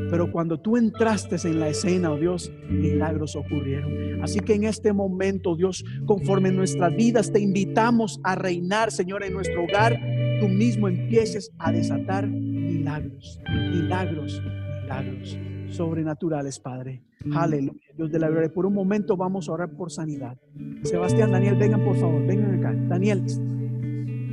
Pero 0.10 0.32
cuando 0.32 0.58
tú 0.58 0.78
entraste 0.78 1.36
en 1.44 1.60
la 1.60 1.68
escena, 1.68 2.14
oh 2.14 2.18
Dios, 2.18 2.50
milagros 2.70 3.36
ocurrieron. 3.36 4.24
Así 4.24 4.40
que 4.40 4.54
en 4.54 4.64
este 4.64 4.94
momento, 4.94 5.58
Dios, 5.58 5.84
conforme 6.06 6.54
nuestras 6.54 6.96
vidas 6.96 7.34
te 7.34 7.42
invitamos 7.42 8.22
a 8.24 8.36
reinar, 8.36 8.94
Señor, 8.94 9.26
en 9.26 9.34
nuestro 9.34 9.66
hogar, 9.66 10.00
tú 10.40 10.48
mismo 10.48 10.88
empieces 10.88 11.52
a 11.60 11.74
desatar 11.74 12.30
milagros, 12.30 13.42
milagros, 13.50 14.42
milagros 14.42 15.38
sobrenaturales, 15.68 16.62
Padre. 16.62 17.04
Aleluya. 17.34 17.82
Dios 17.98 18.10
de 18.10 18.20
la 18.20 18.30
gloria. 18.30 18.54
Por 18.54 18.66
un 18.66 18.74
momento 18.74 19.18
vamos 19.18 19.50
a 19.50 19.52
orar 19.52 19.72
por 19.72 19.92
sanidad. 19.92 20.38
Sebastián, 20.84 21.32
Daniel, 21.32 21.58
vengan 21.58 21.84
por 21.84 21.98
favor, 21.98 22.26
vengan 22.26 22.56
acá. 22.60 22.74
Daniel, 22.88 23.26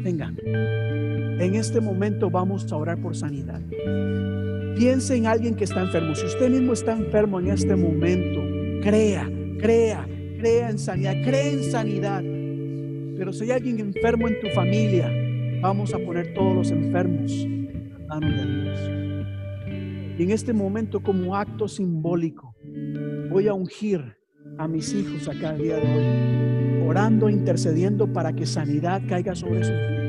vengan. 0.03 0.37
En 0.45 1.55
este 1.55 1.81
momento 1.81 2.31
vamos 2.31 2.71
a 2.73 2.77
orar 2.77 3.01
por 3.01 3.17
sanidad. 3.17 3.61
Piense 4.77 5.17
en 5.17 5.27
alguien 5.27 5.55
que 5.55 5.65
está 5.65 5.83
enfermo. 5.83 6.15
Si 6.15 6.27
usted 6.27 6.51
mismo 6.51 6.73
está 6.73 6.93
enfermo 6.93 7.41
en 7.41 7.49
este 7.49 7.77
momento, 7.77 8.41
crea, 8.83 9.31
crea, 9.59 10.07
crea 10.39 10.71
en 10.71 10.79
sanidad, 10.79 11.15
cree 11.25 11.53
en 11.53 11.65
sanidad. 11.65 12.23
Pero 13.17 13.33
si 13.33 13.45
hay 13.45 13.51
alguien 13.53 13.81
enfermo 13.81 14.29
en 14.29 14.41
tu 14.41 14.49
familia, 14.49 15.11
vamos 15.61 15.95
a 15.95 15.99
poner 15.99 16.35
todos 16.35 16.55
los 16.55 16.71
enfermos 16.71 17.33
en 17.33 18.07
manos 18.09 18.37
de 18.37 18.63
Dios. 18.63 20.19
Y 20.19 20.23
en 20.25 20.31
este 20.31 20.53
momento, 20.53 21.01
como 21.01 21.37
acto 21.37 21.69
simbólico, 21.69 22.55
voy 23.31 23.49
a 23.49 23.55
ungir 23.55 24.17
a 24.59 24.69
mis 24.69 24.93
hijos 24.95 25.29
acá 25.29 25.55
el 25.55 25.63
día 25.63 25.77
de 25.77 25.83
hoy, 25.83 26.52
orando, 26.87 27.29
intercediendo 27.29 28.13
para 28.13 28.33
que 28.33 28.47
sanidad 28.47 29.03
caiga 29.09 29.35
sobre 29.35 29.65
sus 29.65 29.73
vidas 29.73 30.03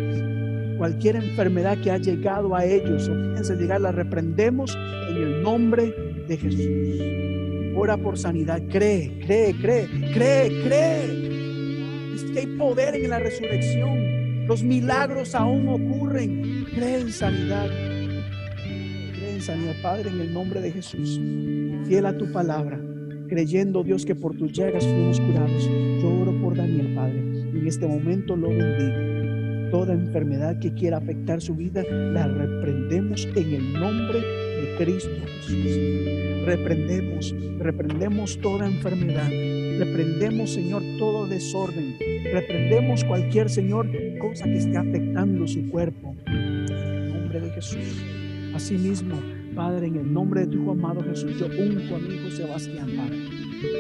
cualquier 0.83 1.15
enfermedad 1.15 1.77
que 1.81 1.91
ha 1.91 1.97
llegado 1.97 2.53
a 2.53 2.65
ellos 2.65 3.07
o 3.07 3.13
piense 3.33 3.55
llegar, 3.55 3.79
la 3.79 3.93
reprendemos 3.93 4.77
en 5.09 5.15
el 5.15 5.41
nombre 5.41 5.93
de 6.27 6.37
Jesús. 6.37 7.73
Ora 7.73 7.95
por 7.95 8.17
sanidad, 8.17 8.61
cree, 8.69 9.17
cree, 9.25 9.55
cree, 9.61 9.87
cree, 10.13 10.63
cree. 10.63 12.15
Es 12.15 12.23
que 12.25 12.39
hay 12.39 12.47
poder 12.57 12.95
en 12.95 13.09
la 13.09 13.19
resurrección. 13.19 14.45
Los 14.45 14.61
milagros 14.61 15.35
aún 15.35 15.69
ocurren. 15.69 16.65
Cree 16.75 16.99
en 16.99 17.11
sanidad. 17.13 17.69
Cree 19.15 19.35
en 19.35 19.41
sanidad, 19.41 19.75
Padre, 19.81 20.09
en 20.09 20.19
el 20.19 20.33
nombre 20.33 20.59
de 20.59 20.71
Jesús. 20.71 21.19
Fiel 21.87 22.05
a 22.05 22.17
tu 22.17 22.29
palabra, 22.33 22.77
creyendo, 23.29 23.83
Dios, 23.83 24.05
que 24.05 24.15
por 24.15 24.35
tus 24.35 24.51
llagas 24.51 24.83
fuimos 24.83 25.19
curados. 25.21 25.69
Yo 26.01 26.22
por 26.43 26.55
Daniel, 26.55 26.93
Padre. 26.93 27.19
En 27.19 27.65
este 27.65 27.87
momento 27.87 28.35
lo 28.35 28.49
bendigo 28.49 29.13
toda 29.73 29.95
enfermedad 29.95 30.59
que 30.59 30.71
quiera 30.71 30.97
afectar 30.97 31.41
su 31.41 31.55
vida, 31.55 31.81
la 31.89 32.27
reprendemos 32.27 33.27
en 33.35 33.53
el 33.55 33.73
nombre 33.73 34.19
de 34.19 34.75
Cristo 34.77 35.09
Jesús. 35.25 36.45
Reprendemos, 36.45 37.35
reprendemos 37.57 38.37
toda 38.37 38.67
enfermedad. 38.67 39.27
Reprendemos, 39.79 40.51
Señor, 40.51 40.83
todo 40.99 41.25
desorden. 41.25 41.95
Reprendemos 42.31 43.03
cualquier, 43.03 43.49
Señor, 43.49 43.89
cosa 44.19 44.43
que 44.43 44.57
esté 44.57 44.77
afectando 44.77 45.47
su 45.47 45.67
cuerpo. 45.69 46.15
En 46.27 46.67
el 46.69 47.11
nombre 47.11 47.41
de 47.41 47.49
Jesús. 47.49 48.05
Asimismo, 48.53 49.15
Padre, 49.55 49.87
en 49.87 49.95
el 49.95 50.13
nombre 50.13 50.41
de 50.41 50.47
tu 50.55 50.69
amado 50.69 51.01
Jesús, 51.01 51.35
yo 51.39 51.47
unjo 51.47 51.95
a 51.95 51.97
mi 51.97 52.13
hijo 52.13 52.29
Sebastián, 52.29 52.89
Padre. 52.95 53.17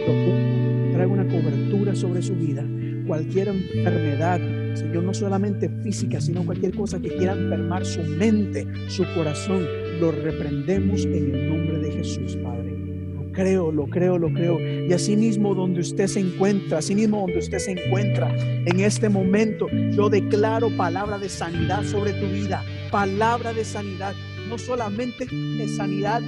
Yo 0.07 0.62
traigo 0.93 1.13
una 1.13 1.27
cobertura 1.27 1.95
sobre 1.95 2.21
su 2.21 2.35
vida. 2.35 2.63
Cualquier 3.07 3.49
enfermedad, 3.49 4.39
Señor, 4.75 5.03
no 5.03 5.13
solamente 5.13 5.69
física, 5.83 6.21
sino 6.21 6.45
cualquier 6.45 6.75
cosa 6.75 6.99
que 6.99 7.09
quiera 7.09 7.33
enfermar 7.33 7.85
su 7.85 8.01
mente, 8.03 8.65
su 8.87 9.03
corazón, 9.13 9.65
lo 9.99 10.11
reprendemos 10.11 11.05
en 11.05 11.35
el 11.35 11.49
nombre 11.49 11.79
de 11.79 11.91
Jesús, 11.91 12.37
Padre. 12.37 12.71
Lo 13.13 13.31
creo, 13.31 13.71
lo 13.71 13.87
creo, 13.87 14.17
lo 14.17 14.31
creo. 14.33 14.59
Y 14.59 14.93
así 14.93 15.17
mismo 15.17 15.53
donde 15.53 15.81
usted 15.81 16.07
se 16.07 16.19
encuentra, 16.19 16.77
así 16.77 16.95
mismo 16.95 17.21
donde 17.21 17.39
usted 17.39 17.59
se 17.59 17.71
encuentra 17.71 18.33
en 18.65 18.79
este 18.79 19.09
momento, 19.09 19.67
yo 19.91 20.09
declaro 20.09 20.69
palabra 20.77 21.17
de 21.17 21.29
sanidad 21.29 21.83
sobre 21.83 22.13
tu 22.13 22.27
vida, 22.27 22.63
palabra 22.91 23.53
de 23.53 23.65
sanidad, 23.65 24.13
no 24.47 24.57
solamente 24.57 25.25
de 25.25 25.67
sanidad 25.67 26.21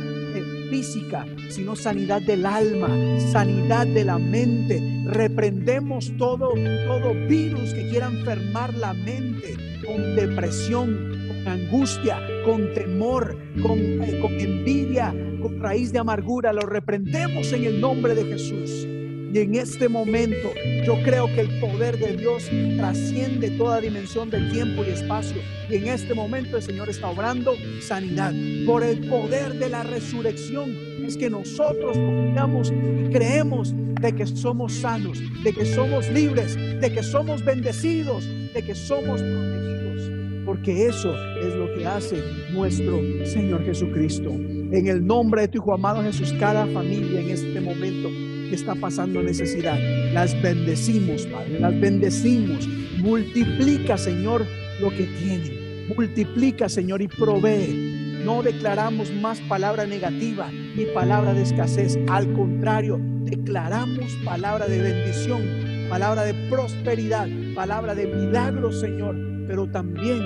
física, 0.70 1.26
sino 1.49 1.76
sanidad 1.76 2.22
del 2.22 2.45
alma, 2.45 2.89
sanidad 3.32 3.88
de 3.88 4.03
la 4.03 4.18
mente. 4.18 4.82
Reprendemos 5.05 6.11
todo, 6.18 6.53
todo 6.88 7.13
virus 7.28 7.74
que 7.74 7.89
quiera 7.89 8.07
enfermar 8.07 8.74
la 8.74 8.93
mente 8.93 9.55
con 9.86 10.16
depresión, 10.16 11.28
con 11.28 11.47
angustia, 11.47 12.20
con 12.43 12.74
temor, 12.74 13.38
con, 13.61 13.80
eh, 13.80 14.20
con 14.22 14.34
envidia, 14.39 15.13
con 15.41 15.59
raíz 15.59 15.91
de 15.91 15.99
amargura. 15.99 16.53
Lo 16.53 16.61
reprendemos 16.61 17.51
en 17.53 17.66
el 17.66 17.80
nombre 17.80 18.16
de 18.16 18.26
Jesús. 18.26 18.88
Y 19.36 19.40
en 19.40 19.56
este 19.56 19.90
momento 19.90 20.54
yo 20.86 20.96
creo 21.04 21.28
que 21.28 21.42
el 21.42 21.60
poder 21.60 22.00
de 22.00 22.16
Dios 22.16 22.50
trasciende 22.78 23.50
toda 23.50 23.82
dimensión 23.82 24.30
del 24.30 24.50
tiempo 24.50 24.82
y 24.86 24.92
espacio. 24.92 25.42
Y 25.70 25.76
en 25.76 25.88
este 25.90 26.14
momento 26.14 26.56
el 26.56 26.64
Señor 26.64 26.88
está 26.88 27.10
obrando 27.10 27.54
sanidad. 27.82 28.32
Por 28.66 28.82
el 28.82 29.06
poder 29.10 29.56
de 29.56 29.68
la 29.68 29.84
resurrección 29.84 30.74
es 31.06 31.18
que 31.18 31.30
nosotros 31.30 31.98
confiamos 31.98 32.72
y 32.72 33.12
creemos 33.12 33.74
de 34.00 34.16
que 34.16 34.26
somos 34.26 34.72
sanos, 34.72 35.20
de 35.44 35.52
que 35.52 35.66
somos 35.66 36.10
libres, 36.12 36.56
de 36.56 36.94
que 36.94 37.04
somos 37.04 37.44
bendecidos, 37.44 38.26
de 38.54 38.64
que 38.64 38.74
somos 38.74 39.22
protegidos. 39.22 40.46
Porque 40.46 40.86
eso 40.88 41.14
es 41.40 41.54
lo 41.56 41.74
que 41.74 41.86
hace 41.86 42.24
nuestro 42.54 43.02
Señor 43.26 43.66
Jesucristo. 43.66 44.30
En 44.30 44.88
el 44.88 45.06
nombre 45.06 45.42
de 45.42 45.48
tu 45.50 45.58
Hijo 45.58 45.74
amado 45.74 46.02
Jesús, 46.04 46.34
cada 46.40 46.66
familia 46.68 47.20
en 47.20 47.32
este 47.32 47.60
momento 47.60 48.10
está 48.56 48.76
pasando 48.76 49.22
necesidad. 49.22 49.78
Las 50.14 50.39
bendecimos, 50.41 51.26
Padre, 51.28 51.60
las 51.60 51.80
bendecimos. 51.80 52.68
Multiplica, 52.97 53.97
Señor, 53.97 54.45
lo 54.80 54.89
que 54.89 55.03
tienen. 55.03 55.88
Multiplica, 55.95 56.68
Señor, 56.68 57.01
y 57.01 57.08
provee. 57.08 58.22
No 58.24 58.41
declaramos 58.41 59.14
más 59.14 59.39
palabra 59.41 59.86
negativa 59.86 60.49
ni 60.51 60.86
palabra 60.93 61.34
de 61.34 61.43
escasez. 61.43 61.99
Al 62.08 62.32
contrario, 62.34 62.99
declaramos 63.24 64.12
palabra 64.24 64.68
de 64.68 64.82
bendición, 64.82 65.43
palabra 65.89 66.24
de 66.24 66.34
prosperidad, 66.49 67.28
palabra 67.53 67.93
de 67.93 68.08
milagro, 68.08 68.72
Señor. 68.72 69.16
Pero 69.47 69.68
también 69.68 70.22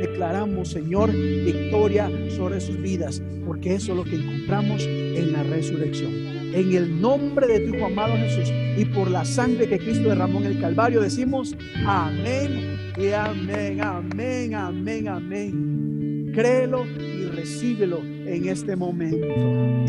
declaramos, 0.00 0.70
Señor, 0.70 1.12
victoria 1.12 2.10
sobre 2.30 2.60
sus 2.60 2.80
vidas, 2.80 3.22
porque 3.46 3.74
eso 3.74 3.92
es 3.92 3.98
lo 3.98 4.04
que 4.04 4.16
encontramos 4.16 4.82
en 4.86 5.32
la 5.32 5.42
resurrección. 5.42 6.41
En 6.54 6.72
el 6.74 7.00
nombre 7.00 7.46
de 7.46 7.60
tu 7.60 7.74
Hijo 7.74 7.86
amado 7.86 8.14
Jesús 8.16 8.52
y 8.76 8.84
por 8.84 9.10
la 9.10 9.24
sangre 9.24 9.68
que 9.68 9.78
Cristo 9.78 10.10
derramó 10.10 10.38
en 10.40 10.46
el 10.46 10.60
Calvario, 10.60 11.00
decimos 11.00 11.56
amén 11.86 12.92
y 12.98 13.08
amén, 13.12 13.80
amén, 13.80 14.54
amén, 14.54 15.08
amén. 15.08 16.32
Créelo 16.34 16.84
y 16.86 17.26
recíbelo 17.26 18.00
en 18.02 18.48
este 18.48 18.76
momento. 18.76 19.26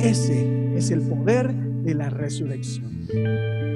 Ese 0.01 0.75
es 0.75 0.89
el 0.91 1.01
poder 1.01 1.53
de 1.53 1.95
la 1.95 2.09
resurrección. 2.09 3.07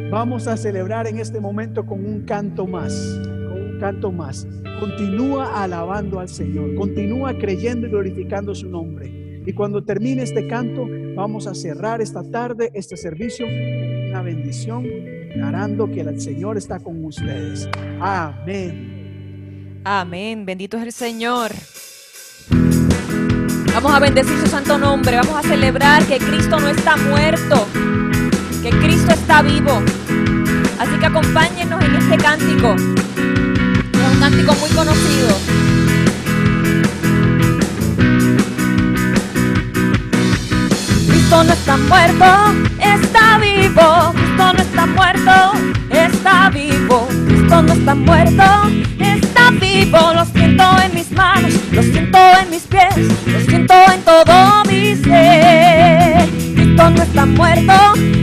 Vamos 0.10 0.48
a 0.48 0.56
celebrar 0.56 1.08
en 1.08 1.20
este 1.20 1.42
momento 1.42 1.86
con 1.86 2.06
un 2.06 2.22
canto 2.22 2.66
más, 2.66 2.94
con 3.24 3.62
un 3.62 3.80
canto 3.82 4.14
más. 4.14 4.48
Continúa 4.80 5.62
alabando 5.62 6.22
al 6.22 6.30
Señor, 6.30 6.76
continúa 6.76 7.38
creyendo 7.38 7.88
y 7.88 7.90
glorificando 7.90 8.56
su 8.56 8.70
nombre. 8.70 9.44
Y 9.46 9.52
cuando 9.54 9.84
termine 9.84 10.24
este 10.24 10.48
canto, 10.48 10.88
vamos 11.18 11.48
a 11.48 11.56
cerrar 11.56 12.00
esta 12.00 12.22
tarde 12.24 12.70
este 12.76 12.96
servicio 12.96 13.48
con 13.48 14.10
una 14.10 14.22
bendición, 14.22 14.84
declarando 14.84 15.92
que 15.92 16.02
el 16.02 16.22
Señor 16.22 16.58
está 16.58 16.80
con 16.80 17.04
ustedes. 17.04 17.68
Amén. 18.00 19.82
Amén. 19.84 20.46
Bendito 20.46 20.78
es 20.78 20.84
el 20.84 20.94
Señor. 20.94 21.52
Vamos 23.74 23.92
a 23.92 24.00
bendecir 24.00 24.38
su 24.38 24.48
santo 24.48 24.78
nombre. 24.78 25.18
Vamos 25.18 25.36
a 25.36 25.42
celebrar 25.42 26.06
que 26.06 26.20
Cristo 26.20 26.60
no 26.60 26.70
está 26.70 26.96
muerto, 26.98 27.66
que 28.62 28.70
Cristo 28.70 29.12
está 29.12 29.42
vivo. 29.42 29.82
Así 30.80 31.00
que 31.00 31.06
acompáñenos 31.08 31.84
en 31.84 31.96
este 31.96 32.18
cántico. 32.18 32.76
Es 32.76 34.14
un 34.14 34.20
cántico 34.20 34.54
muy 34.54 34.70
conocido. 34.70 35.67
Cristo 41.28 41.44
no 41.44 41.52
está 41.52 41.76
muerto, 41.76 42.26
está 42.80 43.38
vivo. 43.38 44.14
Cristo 44.14 44.54
no 44.54 44.62
está 44.62 44.86
muerto, 44.86 45.52
está 45.92 46.50
vivo. 46.50 47.08
Cristo 47.28 47.62
no 47.64 47.74
está 47.74 47.96
muerto, 47.96 48.44
está 48.98 49.52
vivo. 49.52 50.14
Lo 50.14 50.24
siento 50.24 50.64
en 50.86 50.94
mis 50.96 51.12
manos, 51.12 51.54
lo 51.74 51.84
siento 51.84 52.18
en 52.42 52.50
mis 52.50 52.62
pies, 52.62 52.96
lo 53.26 53.42
siento 53.42 53.74
en 53.94 54.02
todo 54.04 54.64
mi 54.70 54.96
ser. 54.96 56.30
Cristo 56.56 56.90
no 56.92 57.04
está 57.04 57.26
muerto, 57.26 57.74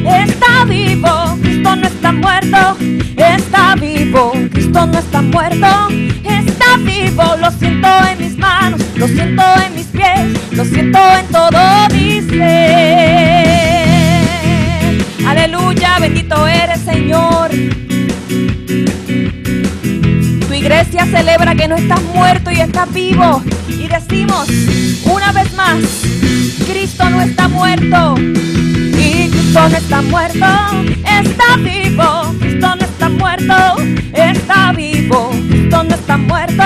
está 0.06 0.64
vivo. 0.64 1.53
Cristo 1.64 1.76
no 1.80 1.86
está 1.86 2.12
muerto, 2.12 2.76
está 3.16 3.74
vivo. 3.76 4.32
Cristo 4.52 4.86
no 4.86 4.98
está 4.98 5.22
muerto, 5.22 5.88
está 6.22 6.76
vivo. 6.76 7.22
Lo 7.40 7.50
siento 7.52 7.88
en 8.10 8.18
mis 8.18 8.36
manos, 8.36 8.82
lo 8.96 9.08
siento 9.08 9.42
en 9.64 9.74
mis 9.74 9.86
pies, 9.86 10.52
lo 10.52 10.62
siento 10.66 10.98
en 11.18 11.26
todo 11.28 11.88
mi 11.90 12.20
ser. 12.20 13.48
Aleluya, 15.26 15.98
bendito 16.00 16.46
eres 16.46 16.80
Señor. 16.80 17.50
Tu 20.46 20.52
iglesia 20.52 21.06
celebra 21.06 21.54
que 21.54 21.66
no 21.66 21.76
estás 21.76 22.02
muerto 22.14 22.50
y 22.50 22.60
estás 22.60 22.92
vivo. 22.92 23.42
Y 23.68 23.88
decimos 23.88 24.48
una 25.06 25.32
vez 25.32 25.50
más, 25.54 25.78
Cristo 26.66 27.08
no 27.08 27.22
está 27.22 27.48
muerto. 27.48 28.16
Cristo 29.64 29.70
no 29.70 29.76
está 29.78 30.02
muerto, 30.02 30.46
está 31.06 31.56
vivo. 31.56 32.34
Cristo 32.38 32.76
no 32.76 32.84
está 32.84 33.08
muerto, 33.08 33.76
está 34.12 34.72
vivo. 34.72 35.30
Cristo 35.48 35.84
no 35.84 35.94
está 35.94 36.16
muerto, 36.18 36.64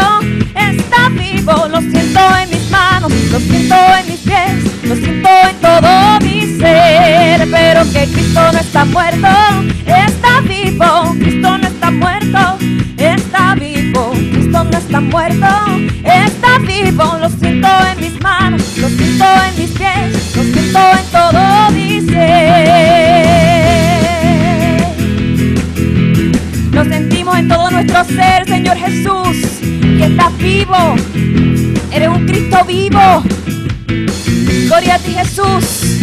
está 0.56 1.08
vivo. 1.10 1.68
Lo 1.68 1.80
siento 1.80 2.20
en 2.42 2.50
mis 2.50 2.70
manos, 2.70 3.12
lo 3.30 3.38
siento 3.38 3.76
en 4.00 4.06
mis 4.06 4.20
pies, 4.20 4.82
lo 4.82 4.96
siento 4.96 5.28
en 5.48 5.56
todo 5.60 6.18
mi 6.22 6.58
ser. 6.58 7.48
Pero 7.48 7.84
que 7.92 8.08
Cristo 8.12 8.52
no 8.52 8.58
está 8.58 8.84
muerto, 8.84 9.28
está 9.86 10.40
vivo. 10.40 11.14
Cristo 11.20 11.58
no 11.58 11.68
está 11.68 11.90
muerto, 11.92 12.58
está 12.96 13.54
vivo. 13.54 14.10
Cristo 14.10 14.64
no 14.64 14.76
está 14.76 15.00
muerto, 15.00 15.46
está 16.02 16.58
vivo. 16.66 17.18
Lo 17.20 17.28
siento 17.28 17.68
en 17.92 18.00
mis 18.00 18.20
manos, 18.20 18.76
lo 18.76 18.88
siento 18.88 19.24
en 19.46 19.56
mis 19.56 19.70
pies, 19.70 20.36
lo 20.36 20.42
siento 20.42 20.80
en 20.98 21.06
todo 21.12 21.67
nuestro 27.88 28.16
ser, 28.16 28.46
Señor 28.46 28.76
Jesús, 28.76 29.60
que 29.60 30.04
estás 30.04 30.36
vivo. 30.38 30.96
Eres 31.90 32.08
un 32.08 32.26
Cristo 32.26 32.64
vivo. 32.64 33.22
Gloria 34.66 34.96
a 34.96 34.98
ti, 34.98 35.14
Jesús. 35.14 35.98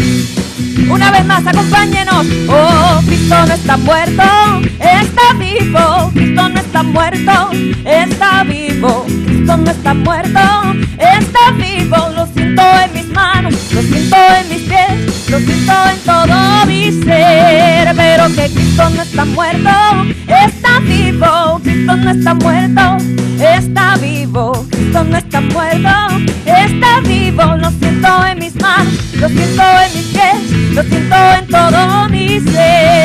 Una 0.90 1.12
vez 1.12 1.26
más, 1.26 1.46
acompáñenos. 1.46 2.26
Oh, 2.48 3.02
Cristo 3.06 3.46
no 3.46 3.54
está 3.54 3.78
muerto, 3.78 4.24
está 4.80 5.34
vivo. 5.38 6.12
Cristo 6.14 6.50
no 6.50 6.60
está 6.60 6.84
muerto, 6.84 7.52
está 7.86 8.44
vivo. 8.44 9.06
Cristo 9.46 9.62
no 9.62 9.70
está 9.70 9.94
muerto, 9.94 10.40
está 10.98 11.52
vivo. 11.56 11.98
Lo 12.16 12.26
siento 12.26 12.64
en 12.84 12.94
mis 12.94 13.08
manos, 13.10 13.54
lo 13.74 13.82
siento 13.84 14.18
en 14.42 14.50
mis 14.50 14.62
pies, 14.64 15.30
lo 15.30 15.38
siento 15.38 15.74
en 15.92 16.00
todo 16.00 16.66
mi 16.66 16.92
ser. 17.04 17.96
Pero 17.96 18.26
que 18.34 18.50
Cristo 18.52 18.90
no 18.90 19.04
está 19.04 19.24
muerto, 19.24 19.70
está 20.28 20.80
vivo. 20.80 21.60
Cristo 21.62 21.96
no 21.96 22.10
está 22.10 22.34
muerto, 22.34 22.98
está 23.40 23.98
vivo. 23.98 24.66
Cristo 24.72 25.04
no 25.04 25.16
está 25.16 25.42
muerto, 25.42 25.90
está 26.48 27.02
vivo. 27.02 27.44
Lo 27.44 27.70
siento 27.70 28.26
en 28.26 28.40
mis 28.40 28.56
manos, 28.60 28.94
lo 29.14 29.30
siento 29.30 29.62
en 29.62 29.94
mis 29.94 30.06
pies, 30.08 30.52
lo 30.74 30.82
siento 30.82 31.16
en 31.38 31.48
todo 31.50 32.10
mi 32.10 32.40
ser. 32.40 32.96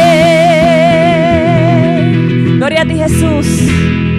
Gloria 2.56 2.80
a 2.80 2.86
ti, 2.86 2.94
Jesús. 2.94 4.09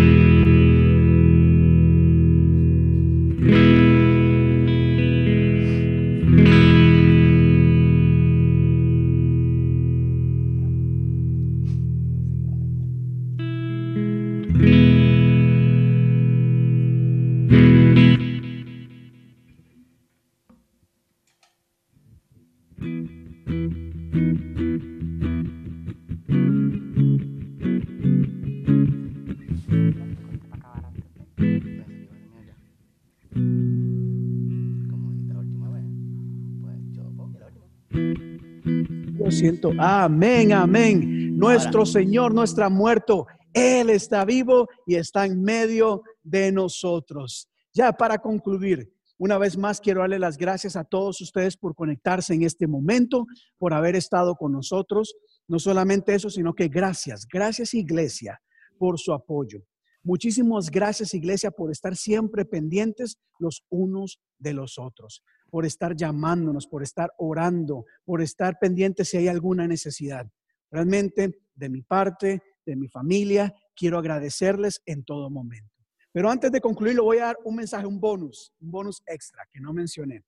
Siento. 39.42 39.72
Amén, 39.80 40.54
amén. 40.54 41.36
Nuestro 41.38 41.86
Señor 41.86 42.34
no 42.34 42.44
está 42.44 42.70
muerto. 42.70 43.26
Él 43.54 43.90
está 43.90 44.24
vivo 44.24 44.68
y 44.86 44.96
está 44.96 45.26
en 45.26 45.42
medio 45.42 46.04
de 46.24 46.52
nosotros. 46.52 47.50
Ya 47.74 47.92
para 47.92 48.20
concluir, 48.20 48.94
una 49.18 49.38
vez 49.38 49.58
más 49.58 49.82
quiero 49.82 50.02
darle 50.02 50.20
las 50.20 50.38
gracias 50.38 50.76
a 50.76 50.84
todos 50.84 51.22
ustedes 51.22 51.58
por 51.58 51.74
conectarse 51.74 52.34
en 52.34 52.44
este 52.44 52.68
momento, 52.68 53.26
por 53.58 53.74
haber 53.74 53.96
estado 53.96 54.36
con 54.36 54.52
nosotros. 54.52 55.16
No 55.48 55.58
solamente 55.58 56.14
eso, 56.14 56.30
sino 56.30 56.54
que 56.54 56.68
gracias, 56.68 57.28
gracias 57.28 57.74
iglesia 57.74 58.40
por 58.78 59.00
su 59.00 59.12
apoyo. 59.12 59.64
Muchísimas 60.04 60.72
gracias 60.72 61.14
iglesia 61.14 61.52
por 61.52 61.72
estar 61.72 61.96
siempre 61.96 62.44
pendientes 62.44 63.20
los 63.38 63.64
unos 63.70 64.20
de 64.40 64.54
los 64.54 64.80
otros, 64.80 65.24
por 65.52 65.66
estar 65.66 65.96
llamándonos, 65.96 66.66
por 66.66 66.82
estar 66.82 67.12
orando, 67.18 67.86
por 68.04 68.22
estar 68.22 68.58
pendientes 68.60 69.10
si 69.10 69.18
hay 69.18 69.28
alguna 69.28 69.68
necesidad. 69.68 70.28
Realmente, 70.72 71.42
de 71.54 71.70
mi 71.70 71.84
parte, 71.84 72.42
de 72.66 72.76
mi 72.76 72.88
familia, 72.88 73.54
quiero 73.76 74.00
agradecerles 74.00 74.82
en 74.86 75.04
todo 75.04 75.30
momento. 75.30 75.70
Pero 76.12 76.30
antes 76.30 76.52
de 76.52 76.62
concluir, 76.62 76.96
le 76.96 77.02
voy 77.02 77.18
a 77.20 77.26
dar 77.26 77.38
un 77.44 77.56
mensaje, 77.56 77.86
un 77.86 78.00
bonus, 78.00 78.54
un 78.60 78.72
bonus 78.72 79.04
extra 79.06 79.48
que 79.52 79.60
no 79.60 79.72
mencioné. 79.72 80.24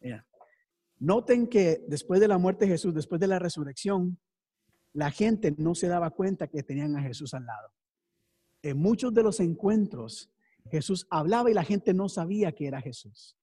Mira, 0.00 0.26
noten 0.98 1.46
que 1.46 1.82
después 1.88 2.20
de 2.20 2.28
la 2.28 2.38
muerte 2.38 2.66
de 2.66 2.72
Jesús, 2.72 2.94
después 2.94 3.20
de 3.20 3.26
la 3.26 3.38
resurrección, 3.38 4.18
la 4.92 5.10
gente 5.10 5.54
no 5.56 5.74
se 5.74 5.88
daba 5.88 6.10
cuenta 6.10 6.46
que 6.46 6.62
tenían 6.62 6.96
a 6.96 7.02
Jesús 7.02 7.34
al 7.34 7.46
lado. 7.46 7.77
En 8.62 8.78
muchos 8.78 9.14
de 9.14 9.22
los 9.22 9.40
encuentros, 9.40 10.30
Jesús 10.70 11.06
hablaba 11.10 11.50
y 11.50 11.54
la 11.54 11.64
gente 11.64 11.94
no 11.94 12.08
sabía 12.08 12.52
que 12.52 12.66
era 12.66 12.80
Jesús. 12.80 13.36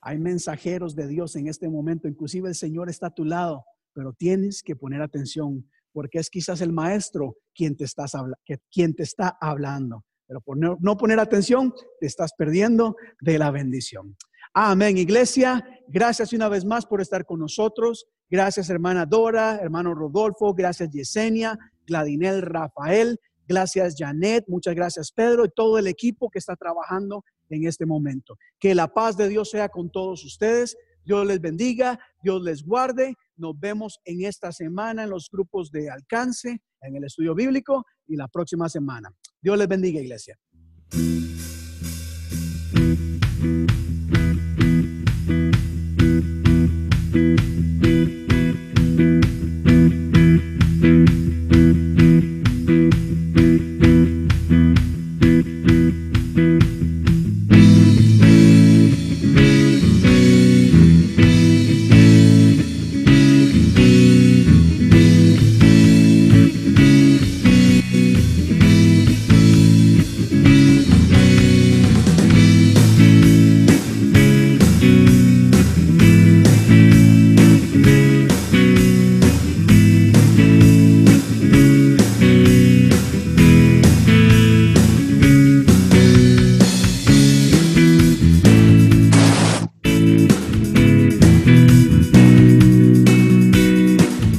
Hay 0.00 0.18
mensajeros 0.18 0.94
de 0.94 1.06
Dios 1.08 1.36
en 1.36 1.48
este 1.48 1.68
momento, 1.68 2.08
inclusive 2.08 2.48
el 2.48 2.54
Señor 2.54 2.88
está 2.88 3.08
a 3.08 3.14
tu 3.14 3.24
lado, 3.24 3.64
pero 3.92 4.12
tienes 4.12 4.62
que 4.62 4.76
poner 4.76 5.02
atención 5.02 5.68
porque 5.92 6.18
es 6.18 6.28
quizás 6.28 6.60
el 6.60 6.72
maestro 6.72 7.36
quien 7.54 7.74
te, 7.74 7.84
está 7.84 9.38
hablando. 9.40 10.04
Pero 10.26 10.42
por 10.42 10.58
no, 10.58 10.76
no 10.80 10.96
poner 10.96 11.18
atención, 11.18 11.72
te 12.00 12.06
estás 12.06 12.32
perdiendo 12.36 12.96
de 13.20 13.38
la 13.38 13.50
bendición. 13.50 14.14
Amén, 14.52 14.98
iglesia. 14.98 15.66
Gracias 15.88 16.32
una 16.32 16.48
vez 16.48 16.64
más 16.64 16.84
por 16.84 17.00
estar 17.00 17.24
con 17.24 17.40
nosotros. 17.40 18.06
Gracias, 18.28 18.68
hermana 18.70 19.06
Dora, 19.06 19.58
hermano 19.62 19.94
Rodolfo. 19.94 20.52
Gracias, 20.52 20.90
Yesenia, 20.90 21.58
Gladinel, 21.86 22.42
Rafael. 22.42 23.18
Gracias, 23.46 23.94
Janet. 23.96 24.44
Muchas 24.48 24.74
gracias, 24.74 25.12
Pedro, 25.12 25.44
y 25.44 25.50
todo 25.54 25.78
el 25.78 25.86
equipo 25.86 26.28
que 26.30 26.38
está 26.38 26.56
trabajando 26.56 27.24
en 27.48 27.66
este 27.66 27.86
momento. 27.86 28.36
Que 28.58 28.74
la 28.74 28.92
paz 28.92 29.16
de 29.16 29.28
Dios 29.28 29.50
sea 29.50 29.68
con 29.68 29.90
todos 29.90 30.24
ustedes. 30.24 30.76
Dios 31.04 31.24
les 31.24 31.40
bendiga, 31.40 32.00
Dios 32.22 32.42
les 32.42 32.64
guarde. 32.64 33.14
Nos 33.36 33.58
vemos 33.58 34.00
en 34.04 34.24
esta 34.24 34.50
semana 34.50 35.04
en 35.04 35.10
los 35.10 35.28
grupos 35.30 35.70
de 35.70 35.88
alcance, 35.88 36.60
en 36.80 36.96
el 36.96 37.04
estudio 37.04 37.34
bíblico 37.34 37.84
y 38.08 38.16
la 38.16 38.26
próxima 38.26 38.68
semana. 38.68 39.10
Dios 39.40 39.56
les 39.56 39.68
bendiga, 39.68 40.00
iglesia. 40.00 40.36